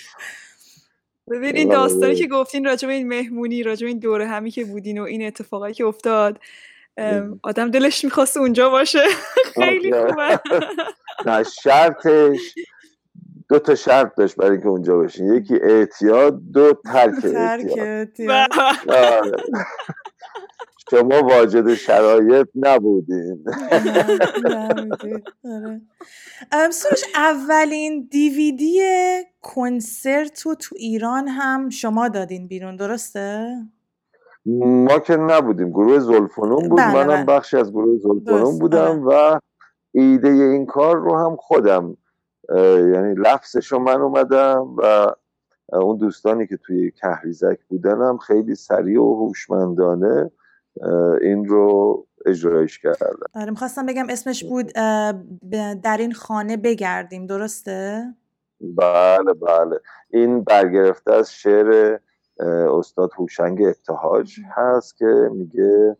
ببینین 1.31 1.69
داستانی 1.69 2.15
که 2.15 2.27
گفتین 2.27 2.65
راجع 2.65 2.87
به 2.87 2.93
این 2.93 3.07
مهمونی 3.07 3.63
راجع 3.63 3.85
به 3.85 3.89
این 3.89 3.99
دوره 3.99 4.27
همی 4.27 4.51
که 4.51 4.65
بودین 4.65 4.99
و 4.99 5.03
این 5.03 5.27
اتفاقایی 5.27 5.73
که 5.73 5.85
افتاد 5.85 6.39
آدم 7.43 7.71
دلش 7.71 8.03
می‌خواست 8.03 8.37
اونجا 8.37 8.69
باشه. 8.69 9.03
خیلی 9.55 9.93
خوبه. 9.93 10.39
نه 11.25 11.43
شرطش 11.43 12.55
دو 13.49 13.59
تا 13.59 13.75
شرط 13.75 14.15
داشت 14.17 14.35
برای 14.35 14.51
اینکه 14.51 14.67
اونجا 14.67 14.95
باشین 14.95 15.33
یکی 15.33 15.55
اعتیاد 15.55 16.39
دو 16.53 16.73
ترک 16.85 17.25
اعتیاد. 17.25 18.49
آره. 18.87 19.31
شما 20.91 21.23
واجد 21.23 21.73
شرایط 21.73 22.47
نبودین 22.55 23.45
آره. 25.45 25.81
سوش 26.71 27.03
اولین 27.15 28.07
دیویدی 28.11 28.79
کنسرت 29.41 30.41
رو 30.41 30.55
تو 30.55 30.75
ایران 30.79 31.27
هم 31.27 31.69
شما 31.69 32.07
دادین 32.07 32.47
بیرون 32.47 32.75
درسته؟ 32.75 33.55
ما 34.45 34.99
که 34.99 35.15
نبودیم 35.15 35.69
گروه 35.69 35.99
زلفنون 35.99 36.69
بود 36.69 36.79
بله 36.79 36.93
منم 36.93 37.25
بله. 37.25 37.37
بخشی 37.37 37.57
از 37.57 37.71
گروه 37.71 37.97
زلفنون 37.97 38.59
بودم 38.59 39.05
آره. 39.07 39.35
و 39.35 39.39
ایده 39.91 40.29
این 40.29 40.65
کار 40.65 40.97
رو 40.97 41.17
هم 41.17 41.35
خودم 41.35 41.97
یعنی 42.93 43.13
لفظش 43.17 43.67
رو 43.67 43.79
من 43.79 44.01
اومدم 44.01 44.75
و 44.77 45.07
اون 45.73 45.97
دوستانی 45.97 46.47
که 46.47 46.57
توی 46.57 46.91
کهریزک 46.91 47.57
بودنم 47.69 48.17
خیلی 48.17 48.55
سریع 48.55 49.01
و 49.01 49.25
هوشمندانه 49.25 50.31
این 51.21 51.45
رو 51.45 52.05
اجرایش 52.25 52.79
کردن 52.79 53.09
آره 53.33 53.49
می‌خواستم 53.49 53.85
بگم 53.85 54.09
اسمش 54.09 54.43
بود 54.43 54.71
در 55.83 55.97
این 55.99 56.13
خانه 56.13 56.57
بگردیم 56.57 57.25
درسته؟ 57.25 58.03
بله 58.61 59.33
بله. 59.33 59.79
این 60.09 60.43
برگرفته 60.43 61.13
از 61.13 61.33
شعر 61.33 61.99
استاد 62.79 63.11
هوشنگ 63.17 63.61
ابتهاج 63.61 64.39
هست 64.51 64.97
که 64.97 65.29
میگه 65.33 65.97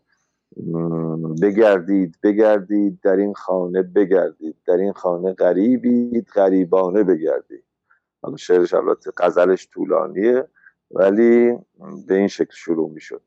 بگردید 1.42 2.16
بگردید 2.22 3.00
در 3.02 3.16
این 3.16 3.34
خانه 3.34 3.82
بگردید. 3.82 4.56
در 4.66 4.76
این 4.76 4.92
خانه 4.92 5.32
غریبید 5.32 6.26
غریبانه 6.34 7.02
بگردید. 7.02 7.64
حالا 8.22 8.36
شعرش 8.36 8.74
البته 8.74 9.10
غزلش 9.18 9.68
طولانیه 9.72 10.48
ولی 10.90 11.58
به 12.08 12.14
این 12.14 12.28
شکل 12.28 12.54
شروع 12.54 12.90
می‌شد. 12.90 13.22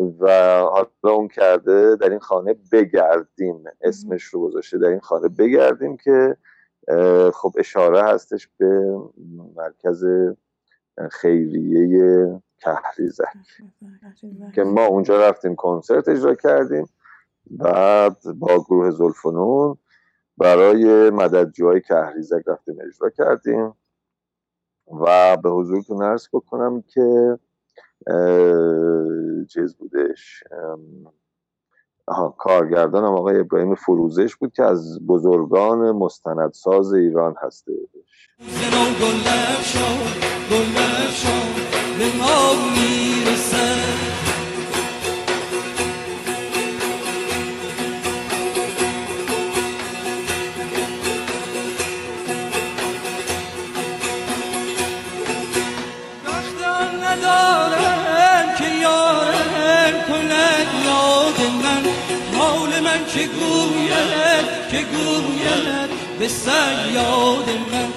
و 0.00 0.28
حالا 0.60 0.88
اون 1.02 1.28
کرده 1.28 1.96
در 1.96 2.10
این 2.10 2.18
خانه 2.18 2.56
بگردیم 2.72 3.64
اسمش 3.80 4.24
رو 4.24 4.40
گذاشته 4.40 4.78
در 4.78 4.88
این 4.88 5.00
خانه 5.00 5.28
بگردیم 5.28 5.96
که 5.96 6.36
خب 7.34 7.52
اشاره 7.58 8.02
هستش 8.02 8.48
به 8.58 8.98
مرکز 9.56 10.04
خیریه 11.10 12.42
کهریزک 12.58 13.24
که 14.54 14.62
ما 14.62 14.86
اونجا 14.86 15.28
رفتیم 15.28 15.54
کنسرت 15.54 16.08
اجرا 16.08 16.34
کردیم. 16.34 16.86
بعد 17.50 18.22
با 18.34 18.64
گروه 18.64 18.90
زلفنون 18.90 19.76
برای 20.36 21.10
مددجوهای 21.10 21.80
کهریزک 21.80 22.42
رفتیم 22.46 22.76
اجرا 22.86 23.10
کردیم. 23.10 23.74
و 25.00 25.36
به 25.36 25.50
حضورتون 25.50 26.02
ارز 26.02 26.28
بکنم 26.32 26.82
که 26.82 27.38
چیز 29.48 29.76
بودش 29.76 30.44
آها 32.06 32.34
کارگردانم 32.38 33.14
آقای 33.14 33.40
ابراهیم 33.40 33.74
فروزش 33.74 34.36
بود 34.36 34.52
که 34.52 34.62
از 34.62 35.06
بزرگان 35.06 35.90
مستندساز 35.90 36.92
ایران 36.92 37.34
هستش. 37.42 38.28
که 41.98 42.89
که 64.70 64.76
گوید 64.78 65.90
به 66.18 66.28
سیاد 66.28 67.48
من. 67.72 67.88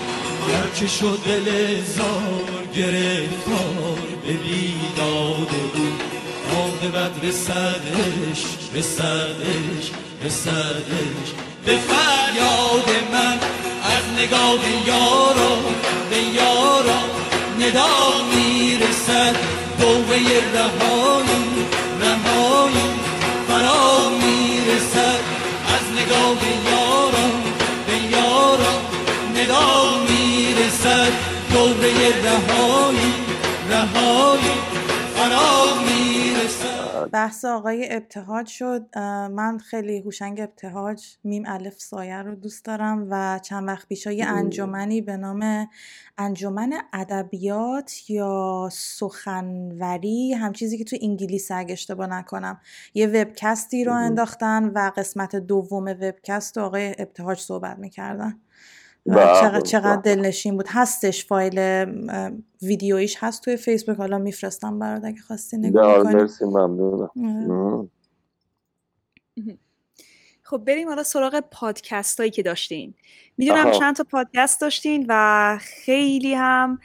گرچه 0.48 0.88
شد 0.88 1.20
دل 1.26 1.76
زار 1.84 2.64
گرفتار 2.76 3.98
به 4.26 4.34
بیداد 4.34 5.48
بود 5.48 6.02
عاقبت 6.56 7.12
رسدش 7.24 8.42
رسدش 8.76 9.92
رسدش 10.26 11.28
به 11.66 11.78
فریاد 11.78 12.90
من 13.14 13.40
از 13.84 14.20
نگاه 14.24 14.60
یارا 14.88 15.56
به 16.10 16.18
یارا 16.18 17.04
ندا 17.60 18.26
می‌رسد. 18.36 19.36
دوه 19.80 20.18
رهایی 20.54 21.66
رهایی 22.02 22.94
فرا 23.48 24.10
می‌رسد 24.10 24.23
نگاه 26.42 26.50
یاران 26.72 27.44
به 27.88 27.98
یاران 28.18 28.82
ندا 29.36 29.68
می‌رسد 30.10 31.14
دوره 31.54 31.94
رهایی 32.24 33.14
رهایی. 33.70 34.58
فرا 35.16 35.66
می‌رسد 35.66 35.83
بحث 37.12 37.46
آقای 37.46 37.88
ابتهاج 37.96 38.48
شد. 38.48 38.98
من 39.32 39.58
خیلی 39.58 40.00
هوشنگ 40.00 40.42
ابتهاج 40.42 41.04
میم 41.24 41.44
الف 41.48 41.82
سایه 41.82 42.22
رو 42.22 42.36
دوست 42.36 42.66
دارم 42.66 43.08
و 43.10 43.40
چند 43.44 43.68
وقت 43.68 43.88
پیش 43.88 44.06
یه 44.06 44.26
انجمنی 44.26 45.02
به 45.02 45.18
نام 45.18 45.70
انجمن 46.18 46.74
ادبیات 46.94 48.10
یا 48.10 48.70
سخنوری 48.72 50.34
هم 50.34 50.54
چیزی 50.54 50.78
که 50.78 50.84
تو 50.84 50.98
انگلیس 51.02 51.52
اگه 51.52 51.74
اشتباه 51.74 52.08
نکنم 52.08 52.60
یه 52.94 53.08
وبکستی 53.08 53.84
رو 53.84 53.94
انداختن 53.94 54.64
و 54.64 54.92
قسمت 54.98 55.36
دوم 55.36 55.86
وبکست 55.86 56.58
آقای 56.58 56.96
ابتهاج 56.98 57.40
صحبت 57.40 57.80
می‌کردن. 57.80 58.40
بله، 59.06 59.42
چقدر 59.42 59.62
چقدر. 59.62 60.02
دلنشین 60.02 60.56
بود. 60.56 60.66
هستش 60.70 61.26
فایل 61.26 61.60
ویدیویش 62.62 63.18
هست 63.20 63.44
توی 63.44 63.58
فیسبوک. 63.58 63.98
حالا 63.98 64.18
میفرستم 64.18 64.80
برات 64.80 65.04
اگه 65.06 65.22
خواستی 65.22 65.58
نگاه 65.58 66.04
کنی 66.04 66.16
مرسی 66.16 66.46
ممنونم. 66.46 67.90
خب 70.46 70.58
بریم 70.58 70.88
حالا 70.88 71.04
سراغ 71.04 71.40
پادکست 71.40 72.20
هایی 72.20 72.32
که 72.32 72.44
داشتین. 72.44 72.94
می‌دونم 73.38 73.72
چند 73.72 73.96
تا 73.96 74.04
پادکست 74.04 74.62
داشتین 74.62 75.06
و 75.10 75.58
خیلی 75.62 76.34
هم 76.34 76.80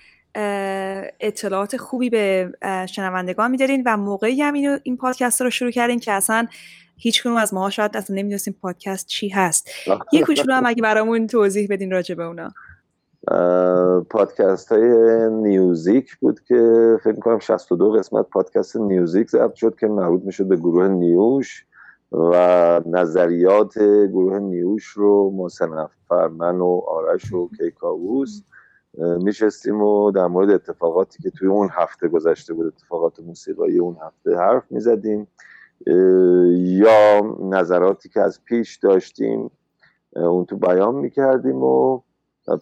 اطلاعات 1.21 1.77
خوبی 1.77 2.11
به 2.11 2.53
شنوندگان 2.87 3.51
میدارین 3.51 3.83
و 3.87 3.97
موقعی 3.97 4.43
هم 4.43 4.55
اینو 4.55 4.79
این 4.83 4.97
پادکست 4.97 5.43
رو 5.43 5.51
شروع 5.51 5.71
کردین 5.71 5.99
که 5.99 6.13
اصلا 6.13 6.47
هیچ 7.01 7.23
کنون 7.23 7.37
از 7.37 7.55
ما 7.55 7.71
شاید 7.71 7.97
اصلا 7.97 8.17
نمی‌دونستیم 8.17 8.57
پادکست 8.63 9.07
چی 9.07 9.29
هست. 9.29 9.69
یه 10.13 10.23
کوچولو 10.23 10.55
هم 10.55 10.67
اگه 10.67 10.83
برامون 10.83 11.27
توضیح 11.27 11.67
بدین 11.71 11.91
راجع 11.91 12.15
به 12.15 12.25
اونا. 12.25 12.51
پادکست 14.11 14.73
های 14.73 14.83
نیوزیک 15.31 16.17
بود 16.17 16.41
که 16.41 16.97
فکر 17.05 17.15
می‌کنم 17.15 17.39
62 17.39 17.93
قسمت 17.93 18.27
پادکست 18.33 18.77
نیوزیک 18.77 19.31
ضبط 19.31 19.55
شد 19.55 19.77
که 19.81 19.87
مربوط 19.87 20.23
می‌شد 20.25 20.45
به 20.45 20.57
گروه 20.57 20.89
نیوش 20.89 21.65
و 22.13 22.81
نظریات 22.87 23.79
گروه 24.13 24.39
نیوش 24.39 24.85
رو 24.85 25.31
ما 25.31 25.49
سه 25.49 25.67
نفر 25.67 26.29
من 26.29 26.59
و 26.59 26.81
آرش 26.89 27.33
و 27.33 27.51
کیکاووس 27.59 28.43
میشستیم 28.99 29.83
و 29.83 30.11
در 30.11 30.27
مورد 30.27 30.51
اتفاقاتی 30.51 31.23
که 31.23 31.31
توی 31.31 31.49
اون 31.49 31.69
هفته 31.73 32.09
گذشته 32.09 32.55
بود 32.55 32.67
اتفاقات 32.67 33.21
موسیقایی 33.21 33.79
اون 33.79 33.97
هفته 34.03 34.37
حرف 34.37 34.63
می‌زدیم. 34.71 35.27
یا 36.57 37.21
نظراتی 37.43 38.09
که 38.09 38.21
از 38.21 38.45
پیش 38.45 38.77
داشتیم 38.77 39.51
اون 40.17 40.45
تو 40.45 40.57
بیان 40.57 40.95
می‌کردیم 40.95 41.63
و 41.63 42.01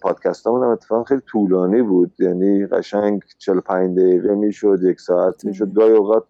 پادکست 0.02 0.46
هم 0.46 0.54
اتفاقا 0.54 1.04
خیلی 1.04 1.20
طولانی 1.26 1.82
بود. 1.82 2.12
یعنی 2.18 2.66
قشنگ 2.66 3.22
45 3.38 3.98
دقیقه 3.98 4.34
می‌شد 4.34 4.78
یک 4.82 5.00
ساعت 5.00 5.44
می‌شد. 5.44 5.74
گاهی 5.74 5.92
اوقات 5.92 6.24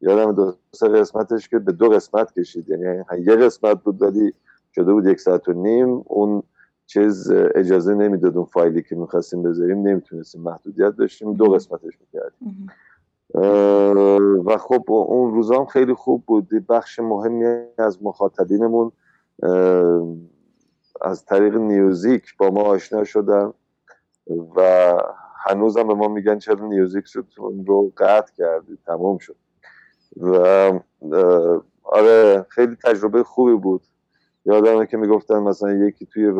یادم 0.00 0.32
دو 0.32 0.52
سه 0.72 0.88
قسمتش 0.88 1.48
که 1.48 1.58
به 1.58 1.72
دو 1.72 1.88
قسمت 1.88 2.32
کشید. 2.32 2.68
یعنی 2.68 3.04
یه 3.18 3.36
قسمت 3.36 3.82
بود 3.82 4.02
ولی 4.02 4.34
شده 4.74 4.92
بود 4.92 5.06
یک 5.06 5.20
ساعت 5.20 5.48
و 5.48 5.52
نیم. 5.52 6.02
اون 6.06 6.42
چیز 6.86 7.30
اجازه 7.54 7.94
نمی‌داد 7.94 8.36
اون 8.36 8.46
فایلی 8.46 8.82
که 8.82 8.96
می‌خواستیم 8.96 9.42
بذاریم 9.42 9.78
نمی‌تونستیم 9.78 10.42
محدودیت 10.42 10.96
داشتیم. 10.96 11.34
دو 11.34 11.44
قسمتش 11.44 11.98
می‌کردیم. 12.00 12.70
و 13.34 14.56
خب 14.60 14.84
اون 14.92 15.34
روزام 15.34 15.66
خیلی 15.66 15.94
خوب 15.94 16.24
بود. 16.26 16.48
بخش 16.68 16.98
مهمی 16.98 17.44
از 17.78 18.02
مخاطبینمون 18.02 18.92
از 21.02 21.24
طریق 21.24 21.54
نیوزیک 21.54 22.36
با 22.38 22.50
ما 22.50 22.62
آشنا 22.62 23.04
شدن 23.04 23.52
و 24.56 24.92
هنوزم 25.46 25.88
به 25.88 25.94
ما 25.94 26.08
میگن 26.08 26.38
چرا 26.38 26.66
نیوزیک 26.66 27.06
شد 27.06 27.26
رو 27.66 27.92
قطع 27.96 28.32
کردی 28.34 28.78
تمام 28.86 29.18
شد. 29.18 29.36
و 30.16 30.72
آره 31.82 32.46
خیلی 32.48 32.76
تجربه 32.84 33.22
خوبی 33.22 33.54
بود. 33.54 33.82
یادمه 34.44 34.86
که 34.86 34.96
می‌گفتن 34.96 35.38
مثلا 35.38 35.72
یکی 35.72 36.06
توی 36.06 36.32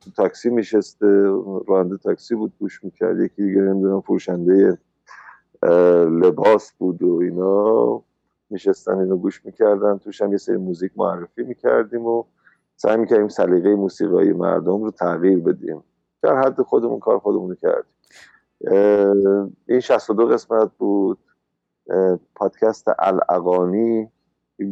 تو 0.00 0.10
تاکسی 0.16 0.50
میشسته 0.50 1.06
راننده 1.68 1.96
تاکسی 1.96 2.34
بود 2.34 2.52
گوش 2.58 2.84
می‌کرد 2.84 3.20
یکی 3.20 3.42
دیگه 3.42 3.60
نمی‌دونم 3.60 4.00
فروشنده 4.00 4.78
لباس 6.22 6.72
بود 6.78 7.02
و 7.02 7.18
اینا. 7.22 8.02
میشستن 8.50 8.98
اینو 8.98 9.16
گوش 9.16 9.44
می‌کردن. 9.44 9.98
توش 9.98 10.22
هم 10.22 10.32
یه 10.32 10.38
سری 10.38 10.56
موزیک 10.56 10.92
معرفی 10.96 11.42
می‌کردیم 11.42 12.06
و 12.06 12.24
سعی 12.76 12.96
می‌کردیم 12.96 13.28
سلیقه 13.28 13.74
موسیقایی 13.74 14.32
مردم 14.32 14.82
رو 14.82 14.90
تغییر 14.90 15.38
بدیم. 15.38 15.82
در 16.22 16.36
حد 16.36 16.62
خودمون 16.62 17.00
کار 17.00 17.18
خودمون 17.18 17.54
کردیم. 17.54 17.92
این 19.66 19.80
62 19.80 20.26
قسمت 20.26 20.70
بود. 20.78 21.18
پادکست 22.34 22.88
الاغانی 22.98 24.10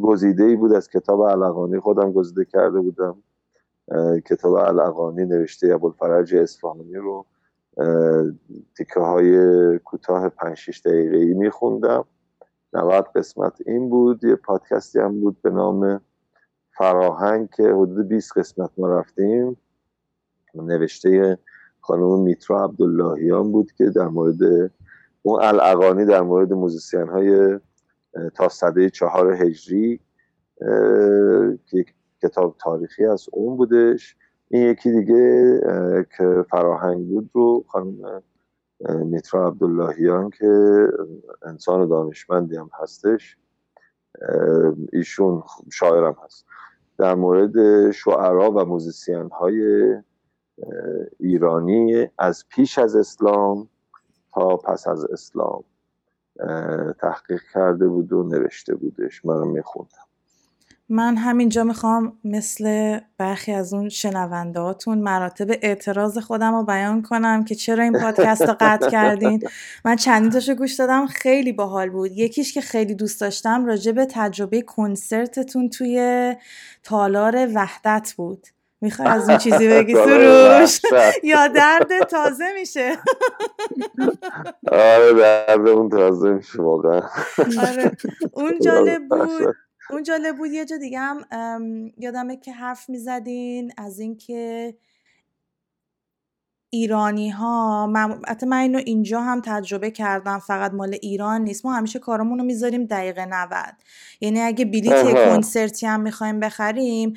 گزیده 0.02 0.44
ای 0.44 0.56
بود 0.56 0.72
از 0.72 0.88
کتاب 0.88 1.20
الاغانی 1.20 1.80
خودم 1.80 2.12
گزیده 2.12 2.44
کرده 2.44 2.80
بودم. 2.80 3.16
کتاب 4.26 4.52
الاغانی 4.54 5.24
نوشته 5.24 5.74
ابوالفرج 5.74 6.34
اصفهانی 6.34 6.94
رو. 6.94 7.26
تیکه 8.76 9.00
های 9.00 9.78
کوتاه 9.78 10.28
5 10.28 10.56
6 10.56 10.80
دقیقه 10.84 11.16
ای 11.16 11.34
میخوندم. 11.34 12.04
90 12.72 13.04
قسمت 13.14 13.58
این 13.66 13.90
بود. 13.90 14.24
یه 14.24 14.34
پادکستی 14.34 14.98
هم 14.98 15.20
بود 15.20 15.42
به 15.42 15.50
نام 15.50 16.00
فراهنگ 16.78 17.50
که 17.50 17.62
حدود 17.62 18.08
20 18.08 18.38
قسمت 18.38 18.70
ما 18.78 18.88
رفتیم. 18.88 19.56
نوشته 20.54 21.38
خانم 21.80 22.20
میترا 22.20 22.64
عبداللهیان 22.64 23.52
بود 23.52 23.72
که 23.72 23.84
در 23.84 24.08
مورد 24.08 24.70
اون 25.22 25.42
الاغانی 25.42 26.04
در 26.04 26.20
مورد 26.20 26.52
موزیسین 26.52 27.08
های 27.08 27.58
تا 28.34 28.48
صده 28.48 28.90
چهار 28.90 29.32
هجری 29.32 30.00
که 31.66 31.84
کتاب 32.22 32.56
تاریخی 32.58 33.04
از 33.04 33.26
اون 33.32 33.56
بودش. 33.56 34.16
این 34.50 34.62
یکی 34.62 34.90
دیگه 34.90 35.60
که 36.16 36.44
فراهنگ 36.50 37.08
بود 37.08 37.30
رو 37.32 37.64
خانم 37.68 38.22
میترا 38.80 39.48
عبداللهیان 39.48 40.30
که 40.30 40.82
انسان 41.42 41.88
دانشمندی 41.88 42.56
هم 42.56 42.70
هستش 42.82 43.36
ایشون 44.92 45.42
شاعرم 45.72 46.16
هست. 46.24 46.44
در 46.98 47.14
مورد 47.14 47.90
شعرا 47.90 48.50
و 48.50 48.64
موزیسین 48.64 49.28
های 49.28 49.94
ایرانی 51.20 52.10
از 52.18 52.44
پیش 52.48 52.78
از 52.78 52.96
اسلام 52.96 53.68
تا 54.34 54.56
پس 54.56 54.88
از 54.88 55.04
اسلام 55.04 55.64
تحقیق 57.00 57.40
کرده 57.54 57.88
بود 57.88 58.12
و 58.12 58.22
نوشته 58.22 58.74
بودش. 58.74 59.24
من 59.24 59.34
رو 59.34 59.44
میخوندم. 59.44 60.07
من 60.90 61.16
همینجا 61.16 61.64
می‌خوام 61.64 62.18
مثل 62.24 62.98
برخی 63.18 63.52
از 63.52 63.74
اون 63.74 63.88
شنونده 63.88 64.60
هاتون 64.60 64.98
مراتب 64.98 65.50
اعتراض 65.62 66.18
خودم 66.18 66.54
رو 66.54 66.64
بیان 66.64 67.02
کنم 67.02 67.44
که 67.44 67.54
چرا 67.54 67.84
این 67.84 67.92
پادکست 67.92 68.42
رو 68.42 68.56
قطع 68.60 68.90
کردین. 68.90 69.42
من 69.84 69.96
چندین 69.96 70.30
تاشو 70.30 70.54
گوش 70.54 70.74
دادم 70.74 71.06
خیلی 71.06 71.52
باحال 71.52 71.90
بود. 71.90 72.12
یکیش 72.12 72.54
که 72.54 72.60
خیلی 72.60 72.94
دوست 72.94 73.20
داشتم 73.20 73.66
راجع 73.66 73.92
به 73.92 74.06
تجربه 74.10 74.62
کنسرتتون 74.62 75.68
توی 75.68 76.34
تالار 76.82 77.48
وحدت 77.54 78.14
بود. 78.16 78.46
می‌خوای 78.80 79.08
از 79.08 79.28
اون 79.28 79.38
چیزی 79.38 79.68
بگی؟ 79.68 79.94
سروش. 79.94 80.80
یا 81.22 81.48
درد 81.48 82.04
تازه 82.10 82.44
میشه. 82.60 82.92
آره 84.72 85.12
درد 85.14 85.68
اون 85.68 85.88
تازه 85.88 86.30
میشه 86.30 86.62
واقعا. 86.62 87.00
آره. 87.38 87.92
اون 88.32 88.58
جالب 88.64 89.08
بود. 89.08 89.56
اون 89.90 90.02
جالب 90.02 90.36
بود 90.36 90.50
یه 90.50 90.64
جا 90.64 90.76
دیگه 90.76 90.98
هم 90.98 91.24
یادمه 91.98 92.36
که 92.36 92.52
حرف 92.52 92.88
می‌زدین 92.88 93.72
از 93.76 93.98
اینکه 93.98 94.74
ایرانی 96.70 97.30
ها 97.30 97.86
من, 97.86 98.20
من 98.46 98.56
اینو 98.56 98.78
اینجا 98.78 99.20
هم 99.20 99.40
تجربه 99.44 99.90
کردم 99.90 100.38
فقط 100.38 100.72
مال 100.72 100.96
ایران 101.02 101.40
نیست. 101.40 101.66
ما 101.66 101.72
همیشه 101.72 101.98
کارمون 101.98 102.38
رو 102.38 102.44
می‌ذاریم 102.44 102.84
دقیقه 102.84 103.24
90 103.24 103.74
یعنی 104.20 104.40
اگه 104.40 104.64
بلیت 104.64 105.14
کنسرتی 105.14 105.86
هم 105.86 106.00
می‌خوایم 106.00 106.40
بخریم 106.40 107.14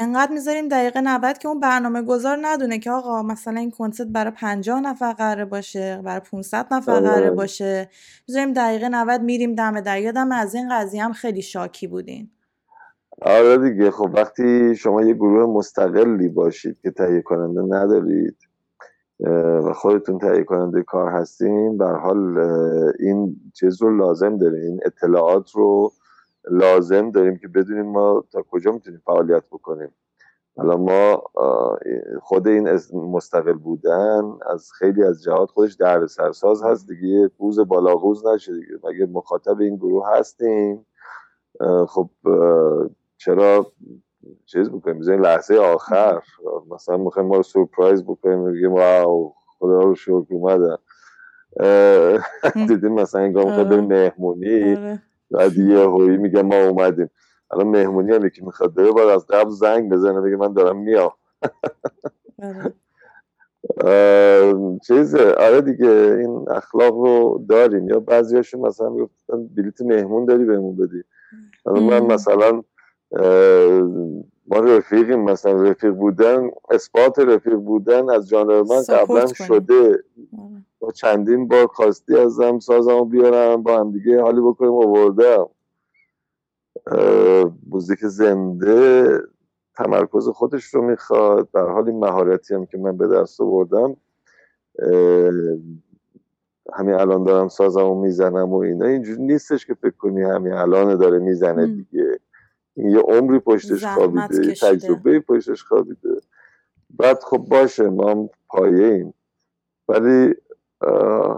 انقدر 0.00 0.32
می‌ذاریم 0.32 0.68
دقیقه 0.68 1.00
90 1.00 1.38
که 1.38 1.48
اون 1.48 1.60
برنامه 1.60 2.02
گذار 2.02 2.38
ندونه 2.42 2.78
که 2.78 2.90
آقا 2.90 3.22
مثلا 3.22 3.60
این 3.60 3.70
کنسرت 3.70 4.06
برای 4.06 4.30
50 4.30 4.80
نفر 4.80 5.12
قراره 5.12 5.44
باشه 5.44 6.02
برای 6.04 6.20
500 6.20 6.66
نفر 6.70 6.92
آره. 6.92 7.08
قراره 7.08 7.30
باشه. 7.30 7.88
می‌ذاریم 8.28 8.52
دقیقه 8.52 8.88
90 8.88 9.22
میریم 9.22 9.54
دم 9.54 9.80
در 9.80 10.00
یادم 10.00 10.32
از 10.32 10.54
این 10.54 10.68
قضیه 10.70 11.04
هم 11.04 11.12
خیلی 11.12 11.42
شاکی 11.42 11.86
بودین. 11.86 12.30
آره 13.22 13.58
دیگه. 13.70 13.90
خب 13.90 14.10
وقتی 14.14 14.76
شما 14.76 15.02
یه 15.02 15.14
گروه 15.14 15.56
مستقلی 15.56 16.28
باشید 16.28 16.80
که 16.82 16.90
تهیه 16.90 17.22
کننده 17.22 17.76
ندارید 17.76 18.36
و 19.64 19.72
خودتون 19.72 20.18
تهیه 20.18 20.44
کننده 20.44 20.82
کار 20.82 21.08
هستین 21.12 21.78
بر 21.78 21.94
حال 21.94 22.38
این 22.98 23.36
چیز 23.54 23.82
رو 23.82 23.96
لازم 23.96 24.38
دارین. 24.38 24.80
اطلاعات 24.84 25.50
رو 25.50 25.92
لازم 26.50 27.10
داریم 27.10 27.38
که 27.38 27.48
بدونیم 27.48 27.86
ما 27.86 28.24
تا 28.32 28.42
کجا 28.50 28.72
می‌تونیم 28.72 29.02
فعالیت 29.06 29.42
بکنیم. 29.52 29.94
حالا 30.56 30.76
ما 30.76 31.22
خود 32.22 32.48
این 32.48 32.68
مستقل 32.92 33.52
بودن 33.52 34.38
از 34.46 34.72
خیلی 34.72 35.04
از 35.04 35.22
جهات 35.22 35.50
خودش 35.50 35.74
درد 35.74 36.06
سرساز 36.06 36.62
هست 36.62 36.88
دیگه. 36.88 37.28
پوز 37.28 37.60
بالاغوز 37.60 38.26
نشه 38.26 38.52
دیگه. 38.52 38.78
مگه 38.84 39.06
مخاطب 39.06 39.60
این 39.60 39.76
گروه 39.76 40.08
هستیم؟ 40.18 40.86
خب 41.88 42.10
چرا 43.16 43.66
چیز 44.46 44.70
بکنیم؟ 44.70 44.98
بزنیم 44.98 45.22
لحظه 45.22 45.56
آخر. 45.56 46.22
مثلا 46.70 46.96
می‌خوایم 46.96 47.28
ما 47.28 47.36
رو 47.36 47.42
سورپرایز 47.42 48.04
بکنیم 48.04 48.52
بگیم 48.52 48.72
واو 48.72 49.34
خدا 49.58 49.80
رو 49.80 49.94
شکر 49.94 50.26
اومدن. 50.30 50.76
دیدیم 52.68 52.92
مثلا 52.92 53.20
این 53.20 53.32
گاه 53.32 53.64
بریم 53.64 53.84
مهمونی. 53.84 54.74
آره. 54.76 55.02
بعد 55.30 55.56
یه 55.56 55.78
هویی 55.78 56.16
میگه 56.16 56.42
ما 56.42 56.64
اومدیم. 56.68 57.10
الان 57.50 57.66
مهمونی 57.66 58.12
هم 58.12 58.26
یکی 58.26 58.44
می‌خواد 58.44 58.74
بره 58.74 58.90
باید 58.90 59.08
از 59.08 59.26
قبل 59.26 59.50
زنگ 59.50 59.92
بزنه 59.92 60.20
بگه 60.20 60.36
من 60.36 60.52
دارم 60.52 60.76
میام. 60.76 61.10
آره. 62.38 62.74
چیزه 64.86 65.32
آره 65.32 65.60
دیگه 65.60 66.16
این 66.20 66.46
اخلاق 66.50 66.94
رو 66.94 67.44
داریم. 67.48 67.88
یا 67.88 68.00
بعضیاشون 68.00 68.60
مثلا 68.60 68.88
می‌گفتن 68.88 69.46
بلیت 69.46 69.82
مهمون 69.82 70.24
داری 70.24 70.44
بهمون 70.44 70.76
بدی. 70.76 71.02
من 71.66 72.00
مثلا 72.00 72.62
ما 74.50 74.60
رفیقیم 74.60 75.20
مثلا 75.20 75.62
رفیق 75.62 75.90
بودن 75.90 76.50
اثبات 76.70 77.18
رفیق 77.18 77.54
بودن 77.54 78.10
از 78.10 78.28
جانب 78.28 78.50
من 78.50 78.82
قبلا 78.88 79.26
شده. 79.26 80.04
با 80.78 80.90
چندین 80.90 81.48
بار 81.48 81.66
خواستی 81.66 82.16
ازم 82.16 82.58
سازمو 82.58 83.04
بیارم 83.04 83.62
با 83.62 83.80
هم 83.80 83.92
دیگه 83.92 84.22
حالی 84.22 84.40
بکنیم 84.40 84.72
آوردم. 84.72 85.48
موزیک 87.70 87.98
زنده 87.98 89.18
تمرکز 89.76 90.28
خودش 90.28 90.64
رو 90.64 90.82
می‌خواد. 90.82 91.48
در 91.54 91.66
حال 91.66 91.88
این 91.88 91.98
مهارتی 91.98 92.54
هم 92.54 92.66
که 92.66 92.78
من 92.78 92.96
به 92.96 93.08
دست 93.08 93.40
آوردم. 93.40 93.96
همین 96.72 96.94
الان 96.94 97.24
دارم 97.24 97.48
سازمو 97.48 98.02
می‌زنم 98.02 98.52
و 98.52 98.56
اینا. 98.56 98.86
اینجوری 98.86 99.22
نیستش 99.22 99.66
که 99.66 99.74
فکر 99.74 99.96
کنی 99.96 100.22
همین 100.22 100.52
الان 100.52 100.96
داره 100.96 101.18
می‌زنه 101.18 101.66
دیگه. 101.66 102.20
یه 102.76 102.98
عمری 102.98 103.38
پشتش 103.38 103.84
خوابیده 103.84 104.46
یه 104.46 104.54
تجربه 104.54 105.20
پشتش 105.20 105.62
خوابیده. 105.62 106.20
بعد 106.90 107.22
خب 107.22 107.38
باشه 107.38 107.88
ما 107.88 108.10
هم 108.10 108.30
پایه 108.48 108.86
ایم. 108.86 109.14
ولی 109.88 110.34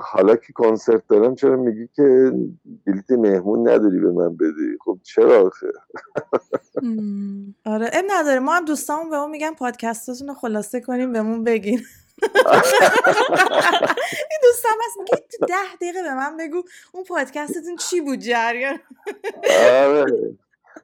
حالا 0.03 0.37
که 0.37 0.53
کنسرت 0.53 1.03
دارم 1.09 1.35
چرا 1.35 1.57
میگی 1.57 1.89
که 1.95 2.33
بلیت 2.87 3.11
مهمون 3.11 3.69
نداری 3.69 3.99
به 3.99 4.13
من 4.13 4.37
بدی؟ 4.37 4.79
خب 4.85 4.99
چرا 5.03 5.47
آخه؟ 5.47 5.67
آره. 7.65 7.91
ام 7.93 8.05
نداره. 8.11 8.39
ما 8.39 8.55
هم 8.55 8.65
دوستامون 8.65 9.11
به 9.11 9.17
اون 9.17 9.31
میگن 9.31 9.55
پادکستتون 9.55 10.29
رو 10.29 10.35
خلاصه 10.35 10.81
کنیم 10.81 11.13
بهمون 11.13 11.45
بگین. 11.45 11.81
این 14.31 14.41
دوستم 14.43 14.79
هست. 14.87 14.99
میگه 14.99 15.25
تو 15.39 15.47
ده 15.47 15.77
دقیقه 15.81 16.03
به 16.03 16.15
من 16.15 16.37
بگو 16.37 16.63
اون 16.93 17.05
پادکستتون 17.05 17.77
چی 17.77 18.01
بود 18.01 18.19
جریان؟ 18.19 18.79
آره. 19.71 20.37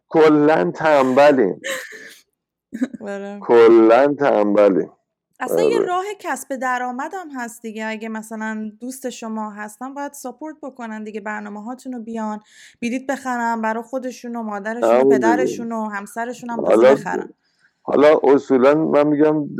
کلا 0.09 0.71
تنبلیم. 0.71 1.61
کلا 3.49 4.15
تنبلیم. 4.15 4.91
اصلا 5.41 5.63
یه 5.63 5.77
آره. 5.77 5.87
راه 5.87 6.05
کسب 6.19 6.57
درآمد 6.57 7.13
هم 7.15 7.29
هست 7.37 7.63
دیگه. 7.63 7.87
اگه 7.87 8.09
مثلا 8.09 8.71
دوست 8.81 9.11
شما 9.11 9.51
هستن 9.51 9.95
باید 9.95 10.13
ساپورت 10.13 10.57
بکنن 10.63 11.05
دیگه 11.05 11.21
برنامه 11.21 11.63
هاتون 11.63 11.93
رو 11.93 11.99
بیان 12.03 12.41
بیدید 12.81 13.07
بخرن 13.07 13.63
برای 13.63 13.83
خودشون 13.83 14.37
و 14.37 14.43
مادرشون 14.43 15.01
و 15.01 15.09
پدرشون 15.09 15.73
و 15.73 15.89
همسرشون 15.89 16.51
هم 16.51 16.63
بخرن. 16.63 17.29
حالا 17.83 18.21
اصولا 18.23 18.75
من 18.75 19.07
میگم 19.07 19.57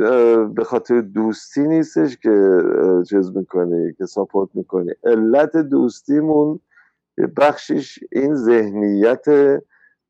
به 0.53 0.63
خاطر 0.63 1.01
دوستی 1.01 1.67
نیستش 1.67 2.17
که 2.17 2.59
چیز 3.09 3.37
می‌کنی 3.37 3.93
که 3.93 4.05
ساپورت 4.05 4.49
می‌کنی. 4.53 4.91
علت 5.03 5.57
دوستیمون 5.57 6.59
بخشش 7.37 7.99
این 8.11 8.35
ذهنیت 8.35 9.25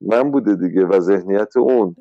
من 0.01 0.31
بوده 0.31 0.55
دیگه 0.55 0.85
و 0.85 0.99
ذهنیت 0.99 1.57
اون. 1.57 1.95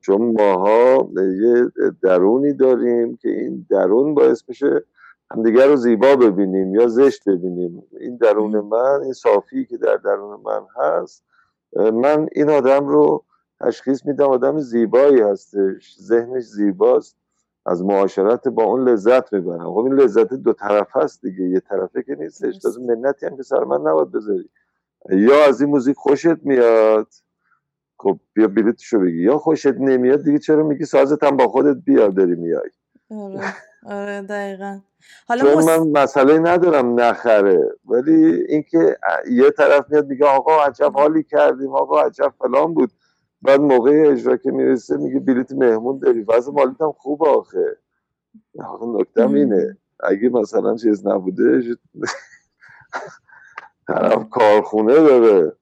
چون 0.00 0.32
ماها 0.38 1.10
یه 1.16 1.64
درونی 2.02 2.52
داریم 2.52 3.16
که 3.16 3.28
این 3.28 3.66
درون 3.70 4.14
باعث 4.14 4.42
میشه 4.48 4.84
همدیگر 5.30 5.66
رو 5.66 5.76
زیبا 5.76 6.16
ببینیم 6.16 6.74
یا 6.74 6.88
زشت 6.88 7.28
ببینیم. 7.28 7.82
این 8.00 8.16
درون 8.16 8.60
من 8.60 9.00
این 9.02 9.12
صافی 9.12 9.64
که 9.64 9.76
در 9.76 9.96
درون 9.96 10.40
من 10.44 10.66
هست 10.76 11.24
من 11.92 12.28
این 12.32 12.50
آدم 12.50 12.88
رو 12.88 13.24
تشخیص 13.60 14.06
میدم 14.06 14.26
آدم 14.26 14.58
زیبایی 14.58 15.20
هستش 15.20 15.96
ذهنش 16.00 16.42
زیباست. 16.44 17.16
از 17.66 17.84
معاشرت 17.84 18.48
با 18.48 18.64
اون 18.64 18.88
لذت 18.88 19.32
می‌برم. 19.32 19.72
خب 19.72 19.78
این 19.78 19.94
لذت 19.94 20.34
دو 20.34 20.52
طرف 20.52 20.96
هست 20.96 21.22
دیگه 21.22 21.44
یه 21.44 21.60
طرفه 21.60 22.02
که 22.02 22.14
نیستش. 22.14 22.58
تازه 22.58 22.80
منتی 22.80 23.26
هم 23.26 23.36
که 23.36 23.42
سر 23.42 23.64
من 23.64 23.80
نباید 23.80 24.10
بذاری. 24.10 24.48
یا 25.08 25.44
از 25.48 25.60
این 25.60 25.70
موزیک 25.70 25.96
خوشت 25.96 26.42
میاد؟ 26.42 27.08
خب 27.98 28.20
بیا 28.32 28.48
بلیتشو 28.48 28.98
بگی. 29.00 29.22
یا 29.22 29.38
خوشت 29.38 29.66
نمیاد 29.66 30.24
دیگه 30.24 30.38
چرا 30.38 30.62
میگی 30.62 30.84
سازت 30.84 31.24
هم 31.24 31.36
با 31.36 31.48
خودت 31.48 31.76
بیا 31.84 32.08
داری 32.08 32.34
میای. 32.34 32.70
آره 33.10 33.54
آره 33.86 34.22
دقیقا. 34.22 34.80
حالا 35.28 35.56
من 35.56 36.02
مسئله 36.02 36.38
ندارم 36.38 37.00
نخره 37.00 37.70
ولی 37.84 38.44
اینکه 38.48 38.96
یه 39.30 39.50
طرف 39.50 39.84
میاد 39.90 40.06
میگه 40.06 40.26
آقا 40.26 40.64
عجب 40.64 40.92
حالی 40.94 41.22
کردیم 41.22 41.70
آقا 41.70 42.02
عجب 42.02 42.32
فلان 42.38 42.74
بود. 42.74 42.90
بعد 43.42 43.60
موقع 43.60 44.04
اجرا 44.06 44.36
که 44.36 44.50
می‌رسه 44.50 44.96
میگه 44.96 45.20
بلیت 45.20 45.52
مهمون 45.52 45.98
داری. 45.98 46.22
وضع 46.22 46.52
مالیت 46.52 46.80
هم 46.80 46.92
خوب 46.92 47.24
آخه. 47.24 47.76
نکتم 48.98 49.34
اینه. 49.34 49.76
اگه 50.00 50.28
مثلا 50.28 50.76
چیز 50.76 51.06
نبوده 51.06 51.62
طرف 53.94 54.28
کارخونه 54.30 54.94
داره. 54.94 55.56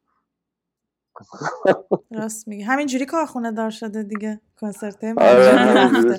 راست 2.11 2.49
میگه 2.49 2.64
همینجوری 2.64 3.07
کارخونه 3.07 3.53
دار 3.53 3.70
شده 3.70 4.03
دیگه. 4.03 4.41
کنسرت 4.61 5.05
آره، 5.05 6.18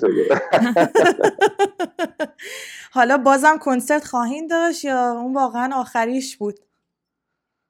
حالا 2.92 3.18
بازم 3.18 3.58
کنسرت 3.58 4.04
خواهین 4.04 4.46
داشت 4.46 4.84
یا 4.84 5.10
اون 5.10 5.34
واقعا 5.34 5.70
آخریش 5.74 6.36
بود؟ 6.36 6.60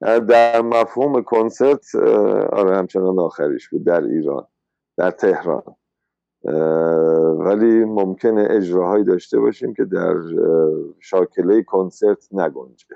در 0.00 0.60
مفهوم 0.60 1.22
کنسرت 1.22 1.94
آره 2.52 2.76
همچنان 2.76 3.18
آخریش 3.18 3.68
بود 3.68 3.84
در 3.84 4.04
ایران 4.04 4.46
در 4.96 5.10
تهران. 5.10 5.62
ولی 7.38 7.84
ممکنه 7.84 8.46
اجراهایی 8.50 9.04
داشته 9.04 9.40
باشیم 9.40 9.74
که 9.74 9.84
در 9.84 10.14
شاکله 11.00 11.62
کنسرت 11.62 12.28
نگنجه. 12.32 12.86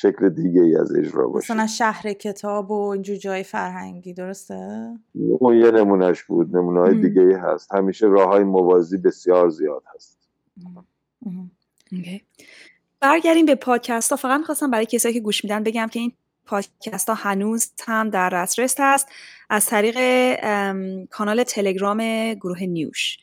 شکل 0.00 0.28
دیگه 0.28 0.62
ای 0.62 0.76
از 0.76 0.96
اجرا 0.96 1.28
باشه. 1.28 1.54
مثلا 1.54 1.66
شهر 1.66 2.12
کتاب 2.12 2.70
و 2.70 2.88
اینجور 2.88 3.16
جای 3.16 3.42
فرهنگی 3.42 4.14
درسته؟ 4.14 4.90
اون 5.14 5.56
یه 5.56 5.70
نمونهش 5.70 6.22
بود. 6.22 6.56
نمونه 6.56 6.80
های 6.80 7.00
دیگه 7.00 7.22
ای 7.22 7.34
هست. 7.34 7.74
همیشه 7.74 8.06
راه 8.06 8.28
های 8.28 8.44
موازی 8.44 8.96
بسیار 8.96 9.48
زیاد 9.48 9.82
هست. 9.94 10.18
برگردیم 13.00 13.46
به 13.46 13.54
پادکست 13.54 14.10
ها. 14.10 14.16
فقط 14.16 14.40
می‌خواستم 14.40 14.70
برای 14.70 14.86
کسایی 14.86 15.14
که 15.14 15.20
گوش 15.20 15.44
میدن 15.44 15.62
بگم 15.62 15.86
که 15.92 16.00
این 16.00 16.12
پادکست 16.46 17.08
ها 17.08 17.14
هنوز 17.14 17.72
هم 17.86 18.10
در 18.10 18.30
دسترس 18.30 18.74
هست. 18.78 19.08
از 19.50 19.66
طریق 19.66 19.96
کانال 21.06 21.42
تلگرام 21.42 22.34
گروه 22.34 22.62
نیوش. 22.62 23.18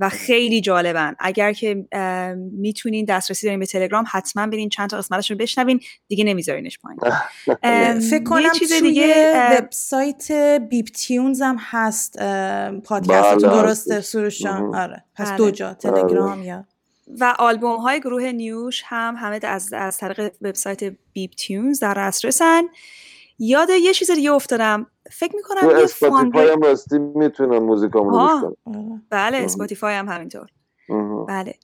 و 0.00 0.08
خیلی 0.08 0.60
جالبن. 0.60 1.16
اگر 1.18 1.52
که 1.52 1.86
می‌تونین 2.52 3.04
دسترسی 3.04 3.46
دارین 3.46 3.60
به 3.60 3.66
تلگرام 3.66 4.04
حتما 4.10 4.46
برین 4.46 4.68
چند 4.68 4.90
تا 4.90 4.98
قسمتشون 4.98 5.38
رو 5.38 5.42
بشنوین 5.42 5.80
دیگه 6.08 6.24
نمیذارینش 6.24 6.78
پایین. 6.78 7.00
فکر 8.00 8.24
کنم 8.24 8.52
چیز 8.52 8.72
دیگه 8.72 9.34
وبسایت 9.58 10.32
BeepTunes 10.70 11.42
هم 11.42 11.56
هست 11.60 12.18
پادکستتون 12.84 13.50
بله. 13.50 13.62
درسته 13.62 14.00
سروشان. 14.00 14.74
آره. 14.74 15.04
پس 15.14 15.32
دو 15.32 15.44
بله. 15.44 15.52
جا 15.52 15.74
تلگرام 15.74 16.38
آره. 16.38 16.46
یا 16.46 16.64
و 17.20 17.34
آلبوم 17.38 17.76
های 17.76 18.00
گروه 18.00 18.32
نیوش 18.32 18.82
هم 18.86 19.14
همه 19.18 19.40
از, 19.42 19.72
از 19.72 19.98
طریق 19.98 20.32
وبسایت 20.42 20.84
BeepTunes 21.12 21.80
در 21.80 21.94
دسترسن. 21.94 22.62
یاد 23.38 23.68
یه 23.70 23.94
چیز 23.94 24.10
دیگه 24.10 24.32
افتادم. 24.32 24.86
فکر 25.10 25.36
می‌کنم 25.36 25.70
یه 25.70 25.84
Spotify 25.84 26.50
هم 26.50 26.60
راستی 26.60 26.98
می‌تونم 26.98 27.58
موزیکامو 27.58 28.10
رو 28.10 28.56
بله 29.10 29.36
Spotify 29.36 29.94
هم 29.94 30.08
همینطور. 30.08 30.46
بله. 31.28 31.54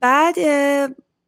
بعد 0.00 0.34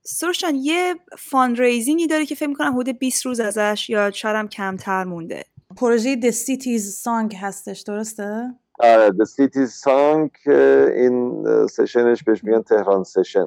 سروشان 0.03 0.55
یه 0.55 0.95
fundraising 1.18 1.99
ی 1.99 2.07
داره 2.07 2.27
که 2.27 2.35
فکر 2.35 2.49
می‌کنم 2.49 2.79
حدود 2.79 2.99
20 2.99 3.27
روز 3.27 3.41
ازش 3.41 3.91
یا 3.91 4.11
شاید 4.11 4.37
هم 4.37 4.49
کمتر 4.49 5.05
مونده. 5.05 5.45
پروژه 5.77 6.21
The 6.21 6.35
Cities 6.35 7.03
Song 7.05 7.35
هستش 7.35 7.81
درسته؟ 7.81 8.55
آره 8.79 9.11
The 9.11 9.27
Cities 9.27 9.71
Song 9.85 10.49
این 10.97 11.45
session 11.66 12.10
ش 12.10 12.22
بهش 12.25 12.45
میگن 12.45 12.63
تهران 12.63 13.05
session 13.05 13.47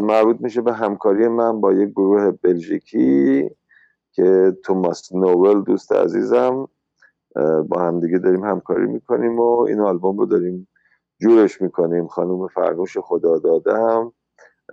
مربوط 0.00 0.36
میشه 0.40 0.60
به 0.60 0.72
همکاری 0.72 1.28
من 1.28 1.60
با 1.60 1.72
یک 1.72 1.88
گروه 1.88 2.30
بلژیکی 2.30 3.50
که 4.12 4.56
توماس 4.64 5.12
نوول 5.12 5.62
دوست 5.62 5.92
عزیزم 5.92 6.68
با 7.68 7.80
هم 7.80 8.00
دیگه 8.00 8.18
داریم 8.18 8.44
همکاری 8.44 8.86
می‌کنیم 8.86 9.38
و 9.38 9.60
این 9.60 9.80
آلبوم 9.80 10.18
رو 10.18 10.26
داریم 10.26 10.68
جورش 11.20 11.60
می‌کنیم. 11.60 12.06
خانم 12.06 12.46
فرنوش 12.46 12.98
خدا 12.98 13.38
دادم 13.38 14.12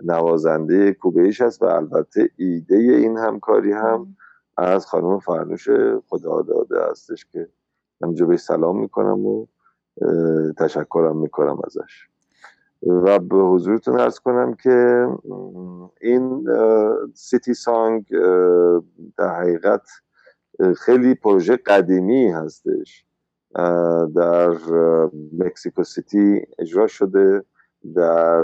نوازنده 0.02 0.92
کوبهیش 0.92 1.40
هست 1.40 1.62
و 1.62 1.66
البته 1.66 2.30
ایده 2.36 2.76
این 2.76 3.18
همکاری 3.18 3.72
هم 3.72 4.16
از 4.56 4.86
خانم 4.86 5.18
فرنوش 5.18 5.68
خدا 6.08 6.42
داده 6.42 6.90
هستش 6.90 7.26
که 7.26 7.48
همجا 8.02 8.26
به 8.26 8.36
سلام 8.36 8.80
می‌کنم 8.80 9.26
و 9.26 9.46
تشکرم 10.58 11.16
می‌کنم 11.16 11.58
ازش. 11.64 12.08
و 12.86 13.18
به 13.18 13.36
حضورتون 13.36 14.00
ارز 14.00 14.18
کنم 14.18 14.54
که 14.54 15.06
این 16.00 16.48
City 17.14 17.54
Song 17.54 18.06
در 19.18 19.34
حقیقت 19.40 19.88
خیلی 20.76 21.14
پروژه 21.14 21.56
قدیمی 21.56 22.28
هستش. 22.28 23.04
در 24.16 24.56
مکسیکو 25.38 25.84
سیتی 25.84 26.42
اجرا 26.58 26.86
شده 26.86 27.44
در 27.94 28.42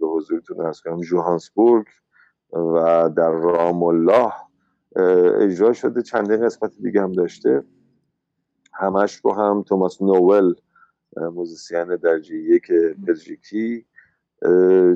به 0.00 0.06
حضورتون 0.06 0.60
عرض 0.60 0.80
کنم 0.80 1.00
جوهانسبورگ 1.00 1.86
و 2.52 3.10
در 3.16 3.30
رام 3.30 3.82
الله 3.82 4.32
اجرا 5.40 5.72
شده. 5.72 6.02
چندین 6.02 6.44
قسمت 6.44 6.72
دیگه 6.82 7.02
هم 7.02 7.12
داشته. 7.12 7.64
همش 8.72 9.20
رو 9.24 9.32
هم 9.32 9.62
توماس 9.62 10.02
نوول 10.02 10.54
musician 11.16 11.96
درجه 11.96 12.36
یک 12.36 12.72
بلژیکی 13.06 13.86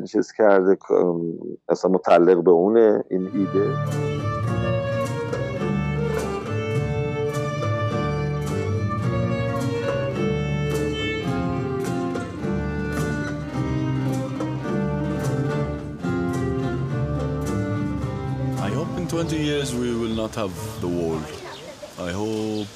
چیز 0.09 0.33
کرده 0.33 0.77
اصلا 1.69 1.91
متعلق 1.91 2.45
به 2.45 2.51
اونه 2.51 3.05
این 3.11 3.31
ایده. 3.35 4.14
20 19.14 19.38
years 19.38 19.74
we 19.74 19.96
will 19.96 20.16
not 20.16 20.36
have 20.36 20.54
the 20.82 20.88
world. 20.88 21.24
I 22.00 22.12
hope 22.12 22.68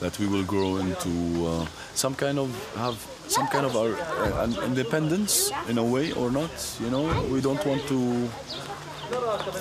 that 0.00 0.18
we 0.18 0.26
will 0.26 0.44
grow 0.44 0.76
into 0.76 1.46
uh, 1.46 1.66
some 1.94 2.14
kind 2.14 2.38
of 2.38 2.48
have 2.76 2.96
some 3.28 3.46
kind 3.48 3.66
of 3.66 3.76
our 3.76 3.94
uh, 3.94 4.64
independence 4.64 5.50
in 5.68 5.78
a 5.78 5.84
way 5.84 6.12
or 6.12 6.30
not. 6.30 6.50
You 6.80 6.90
know, 6.90 7.04
we 7.30 7.40
don't 7.40 7.64
want 7.66 7.86
to 7.88 8.28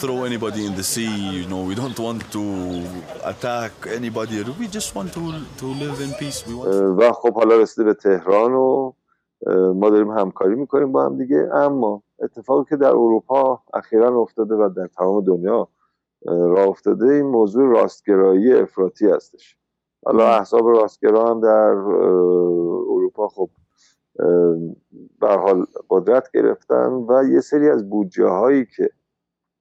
throw 0.02 0.24
anybody 0.24 0.66
in 0.66 0.76
the 0.76 0.84
sea. 0.84 1.16
You 1.40 1.48
know, 1.48 1.62
we 1.64 1.76
don't 1.76 1.98
want 2.00 2.32
to 2.32 2.86
attack 3.24 3.72
anybody. 3.88 4.42
We 4.44 4.68
just 4.68 4.96
want 4.96 5.14
to 5.14 5.24
to 5.58 5.66
live 5.66 6.02
in 6.02 6.14
peace. 6.14 6.46
We 6.48 6.56
want. 6.56 7.00
و 7.00 7.14
خب 7.14 7.34
حالا 7.34 7.58
رسیده 7.58 7.84
به 7.84 7.94
تهران 7.94 8.54
و 8.54 8.94
ما 9.76 9.90
داریم 9.90 10.12
همکاری 10.12 10.56
میکنیم 10.56 10.92
با 10.92 11.06
هم 11.06 11.18
دیگه 11.18 11.50
اما 11.54 12.04
اتفاقی 12.21 12.65
که 12.69 12.77
در 12.77 12.89
اروپا 12.89 13.63
اخیرا 13.75 14.21
افتاده 14.21 14.55
و 14.55 14.69
در 14.77 14.87
تمام 14.87 15.25
دنیا 15.25 15.69
راه 16.27 16.69
افتاده 16.69 17.07
این 17.07 17.27
موضوع 17.27 17.69
راستگرایی 17.69 18.53
افراطی 18.53 19.11
هستش. 19.11 19.57
حالا 20.05 20.27
احزاب 20.27 20.69
راستگرا 20.69 21.31
هم 21.31 21.41
در 21.41 21.71
اروپا 22.91 23.29
خب 23.29 23.51
به 25.21 25.29
حال 25.29 25.67
قدرت 25.91 26.31
گرفتن 26.31 26.93
و 26.93 27.25
یه 27.29 27.41
سری 27.41 27.69
از 27.69 27.91
بودجه 27.91 28.27
هایی 28.27 28.67
که 28.77 28.91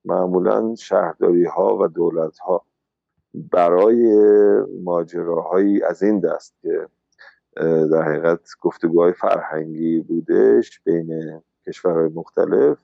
معمولا 0.06 0.76
شهرداری 0.76 1.46
ها 1.46 1.78
و 1.78 1.88
دولت 1.88 2.40
ها 2.40 2.66
برای 3.34 4.22
ماجراهایی 4.84 5.84
از 5.84 6.04
این 6.04 6.20
دست 6.20 6.56
که 6.62 6.88
در 7.92 8.02
حقیقت 8.02 8.40
گفتگوهای 8.62 9.14
فرهنگی 9.14 10.00
بودش 10.00 10.82
بین 10.84 11.42
کشورهای 11.70 12.10
مختلف. 12.16 12.78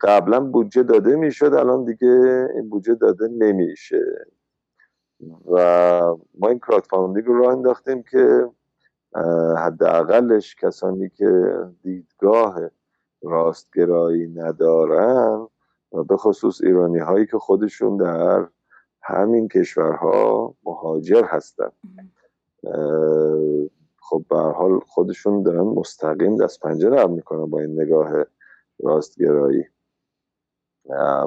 قبلا 0.00 0.40
بودجه 0.40 0.82
داده 0.82 1.16
می‌شد 1.16 1.54
الان 1.54 1.84
دیگه 1.84 2.48
این 2.54 2.68
بودجه 2.68 2.94
داده 2.94 3.28
نمیشه. 3.28 4.26
و 5.52 5.56
ما 6.34 6.48
این 6.48 6.58
کراد 6.58 6.82
فاندینگ 6.82 7.26
رو 7.26 7.38
راه 7.38 7.52
انداختیم 7.52 8.02
که 8.02 8.50
حداقلش 9.58 10.56
کسانی 10.56 11.08
که 11.08 11.56
دیدگاه 11.82 12.60
راستگرایی 13.22 14.28
ندارن 14.28 15.46
و 15.92 16.04
به 16.04 16.16
خصوص 16.16 16.60
ایرانی 16.62 16.98
هایی 16.98 17.26
که 17.26 17.38
خودشون 17.38 17.96
در 17.96 18.48
همین 19.02 19.48
کشورها 19.48 20.54
مهاجر 20.64 21.24
هستن. 21.24 21.70
خب 24.02 24.24
به 24.30 24.36
حال 24.36 24.80
خودشون 24.80 25.42
دارن 25.42 25.60
مستقیم 25.60 26.36
دست 26.36 26.60
پنجه 26.60 26.90
نرم 26.90 27.10
می‌کنن 27.10 27.46
با 27.46 27.60
این 27.60 27.80
نگاه 27.80 28.24
راستگرایی. 28.80 29.64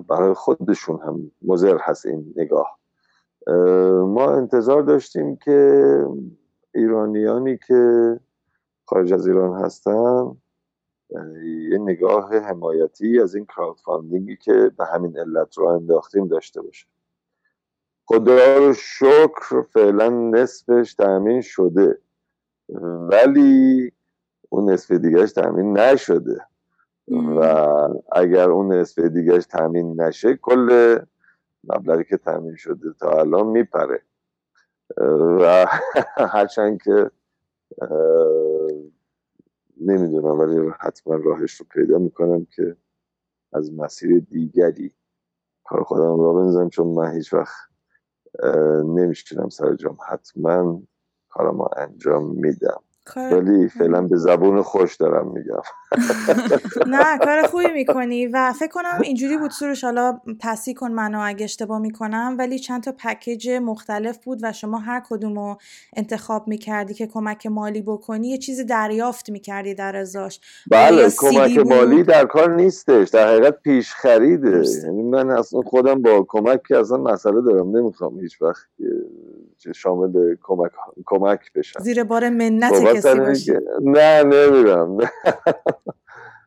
برای 0.10 0.34
خودشون 0.34 1.00
هم 1.02 1.32
مزر 1.42 1.78
هست 1.78 2.06
این 2.06 2.34
نگاه. 2.36 2.80
ما 4.08 4.32
انتظار 4.32 4.82
داشتیم 4.82 5.36
که 5.36 6.08
ایرانیانی 6.74 7.58
که 7.68 8.20
خارج 8.86 9.14
از 9.14 9.28
ایران 9.28 9.64
هستن 9.66 10.38
یه 11.72 11.78
نگاه 11.78 12.38
حمایتی 12.38 13.20
از 13.20 13.36
این 13.36 13.46
کراود 13.46 13.80
فاندینگی 13.80 14.38
که 14.38 14.72
به 14.78 14.86
همین 14.86 15.20
علت 15.20 15.58
رو 15.58 15.66
انداختیم 15.66 16.28
داشته 16.28 16.62
باشه. 16.62 16.88
خدا 18.06 18.58
رو 18.58 18.74
شکر 18.74 19.62
فعلا 19.62 20.10
نصفش 20.10 20.94
تأمین 20.94 21.42
شده. 21.42 22.02
ولی 23.10 23.92
اون 24.50 24.70
نصف 24.70 24.92
دیگهش 24.92 25.32
تأمین 25.32 25.78
نشده. 25.78 26.46
و 27.08 27.40
اگر 28.12 28.50
اون 28.50 28.74
نصف 28.74 29.00
دیگهش 29.00 29.46
تأمین 29.46 30.02
نشه 30.02 30.36
کل 30.36 31.00
مبلغی 31.64 32.04
که 32.04 32.18
تأمین 32.18 32.56
شده 32.56 32.94
تا 33.00 33.10
الان 33.20 33.48
میپره. 33.48 34.02
و 35.40 35.66
هرچند 36.18 36.82
که 36.82 37.12
نمی‌دونم 39.82 40.40
ولی 40.40 40.72
حتما 40.80 41.16
راهش 41.16 41.54
رو 41.54 41.66
پیدا 41.70 41.98
می‌کنم 41.98 42.46
که 42.46 42.76
از 43.54 43.74
مسیر 43.74 44.20
دیگری 44.20 44.94
کار 45.64 45.84
خودم 45.84 46.20
را 46.22 46.34
بنزم 46.34 46.70
چون 46.70 46.88
من 46.88 47.12
هیچ 47.12 47.34
وقت 47.34 47.56
نمیشتونم 48.84 49.50
سر 49.50 49.74
جام. 49.74 49.98
حتما 50.10 50.82
کارم 51.36 51.62
انجام 51.78 52.26
میدم. 52.36 52.82
ولی 53.32 53.70
فعلا 53.70 54.02
به 54.02 54.18
زبون 54.18 54.62
خوش 54.62 54.96
دارم 54.96 55.28
میگم. 55.28 55.62
نه 56.88 57.18
کار 57.18 57.48
خوبی 57.48 57.72
می‌کنی 57.74 58.28
و 58.28 58.54
فکر 58.60 58.72
کنم 58.72 59.00
اینجوری 59.04 59.38
بود 59.38 59.52
سروش 59.52 59.84
حالا 59.84 60.20
تصحیح 60.42 60.76
کن 60.76 60.92
منو 60.92 61.20
اگه 61.24 61.44
اشتباه 61.44 61.80
می‌کنم 61.80 62.36
ولی 62.40 62.60
چند 62.60 62.84
تا 62.84 62.92
پکیج 62.92 63.50
مختلف 63.50 64.18
بود 64.18 64.40
و 64.42 64.52
شما 64.54 64.78
هر 64.78 65.02
کدوم 65.10 65.40
رو 65.40 65.58
انتخاب 65.96 66.48
می‌کردی 66.48 66.94
که 66.94 67.08
کمک 67.08 67.46
مالی 67.46 67.82
بکنی 67.82 68.30
یه 68.30 68.38
چیزی 68.38 68.64
دریافت 68.66 69.30
می‌کردی 69.30 69.74
در 69.74 69.96
ازاش. 69.96 70.40
بله 70.72 71.10
کمک 71.18 71.58
مالی 71.58 72.04
در 72.04 72.26
کار 72.26 72.56
نیستش 72.56 73.10
در 73.10 73.28
حقیقت 73.28 73.62
پیش 73.62 73.94
خریده 73.94 74.64
یعنی 74.84 75.04
من 75.04 75.30
اصلا 75.30 75.62
خودم 75.62 76.02
با 76.02 76.26
کمک 76.30 76.62
که 76.68 76.78
اصلا 76.78 76.98
مسئله 76.98 77.42
دارم 77.42 77.78
نمی‌خوام 77.78 78.20
هیچ 78.20 78.42
وقت 78.42 78.66
شامل 79.76 80.36
کمک 80.44 80.72
کمک 81.06 81.40
بشم. 81.56 81.80
زیر 81.80 82.04
بار 82.04 82.30
منت 82.30 82.84
کسی 82.84 83.20
باشی. 83.20 83.54
نه 83.82 84.24
نمیرم. 84.24 84.98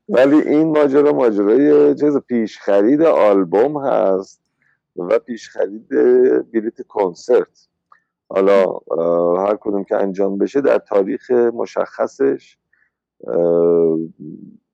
ولی 0.08 0.36
این 0.36 0.68
ماجرا 0.78 1.12
ماجرای 1.12 1.94
چیز 1.94 2.16
پیش 2.16 2.58
خرید 2.58 3.02
آلبوم 3.02 3.86
هست 3.86 4.42
و 4.96 5.18
پیش 5.18 5.48
خرید 5.48 5.88
بلیت 6.52 6.82
کنسرت. 6.88 7.68
حالا 8.28 8.80
هر 9.36 9.56
کدوم 9.60 9.84
که 9.84 9.96
انجام 9.96 10.38
بشه 10.38 10.60
در 10.60 10.78
تاریخ 10.78 11.30
مشخصش 11.30 12.58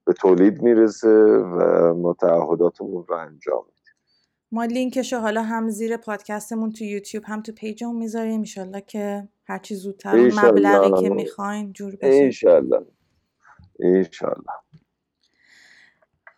به 0.05 0.13
تولید 0.17 0.61
می‌رسه 0.61 1.09
و 1.37 1.93
ما 1.93 2.13
تعهداتمون 2.13 3.05
رو 3.07 3.15
انجام 3.15 3.65
ما 4.51 4.65
لینکشو 4.65 5.17
حالا 5.17 5.41
هم 5.41 5.69
زیر 5.69 5.97
پادکستمون 5.97 6.71
تو 6.71 6.83
یوتیوب 6.83 7.23
هم 7.27 7.41
تو 7.41 7.51
پیجمون 7.51 7.95
می‌ذاریم. 7.95 8.39
ایشالله 8.39 8.81
که 8.81 9.27
هرچی 9.47 9.75
زودتر 9.75 10.15
مبلغی 10.15 11.03
که 11.03 11.09
می‌خواین 11.09 11.73
جور 11.73 11.95
بشه. 11.95 12.07
ایشالله 12.07 12.85
ایشالله 13.79 14.53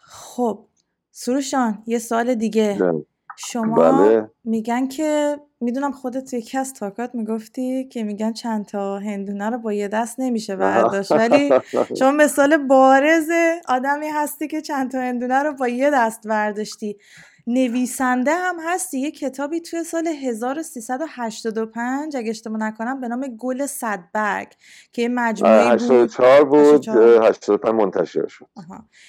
خب 0.07 0.65
سروشان 1.11 1.83
یه 1.87 1.99
سال 1.99 2.35
دیگه. 2.35 2.79
شما 3.39 3.75
بله. 3.75 4.29
میگن 4.43 4.87
که 4.87 5.37
می‌دونم 5.61 5.91
خودت 5.91 6.33
یکی 6.33 6.57
از 6.57 6.73
تاکات 6.73 7.15
می‌گفتی 7.15 7.87
که 7.87 8.03
میگن 8.03 8.33
چند 8.33 8.65
تا 8.65 8.97
هندونه 8.97 9.49
رو 9.49 9.57
با 9.57 9.73
یه 9.73 9.87
دست 9.87 10.19
نمیشه 10.19 10.55
برداشت 10.55 11.11
ولی 11.21 11.49
شما 11.99 12.11
مثال 12.11 12.57
بارز 12.57 13.29
آدمی 13.67 14.07
هستی 14.07 14.47
که 14.47 14.61
چند 14.61 14.91
تا 14.91 14.99
هندونه 14.99 15.43
رو 15.43 15.53
با 15.53 15.67
یه 15.67 15.89
دست 15.93 16.27
برداشتی 16.27 16.97
نویسنده 17.47 18.31
هم 18.31 18.55
هستی 18.59 18.99
یه 18.99 19.11
کتابی 19.11 19.59
توی 19.59 19.83
سال 19.83 20.07
1385 20.07 22.17
اگه 22.17 22.29
اشتباه 22.29 22.59
نکنم 22.59 23.01
به 23.01 23.07
نام 23.07 23.27
گل 23.27 23.65
صدبرگ 23.65 24.47
که 24.91 25.09
مجموعی 25.09 25.63
بود. 25.63 25.71
84 25.71 26.43
بود 26.43 26.87
85 26.87 27.75
منتشر 27.75 28.27
شد. 28.27 28.47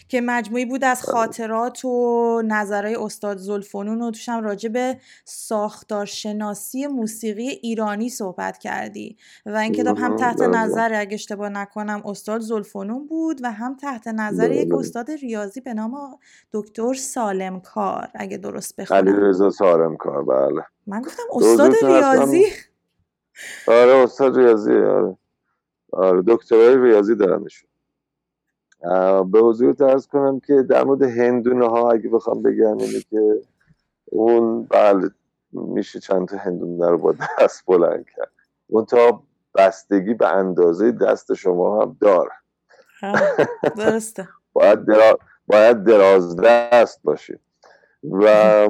که 0.09 0.21
مجموعی 0.21 0.65
بود 0.65 0.85
از 0.85 1.03
خاطرات 1.03 1.85
و 1.85 2.43
نظرهای 2.45 2.97
استاد 2.97 3.39
زلفنون 3.39 4.03
و 4.03 4.11
توش 4.11 4.29
هم 4.29 4.45
راجع 4.45 4.69
به 4.69 4.99
ساختارشناسی 5.25 6.87
موسیقی 6.87 7.49
ایرانی 7.49 8.09
صحبت 8.09 8.59
کردی. 8.59 9.17
و 9.47 9.57
این 9.57 9.73
کتاب 9.73 9.99
هم 9.99 10.17
تحت 10.17 10.41
نظر 10.41 10.95
اگه 10.95 11.15
اشتباه 11.15 11.49
نکنم 11.49 12.03
استاد 12.05 12.41
زلفنون 12.41 13.07
بود 13.07 13.41
و 13.43 13.53
هم 13.53 13.77
تحت 13.77 14.09
نظر 14.09 14.51
یک 14.51 14.75
استاد 14.75 15.11
ریاضی 15.11 15.61
به 15.61 15.75
نام 15.75 16.19
دکتر 16.53 16.95
سالم 16.95 17.61
کار 17.61 18.09
اگه 18.29 18.39
درست 18.39 18.77
بخونم. 18.77 18.99
علی 19.01 19.13
رضا 19.13 19.51
سارم 19.51 19.97
کار 19.97 20.23
بله. 20.25 20.65
من 20.87 21.03
گفتم 21.03 21.23
استاد 21.33 21.75
ریاضی. 21.85 22.45
آره 23.69 23.93
استاد 23.93 24.39
ریاضی 24.39 24.73
آره. 24.73 25.17
آره 25.93 26.23
دکترای 26.27 26.77
ریاضی 26.77 27.15
دارنشون 27.15 27.69
به 29.33 29.41
حضور 29.41 29.73
درس 29.73 30.07
کنم 30.07 30.41
که 30.41 30.63
در 30.63 30.85
مورد 30.85 31.03
هندونه 31.03 31.69
ها 31.69 31.91
اگه 31.91 32.09
بخوام 32.09 32.43
بگم 32.43 32.79
اینه 32.79 33.01
که 33.11 33.43
اون 34.05 34.65
بله 34.65 35.11
میشه 35.53 36.01
چند 36.01 36.29
تا 36.29 36.37
هندونه 36.37 36.91
رو 36.91 36.99
با 36.99 37.15
دست 37.41 37.67
بلند 37.67 38.05
کرد. 38.17 38.31
اون 38.67 38.85
تا 38.85 39.23
بستگی 39.55 40.15
به 40.15 40.29
اندازه 40.29 40.93
دست 40.93 41.35
شما 41.35 41.83
هم 41.83 41.97
داره. 42.01 42.33
درسته. 43.77 44.29
باید, 44.53 44.85
درا... 44.85 45.19
باید 45.47 45.85
دراز 45.85 46.37
دست 46.37 47.01
باشید 47.03 47.41
و 48.03 48.69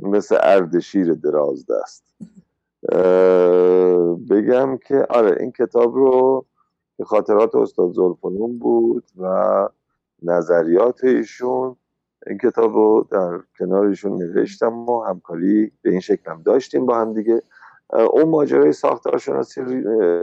مثل 0.00 0.38
اردشیر 0.42 1.14
دراز 1.14 1.66
دست 1.66 2.04
بگم 4.30 4.76
که 4.76 5.06
آره 5.10 5.36
این 5.40 5.52
کتاب 5.52 5.94
رو 5.94 6.46
خاطرات 7.04 7.54
استاد 7.54 7.92
زلفنون 7.92 8.58
بود 8.58 9.04
و 9.16 9.68
نظریات 10.22 11.04
ایشون 11.04 11.76
این 12.26 12.38
کتاب 12.38 12.74
رو 12.74 13.08
در 13.10 13.40
کنار 13.58 13.86
ایشون 13.86 14.12
نوشتم 14.12 14.88
و 14.88 15.04
همکاری 15.04 15.72
به 15.82 15.90
این 15.90 16.00
شکل 16.00 16.30
هم 16.30 16.42
داشتیم 16.42 16.86
با 16.86 17.00
هم 17.00 17.12
دیگه. 17.12 17.42
اون 17.90 18.28
ماجرای 18.28 18.72
ساختارشناسی 18.72 19.60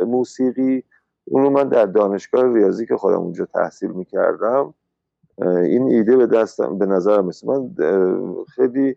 موسیقی 0.07 0.83
اون 1.25 1.43
رو 1.43 1.49
من 1.49 1.69
در 1.69 1.85
دانشگاه 1.85 2.53
ریاضی 2.53 2.85
که 2.85 2.97
خودم 2.97 3.19
اونجا 3.19 3.45
تحصیل 3.45 3.91
می‌کردم 3.91 4.73
این 5.37 5.87
ایده 5.87 6.17
به 6.17 6.27
دستم 6.27 6.77
به 6.77 6.85
نظرم 6.85 7.25
مثل 7.25 7.47
من 7.47 7.75
خیلی 8.55 8.95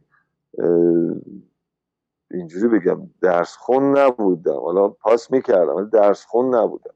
اینجوری 2.31 2.69
بگم 2.69 3.11
درس 3.23 3.56
خون 3.56 3.98
نبودم. 3.98 4.61
حالا 4.61 4.89
پاس 4.89 5.31
می‌کردم 5.31 5.77
ولی 5.77 5.90
درس 5.90 6.24
خون 6.24 6.55
نبودم 6.55 6.94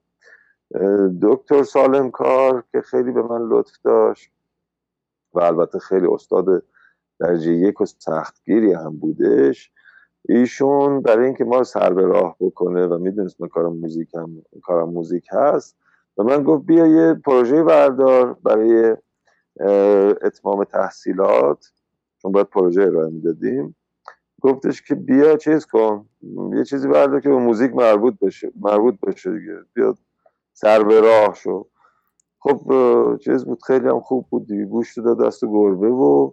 دکتر 1.23 1.63
سالم 1.63 2.11
کار 2.11 2.65
که 2.73 2.81
خیلی 2.81 3.13
به 3.13 3.23
من 3.23 3.49
لطف 3.49 3.73
داشت 3.85 4.31
و 5.35 5.41
البته 5.41 5.79
خیلی 5.79 6.07
استاد 6.07 6.63
درجه 7.21 7.53
یک 7.53 7.81
و 7.81 7.85
سختگیری 7.87 8.73
هم 8.73 8.97
بودش. 8.97 9.73
ایشون 10.29 11.03
برای 11.03 11.25
اینکه 11.27 11.45
ما 11.45 11.59
رو 11.59 11.65
سر 11.65 11.93
به 11.93 12.03
راه 12.03 12.37
بکنه 12.41 12.87
و 12.87 12.99
می‌دونست 12.99 13.41
من 13.41 13.49
کارم 13.49 13.77
موزیک 13.77 14.15
هم 14.15 14.43
کارم 14.63 14.89
موزیک 14.89 15.29
هست 15.33 15.77
و 16.19 16.23
من 16.23 16.43
گفت 16.43 16.67
بیا 16.67 16.87
یه 16.87 17.15
پروژه 17.15 17.63
بردار 17.63 18.33
برای 18.33 18.97
اتمام 20.23 20.65
تحصیلات 20.65 21.73
چون 22.23 22.33
باید 22.33 22.47
پروژه 22.47 22.83
ارائه 22.83 23.11
می‌دادیم 23.11 23.77
گفتش 24.41 24.83
که 24.83 24.95
بیا 24.95 25.37
چیز 25.37 25.67
کن 25.67 26.09
یه 26.55 26.65
چیزی 26.65 26.89
بردار 26.89 27.21
که 27.21 27.29
به 27.29 27.37
موزیک 27.37 27.75
مربوط 27.75 28.19
بشه 28.19 28.53
مربوط 28.61 29.01
بشه 29.01 29.39
دیگه. 29.39 29.57
بیا 29.75 29.95
سر 30.53 30.83
به 30.83 31.01
راه 31.01 31.35
شو. 31.35 31.67
خب 32.39 32.61
چیز 33.17 33.45
بود 33.45 33.63
خیلی 33.63 33.89
هم 33.89 34.01
خوب 34.01 34.27
بود 34.31 34.47
دیگه. 34.47 34.65
گوش 34.65 34.99
داد 34.99 35.27
دست 35.27 35.45
گربه 35.45 35.89
و 35.89 36.31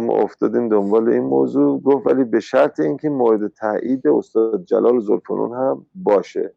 ما 0.00 0.14
افتادیم 0.14 0.68
دنبال 0.68 1.08
این 1.08 1.22
موضوع. 1.24 1.80
گفت 1.80 2.06
ولی 2.06 2.24
به 2.24 2.40
شرط 2.40 2.80
اینکه 2.80 3.10
مورد 3.10 3.52
تایید 3.52 4.08
استاد 4.08 4.64
جلال 4.64 5.00
زلفنون 5.00 5.54
هم 5.54 5.86
باشه. 5.94 6.54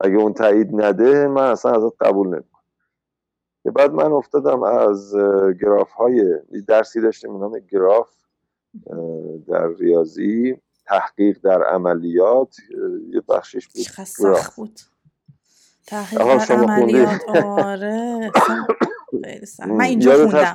اگه 0.00 0.16
اون 0.16 0.32
تایید 0.32 0.80
نده 0.80 1.28
من 1.28 1.50
اصلا 1.50 1.72
ازت 1.72 2.02
قبول 2.02 2.26
نمی‌کنم. 2.26 2.49
که 3.62 3.70
بعد 3.70 3.92
من 3.92 4.12
افتادم 4.12 4.62
از 4.62 5.14
گراف 5.60 5.92
های 5.92 6.38
درسی 6.68 7.00
داشتیم 7.00 7.38
نام 7.38 7.58
گراف 7.58 8.10
در 9.48 9.68
ریاضی 9.68 10.56
تحقیق 10.86 11.38
در 11.42 11.62
عملیات 11.62 12.56
یه 13.12 13.20
بخشش 13.28 13.68
بود 13.68 13.82
سخت 14.04 14.56
بود. 14.56 14.80
تحقیق 15.86 16.46
در 16.48 16.54
عملیات. 16.54 17.20
آره 17.36 18.30
من 19.68 19.84
اینجا 19.84 20.28
خوندم. 20.28 20.54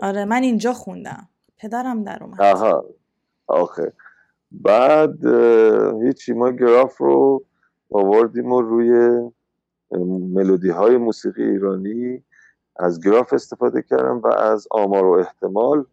آره 0.00 0.24
من 0.24 0.42
اینجا 0.42 0.72
خوندم. 0.72 1.28
پدرم 1.58 2.04
در 2.04 2.22
اومد. 2.22 2.40
آها 2.42 2.84
آخه. 3.46 3.92
بعد 4.50 5.26
هیچی 6.02 6.32
ما 6.32 6.50
گراف 6.50 6.96
رو 6.96 7.44
آوردیم 7.90 8.52
و 8.52 8.60
روی 8.60 9.20
ملودی 9.92 10.70
های 10.70 10.96
موسیقی 10.96 11.42
ایرانی 11.42 12.24
از 12.76 13.00
گراف 13.00 13.32
استفاده 13.32 13.82
کردم 13.82 14.18
و 14.18 14.26
از 14.26 14.68
آمار 14.70 15.04
و 15.04 15.10
احتمال 15.10 15.84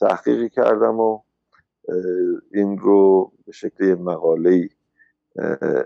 تحقیقی 0.00 0.48
کردم 0.48 1.00
و 1.00 1.20
این 2.52 2.78
رو 2.78 3.32
به 3.46 3.52
شکل 3.52 3.94
مقاله 3.94 4.68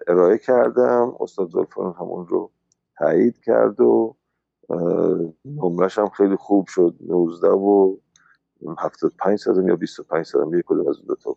ارائه 0.06 0.38
کردم. 0.38 1.16
استاد 1.20 1.50
زلفان 1.50 1.94
همون 2.00 2.26
رو 2.26 2.50
تایید 2.98 3.40
کرد 3.40 3.80
و 3.80 4.16
نمرش 5.44 5.98
هم 5.98 6.08
خیلی 6.08 6.36
خوب 6.36 6.66
شد 6.66 6.94
19 7.00 7.48
و 7.48 7.96
75 8.78 9.38
صدم 9.38 9.68
یا 9.68 9.76
25 9.76 10.26
صدم 10.26 10.58
یک 10.58 10.64
کدوم 10.66 10.88
از 10.88 10.96
دو 11.06 11.14
تا. 11.14 11.36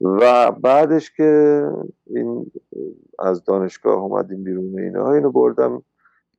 و 0.00 0.52
بعدش 0.52 1.10
که 1.10 1.62
این 2.06 2.52
از 3.18 3.44
دانشگاه 3.44 3.98
اومدیم 3.98 4.44
بیرون 4.44 4.78
اینا 4.78 5.12
اینو 5.12 5.30
بردم 5.30 5.82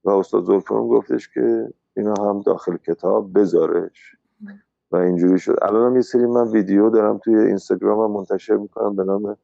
و 0.03 0.09
استاد 0.09 0.43
زلفان 0.43 0.87
گفتش 0.87 1.29
که 1.29 1.73
اینا 1.97 2.13
هم 2.19 2.41
داخل 2.41 2.77
کتاب 2.77 3.39
بذارش. 3.39 4.15
و 4.91 4.95
اینجوری 4.95 5.39
شد. 5.39 5.55
الان 5.61 5.91
هم 5.91 5.95
یه 5.95 6.01
سری 6.01 6.25
من 6.25 6.47
ویدیو 6.47 6.89
دارم 6.89 7.17
توی 7.17 7.35
اینستاگرام 7.35 8.11
منتشر 8.11 8.57
می‌کنم 8.57 8.95
به 8.95 9.03
نام 9.03 9.37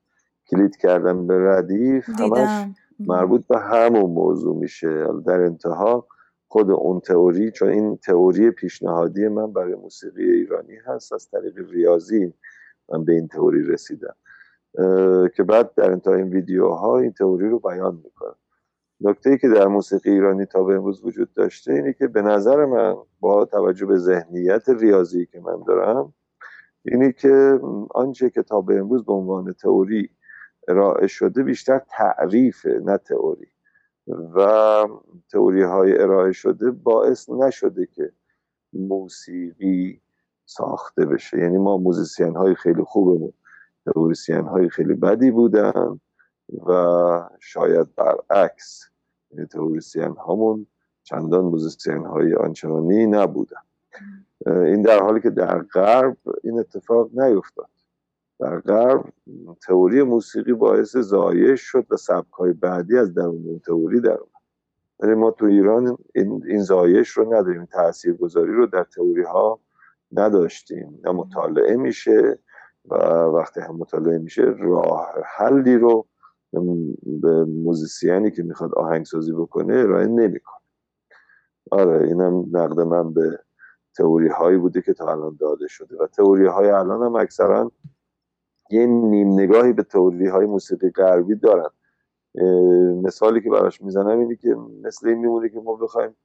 کلید 0.47 0.77
کردن 0.77 1.27
به 1.27 1.49
ردیف. 1.51 2.09
همش 2.09 2.67
مربوط 2.99 3.47
به 3.47 3.59
همون 3.59 4.11
موضوع 4.11 4.55
میشه. 4.55 5.07
در 5.25 5.41
انتها 5.41 6.07
خود 6.47 6.71
اون 6.71 6.99
تئوری 6.99 7.51
چون 7.51 7.69
این 7.69 7.97
تئوری 7.97 8.51
پیشنهادی 8.51 9.27
من 9.27 9.53
برای 9.53 9.75
موسیقی 9.75 10.31
ایرانی 10.31 10.75
هست 10.85 11.13
از 11.13 11.29
طریق 11.29 11.71
ریاضی 11.71 12.33
من 12.89 13.05
به 13.05 13.13
این 13.13 13.27
تئوری 13.27 13.63
رسیدم. 13.63 14.15
که 15.35 15.43
بعد 15.47 15.73
در 15.75 15.91
انتهای 15.91 16.21
این 16.21 16.29
ویدیوها 16.29 16.99
این 16.99 17.11
تئوری 17.11 17.49
رو 17.49 17.59
بیان 17.59 18.01
می‌کنم. 18.03 18.35
نکته 19.01 19.29
ای 19.29 19.37
که 19.37 19.49
در 19.49 19.67
موسیقی 19.67 20.09
ایرانی 20.09 20.45
تا 20.45 20.63
به 20.63 20.75
امروز 20.75 21.05
وجود 21.05 21.33
داشته 21.33 21.73
اینه 21.73 21.93
که 21.93 22.07
به 22.07 22.21
نظر 22.21 22.65
من 22.65 22.95
با 23.19 23.45
توجه 23.45 23.85
به 23.85 23.97
ذهنیت 23.97 24.69
ریاضی 24.69 25.25
که 25.25 25.39
من 25.39 25.63
دارم 25.67 26.13
اینی 26.85 27.13
که 27.13 27.59
آنچه 27.89 28.29
که 28.29 28.43
تا 28.43 28.61
به 28.61 28.79
امروز 28.79 29.05
به 29.05 29.13
عنوان 29.13 29.53
تئوری 29.53 30.09
ارائه 30.67 31.07
شده 31.07 31.43
بیشتر 31.43 31.81
تعریف 31.89 32.65
نه 32.65 32.97
تئوری. 32.97 33.47
و 34.07 34.87
تئوری 35.31 35.63
های 35.63 36.01
ارائه 36.01 36.31
شده 36.31 36.71
باعث 36.71 37.29
نشده 37.29 37.85
که 37.85 38.11
موسیقی 38.73 40.01
ساخته 40.45 41.05
بشه. 41.05 41.39
یعنی 41.39 41.57
ما 41.57 41.77
musician 41.77 42.35
های 42.35 42.55
خیلی 42.55 42.83
خوبمون 42.83 43.33
تئوریسین 43.85 44.45
های 44.45 44.69
خیلی 44.69 44.93
بدی 44.93 45.31
بودن 45.31 45.99
و 46.67 47.29
شاید 47.39 47.87
برعکس 47.95 48.83
یعنی 49.31 49.45
تئوریسین 49.45 50.15
هامون 50.15 50.67
چندان 51.03 51.45
musician 51.45 52.05
های 52.05 52.35
آنچنانی 52.35 53.05
نبودن. 53.05 53.61
این 54.45 54.81
در 54.81 54.99
حالی 54.99 55.21
که 55.21 55.29
در 55.29 55.61
غرب 55.61 56.17
این 56.43 56.59
اتفاق 56.59 57.09
نیفتاد. 57.13 57.69
در 58.39 58.59
غرب 58.59 59.13
تئوری 59.67 60.03
موسیقی 60.03 60.53
باعث 60.53 60.97
زایش 60.97 61.61
شد 61.61 61.85
و 61.89 61.97
سبکای 61.97 62.53
بعدی 62.53 62.97
از 62.97 63.13
درون 63.13 63.43
اون 63.47 63.59
تئوری 63.59 64.01
در 64.01 64.17
اومد. 64.17 64.29
ولی 64.99 65.13
ما 65.13 65.31
تو 65.31 65.45
ایران 65.45 65.97
این, 66.15 66.43
این 66.47 66.61
زایش 66.61 67.09
رو 67.09 67.33
نداریم 67.33 67.65
تاثیرگذاری 67.65 68.53
رو 68.53 68.65
در 68.65 68.83
تئوری 68.83 69.23
ها 69.23 69.59
نداشتیم. 70.11 70.99
نه 71.03 71.11
مطالعه 71.11 71.75
میشه 71.75 72.39
و 72.85 72.95
وقتی 73.23 73.61
هم 73.61 73.75
مطالعه 73.75 74.17
میشه 74.17 74.41
راه 74.59 75.13
حلی 75.37 75.77
رو 75.77 76.05
به 77.05 77.45
موزیسیانی 77.45 78.31
که 78.31 78.43
می‌خواد 78.43 78.75
آهنگسازی 78.75 79.31
بکنه 79.31 79.73
ارائه 79.73 80.07
نمی‌کنه. 80.07 80.55
آره 81.71 82.07
اینم 82.07 82.45
نقد 82.51 82.79
من 82.79 83.13
به 83.13 83.39
تئوری 83.97 84.27
هایی 84.27 84.57
بوده 84.57 84.81
که 84.81 84.93
تا 84.93 85.11
الان 85.11 85.37
داده 85.39 85.67
شده 85.67 85.97
و 85.97 86.07
تئوری 86.07 86.45
های 86.45 86.69
الان 86.69 87.03
هم 87.03 87.15
اکثرا 87.15 87.71
یه 88.69 88.85
نیم 88.85 89.33
نگاهی 89.33 89.73
به 89.73 89.83
تئوری 89.83 90.27
های 90.27 90.45
موسیقی 90.45 90.89
غربی 90.89 91.35
دارن. 91.35 91.69
مثالی 93.03 93.41
که 93.41 93.49
براش 93.49 93.81
می‌زنم 93.81 94.19
اینه 94.19 94.35
که 94.35 94.55
مثل 94.83 95.07
این 95.07 95.17
میمونه 95.17 95.49
که 95.49 95.59
ما 95.59 95.75
بخوایم 95.75 96.15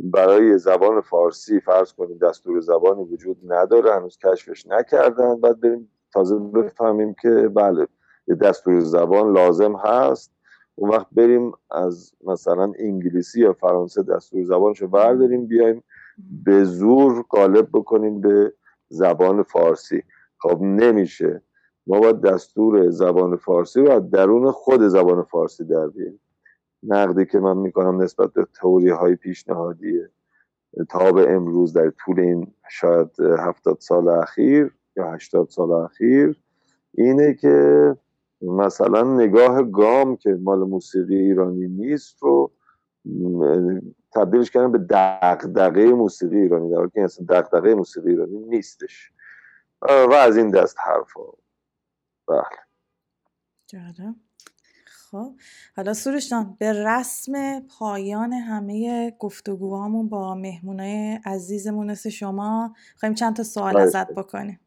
برای 0.00 0.58
زبان 0.58 1.00
فارسی 1.00 1.60
فرض 1.60 1.92
کنیم 1.92 2.18
دستور 2.18 2.60
زبانی 2.60 3.04
وجود 3.04 3.36
نداره 3.52 3.94
هنوز 3.94 4.18
کشفش 4.18 4.66
نکردن. 4.66 5.40
بعد 5.40 5.60
بریم 5.60 5.90
تازه 6.12 6.38
بفهمیم 6.38 7.14
که 7.22 7.30
بله 7.54 7.86
دستور 8.40 8.80
زبان 8.80 9.32
لازم 9.32 9.76
هست. 9.76 10.32
اون 10.74 10.90
وقت 10.90 11.06
بریم 11.12 11.52
از 11.70 12.12
مثلا 12.24 12.72
انگلیسی 12.78 13.40
یا 13.40 13.52
فرانسه 13.52 14.02
دستور 14.02 14.44
زبانشو 14.44 14.88
برداریم 14.88 15.46
بیایم 15.46 15.84
به 16.44 16.64
زور 16.64 17.24
غالب 17.30 17.68
بکنیم 17.72 18.20
به 18.20 18.52
زبان 18.88 19.42
فارسی. 19.42 20.02
خب 20.38 20.60
نمیشه. 20.60 21.42
ما 21.86 22.00
باید 22.00 22.20
دستور 22.20 22.90
زبان 22.90 23.36
فارسی 23.36 23.80
رو 23.80 23.90
از 23.90 24.10
درون 24.10 24.50
خود 24.50 24.88
زبان 24.88 25.22
فارسی 25.22 25.64
در 25.64 25.86
بیاریم. 25.86 26.20
نقدی 26.82 27.26
که 27.26 27.38
من 27.38 27.56
می‌کنم 27.56 28.02
نسبت 28.02 28.32
به 28.32 28.46
توری 28.54 28.88
های 28.88 29.16
پیشنهادیه 29.16 30.10
تا 30.88 31.12
به 31.12 31.32
امروز 31.32 31.72
در 31.72 31.90
طول 31.90 32.20
این 32.20 32.54
شاید 32.70 33.20
هفتاد 33.20 33.78
سال 33.80 34.08
اخیر 34.08 34.74
یا 34.96 35.12
هشتاد 35.12 35.48
سال 35.48 35.72
اخیر 35.72 36.42
اینه 36.94 37.34
که 37.34 37.96
مثلا 38.42 39.14
نگاه 39.14 39.62
گام 39.62 40.16
که 40.16 40.38
مال 40.42 40.58
موسیقی 40.58 41.16
ایرانی 41.16 41.68
نیست 41.68 42.22
رو 42.22 42.52
تبدیلش 44.12 44.50
کردن 44.50 44.72
به 44.72 44.86
دغدغه 44.90 45.86
موسیقی 45.86 46.36
ایرانی 46.36 46.70
در 46.70 46.76
حالی 46.76 46.90
که 46.94 47.02
اصلا 47.04 47.26
دغدغه 47.28 47.74
موسیقی 47.74 48.10
ایرانی 48.10 48.38
نیستش. 48.38 49.12
و 49.82 50.12
از 50.12 50.36
این 50.36 50.50
دست 50.50 50.76
حرفا. 50.86 51.32
بله. 52.28 52.42
خب 55.10 55.34
حالا 55.76 55.94
سروش 55.94 56.32
به 56.58 56.72
رسم 56.86 57.60
پایان 57.60 58.32
همه 58.32 59.10
گفتگوهامون 59.18 60.08
با 60.08 60.34
مهمونای 60.34 61.18
عزیزمون 61.24 61.90
مثل 61.90 62.10
شما 62.10 62.74
خواهیم 62.96 63.14
چند 63.14 63.36
تا 63.36 63.42
سوال. 63.42 63.76
ازت 63.76 64.14
بکنیم. 64.14 64.60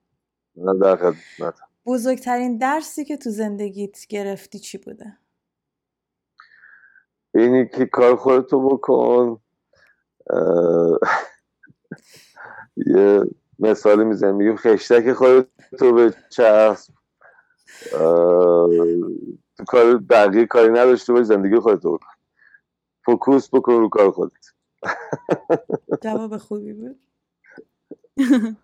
بزرگترین 1.86 2.58
درسی 2.58 3.06
که 3.06 3.18
تو 3.18 3.30
زندگیت 3.30 4.08
گرفتی 4.08 4.60
چی 4.60 4.78
بوده؟ 4.78 5.18
اینی 7.36 7.70
که 7.70 7.86
کار 7.86 8.16
خودتو 8.16 8.70
بکن. 8.70 9.42
یه 12.78 13.22
مثالی 13.60 14.04
می‌زنیم. 14.04 14.36
میگیم 14.36 14.56
خشتک 14.56 15.14
خودتو 15.14 15.94
به 15.94 16.14
چسب. 16.30 16.94
کار 19.68 19.98
بقیه 19.98 20.46
کاری 20.46 20.70
نداشته 20.70 21.14
باش 21.14 21.26
زندگی 21.26 21.60
خودت 21.60 21.80
بکن. 21.80 22.08
فوکوس 23.06 23.50
بکن 23.54 23.74
رو 23.74 23.90
کار 23.90 24.12
خودت. 24.12 24.46
جواب 26.04 26.38
خوبی 26.38 26.74
بود. 26.74 27.00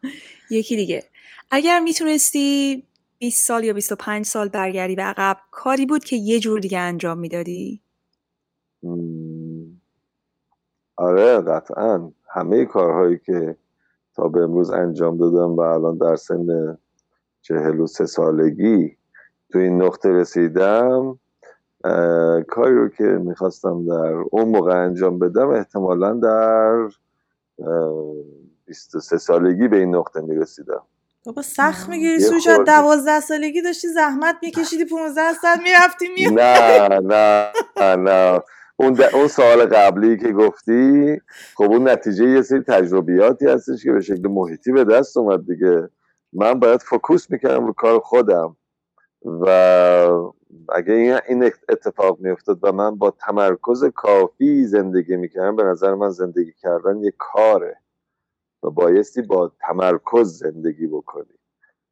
یکی 0.50 0.76
دیگه. 0.76 1.04
اگر 1.52 1.80
می‌تونستی 1.80 2.84
20 3.20 3.48
سال 3.48 3.64
یا 3.64 3.74
25 3.74 4.26
سال 4.26 4.50
برگردی 4.50 4.96
به 4.96 5.02
عقب 5.02 5.38
کاری 5.52 5.86
بود 5.86 6.04
که 6.04 6.16
یه 6.16 6.40
جور 6.40 6.60
دیگه 6.60 6.80
انجام 6.80 7.18
می‌دادی؟ 7.18 7.82
آره 10.96 11.42
قطعا. 11.42 12.12
همه 12.30 12.66
کارهایی 12.66 13.20
که 13.26 13.58
تا 14.16 14.28
به 14.28 14.40
امروز 14.40 14.70
انجام 14.70 15.18
دادم 15.18 15.56
و 15.56 15.60
الان 15.60 15.98
در 15.98 16.16
سن 16.16 16.78
چهل 17.42 17.80
و 17.80 17.88
سه 17.88 18.06
سالگی 18.06 18.97
تو 19.52 19.60
این 19.60 19.82
نقطه 19.82 20.10
رسیدم 20.10 21.20
کاری 22.48 22.76
رو 22.76 22.90
که 22.90 23.04
می‌خواستم 23.04 23.86
در 23.86 24.14
اون 24.32 24.50
موقع 24.50 24.84
انجام 24.84 25.20
بدم 25.20 25.50
احتمالا 25.50 26.14
در 26.14 26.88
23 28.66 29.18
سالگی 29.18 29.68
به 29.68 29.78
این 29.78 29.96
نقطه 29.96 30.22
می‌رسیدم. 30.22 30.82
بابا 31.26 31.42
سخت 31.42 31.90
می‌گیری 31.90 32.20
سوشا 32.20 32.58
دوازده 32.58 33.20
سالگی 33.20 33.62
داشتی 33.62 33.88
زحمت 33.88 34.36
میکشیدی 34.42 34.86
15 34.86 35.34
سال 35.42 35.58
می‌رفتی 35.64 36.08
می 36.16 36.36
نه 36.36 36.88
نه 37.00 37.52
نه. 37.96 38.42
اون, 38.80 38.98
اون 39.14 39.28
سوال 39.28 39.66
قبلی 39.66 40.18
که 40.18 40.32
گفتی 40.32 41.22
خب 41.56 41.64
اون 41.64 41.90
نتیجه 41.90 42.30
یه 42.30 42.42
سری 42.42 42.62
تجربیاتی 42.62 43.46
هستش 43.48 43.84
که 43.84 43.92
به 43.92 44.02
شکل 44.02 44.28
محیطی 44.28 44.72
به 44.72 44.84
دست 44.84 45.18
اومد 45.18 45.46
دیگه. 45.48 45.90
من 46.34 46.54
باید 46.54 46.82
فکوس 46.82 47.32
می‌کردم 47.32 47.66
رو 47.68 47.74
کار 47.74 48.00
خودم. 48.00 48.57
و 49.28 49.50
اگه 50.70 51.22
این 51.28 51.44
اتفاق 51.70 52.20
میافتاد 52.20 52.60
و 52.64 52.72
من 52.72 52.96
با 52.96 53.12
تمرکز 53.12 53.86
کافی 53.86 54.66
زندگی 54.66 55.16
می‌کردم 55.16 55.56
به 55.56 55.64
نظر 55.64 55.96
من 55.96 56.10
زندگی 56.10 56.54
کردن 56.54 57.04
یه 57.04 57.14
کاره 57.18 57.80
و 58.64 58.70
بایستی 58.70 59.22
با 59.22 59.52
تمرکز 59.60 60.40
زندگی 60.40 60.88
بکنی. 60.88 61.40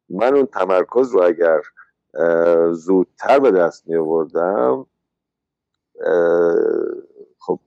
من 0.08 0.34
اون 0.34 0.46
تمرکز 0.46 1.12
رو 1.12 1.22
اگر 1.22 1.62
زودتر 2.72 3.38
به 3.38 3.50
دست 3.50 3.88
می 3.88 3.96
آوردم 3.96 4.86
خب 7.38 7.60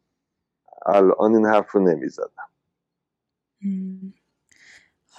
الان 0.86 1.36
این 1.36 1.46
حرف 1.46 1.72
رو 1.72 1.82
نمی 1.82 2.10
زدم 2.10 2.50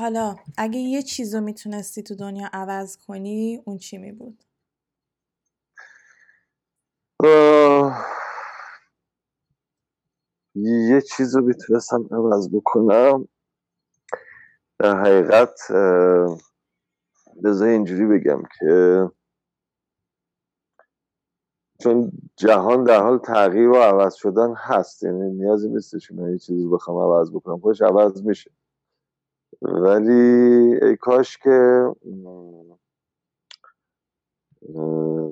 حالا 0.01 0.37
اگه 0.59 0.79
یه 0.79 1.03
چیز 1.03 1.35
رو 1.35 1.41
می‌تونستی 1.41 2.03
تو 2.03 2.15
دنیا 2.15 2.49
عوض 2.53 2.97
کنی 2.97 3.63
اون 3.65 3.79
چی 3.79 3.99
می 3.99 4.13
بود؟ 4.13 4.45
یه 10.55 11.01
چیز 11.01 11.37
رو 11.37 11.43
می‌تونستم 11.43 12.09
عوض 12.11 12.49
بکنم 12.53 13.29
در 14.79 15.01
حقیقت 15.01 15.73
بذار 17.45 17.69
اینجوری 17.69 18.07
بگم 18.07 18.43
که 18.59 19.05
چون 21.83 22.13
جهان 22.37 22.85
در 22.85 23.01
حال 23.03 23.19
تغییر 23.19 23.69
و 23.69 23.77
عوض 23.77 24.15
شدن 24.15 24.55
هست 24.55 25.03
یعنی 25.03 25.31
نیازی 25.31 25.69
نیستش 25.69 26.13
من 26.13 26.33
یه 26.33 26.39
چیزی 26.39 26.69
بخوام 26.69 26.97
عوض 26.97 27.33
بکنم 27.33 27.61
خودش 27.61 27.83
عوض 27.83 28.23
میشه 28.23 28.51
ولی 29.63 30.79
ای 30.83 30.97
کاش 30.97 31.39
که 31.39 31.91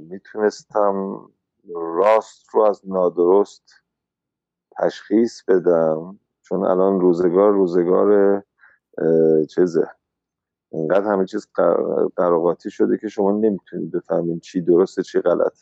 می‌تونستم 0.08 1.26
راست 1.74 2.54
رو 2.54 2.62
از 2.62 2.82
نادرست 2.84 3.70
تشخیص 4.78 5.42
بدم 5.42 6.18
چون 6.42 6.64
الان 6.64 7.00
روزگار 7.00 7.52
روزگار 7.52 8.42
چیزه. 9.50 9.90
انقدر 10.72 11.06
همه 11.06 11.24
چیز 11.24 11.46
قراقاتی 12.16 12.70
شده 12.70 12.98
که 12.98 13.08
شما 13.08 13.32
نمی‌تونید 13.32 13.90
بفهمین 13.90 14.40
چی 14.40 14.60
درسته 14.62 15.02
چی 15.02 15.20
غلط. 15.20 15.58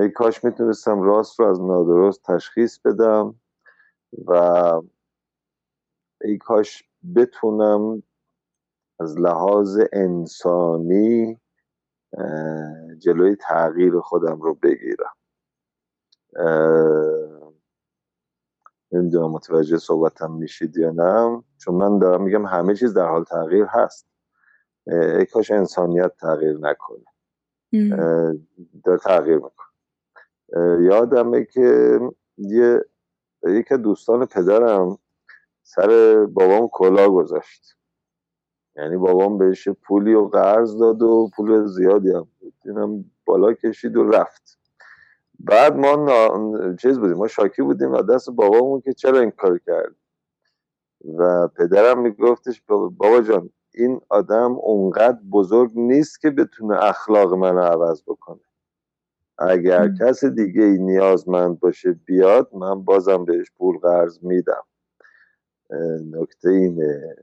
ای 0.00 0.10
کاش 0.10 0.44
می‌تونستم 0.44 1.02
راست 1.02 1.40
رو 1.40 1.46
از 1.46 1.60
نادرست 1.60 2.22
تشخیص 2.22 2.78
بدم 2.78 3.40
و 4.26 4.32
ای 6.20 6.38
کاش 6.38 6.84
بتونم 7.16 8.02
از 9.00 9.18
لحاظ 9.18 9.80
انسانی 9.92 11.40
جلوی 12.98 13.36
تغییر 13.36 14.00
خودم 14.00 14.40
رو 14.40 14.54
بگیرم. 14.54 15.14
نمی‌دونم 18.92 19.30
متوجه 19.30 19.78
صحبتم 19.78 20.32
میشید 20.32 20.76
یا 20.76 20.90
نه 20.90 21.42
چون 21.58 21.74
من 21.74 21.98
دارم 21.98 22.22
میگم 22.22 22.46
همه 22.46 22.74
چیز 22.74 22.94
در 22.94 23.08
حال 23.08 23.24
تغییر 23.24 23.64
هست. 23.64 24.06
ای 24.86 25.26
کاش 25.26 25.50
انسانیت 25.50 26.16
تغییر 26.16 26.58
نکنه. 26.58 27.04
داره 28.84 28.98
تغییر 28.98 29.36
می‌کنه. 29.36 29.66
یادمه 30.84 31.44
که 31.44 32.00
یه 32.38 32.84
یک 33.46 33.72
دوستان 33.72 34.26
پدرم 34.26 34.98
سر 35.66 36.24
بابام 36.26 36.68
کلا 36.72 37.08
گذاشت 37.08 37.76
یعنی 38.76 38.96
بابام 38.96 39.38
بهش 39.38 39.68
پولی 39.68 40.14
و 40.14 40.26
قرض 40.28 40.76
داد 40.78 41.02
و 41.02 41.30
پول 41.36 41.66
زیادی 41.66 42.10
هم 42.10 42.28
اینم 42.64 43.04
بالا 43.24 43.52
کشید 43.52 43.96
و 43.96 44.04
رفت. 44.04 44.58
بعد 45.40 45.76
ما 45.76 45.96
نا... 45.96 46.74
چیز 46.74 46.98
بودیم. 46.98 47.16
ما 47.16 47.26
شاکی 47.26 47.62
بودیم 47.62 47.92
و 47.92 48.02
دست 48.02 48.30
بابامون 48.30 48.80
که 48.80 48.92
چرا 48.92 49.20
این 49.20 49.30
کار 49.30 49.58
کرد؟ 49.58 49.94
و 51.18 51.48
پدرم 51.48 52.00
میگفتش 52.02 52.62
بابا 52.66 53.20
جان 53.20 53.50
این 53.74 54.00
آدم 54.08 54.52
اونقدر 54.52 55.18
بزرگ 55.32 55.70
نیست 55.74 56.20
که 56.20 56.30
بتونه 56.30 56.84
اخلاق 56.84 57.34
منو 57.34 57.60
عوض 57.60 58.02
بکنه. 58.06 58.40
اگر 59.38 59.88
کس 60.00 60.24
دیگه 60.24 60.62
ای 60.62 60.78
نیازمند 60.78 61.60
باشه 61.60 61.92
بیاد 61.92 62.54
من 62.54 62.84
بازم 62.84 63.24
بهش 63.24 63.50
پول 63.58 63.78
قرض 63.78 64.24
میدم. 64.24 64.62
نکته 66.10 66.48
اینه. 66.50 67.16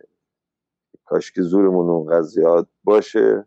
کاش 1.05 1.31
که 1.31 1.41
زورمون 1.41 1.89
اونقدر 1.89 2.21
زیاد 2.21 2.69
باشه 2.83 3.45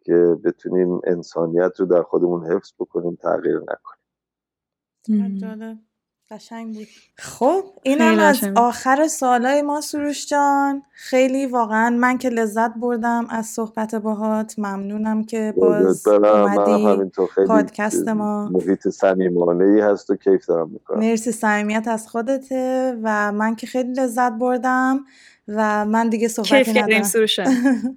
که 0.00 0.36
بتونیم 0.44 1.00
انسانیت 1.04 1.80
رو 1.80 1.86
در 1.86 2.02
خودمون 2.02 2.52
حفظ 2.52 2.72
بکنیم 2.78 3.14
تغییر 3.16 3.58
نکنیم. 3.58 4.04
قشنگ 6.30 6.74
بود. 6.74 6.86
خب 7.18 7.64
اینم 7.82 8.18
از 8.18 8.40
آخر 8.56 9.08
سوالای 9.08 9.62
ما 9.62 9.80
سروش 9.80 10.26
جان. 10.26 10.82
خیلی 10.92 11.46
واقعا 11.46 11.90
من 11.90 12.18
که 12.18 12.28
لذت 12.28 12.74
بردم 12.74 13.26
از 13.30 13.46
صحبت 13.46 13.94
باهات. 13.94 14.58
ممنونم 14.58 15.24
که 15.24 15.54
باز 15.56 16.08
اومدی 16.08 17.10
پادکست 17.46 18.08
ما. 18.08 18.48
محیط 18.48 18.88
صمیمانه 18.88 19.64
ای 19.64 19.80
هست 19.80 20.10
و 20.10 20.16
کیف 20.16 20.46
دارم 20.46 20.70
می‌کنم. 20.70 20.98
مرسی 20.98 21.32
صمیمیت 21.32 21.88
از 21.88 22.08
خودته 22.08 22.96
و 23.02 23.32
من 23.32 23.54
که 23.54 23.66
خیلی 23.66 23.92
لذت 23.92 24.32
بردم. 24.32 25.04
و 25.56 25.84
من 25.84 26.08
دیگه 26.08 26.28
صحبتی 26.28 26.70
ندارم. 26.70 27.02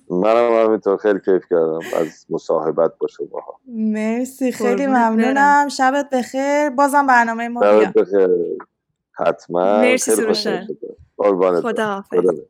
منم 0.23 0.65
همینطور 0.65 0.97
خیلی 0.97 1.19
کیف 1.19 1.43
کردم. 1.49 1.79
از 1.99 2.25
مصاحبت 2.29 2.91
با 2.97 3.07
شما 3.07 3.27
مرسی 3.67 4.51
خیلی 4.51 4.87
ممنونم. 4.87 5.67
شبت 5.69 6.09
بخیر. 6.09 6.69
بازم 6.69 7.07
برنامه 7.07 7.47
ما 7.47 7.61
شبت 7.61 7.93
بخیر. 7.93 8.29
حتما. 9.11 9.77
مرسی 9.81 10.11
سروشن. 10.11 10.67
خدا 11.61 11.61
خدا 11.61 12.03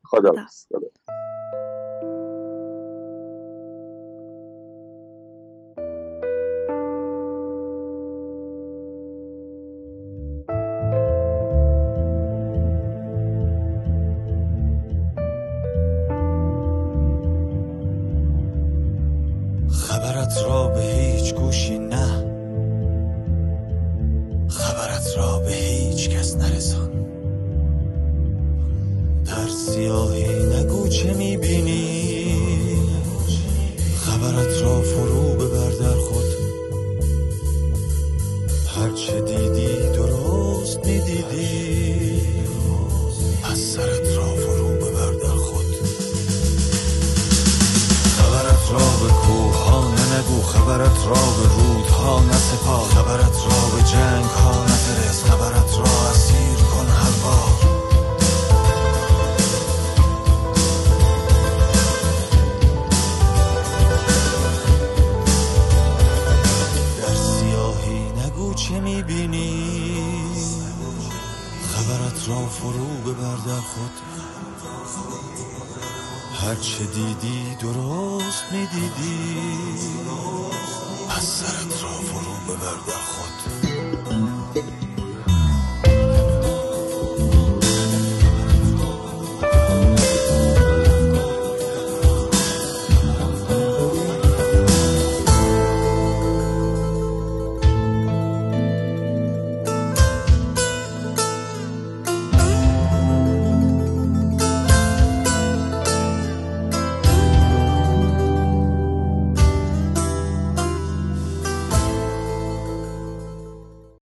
خدا 0.04 0.32
پس 0.32 0.68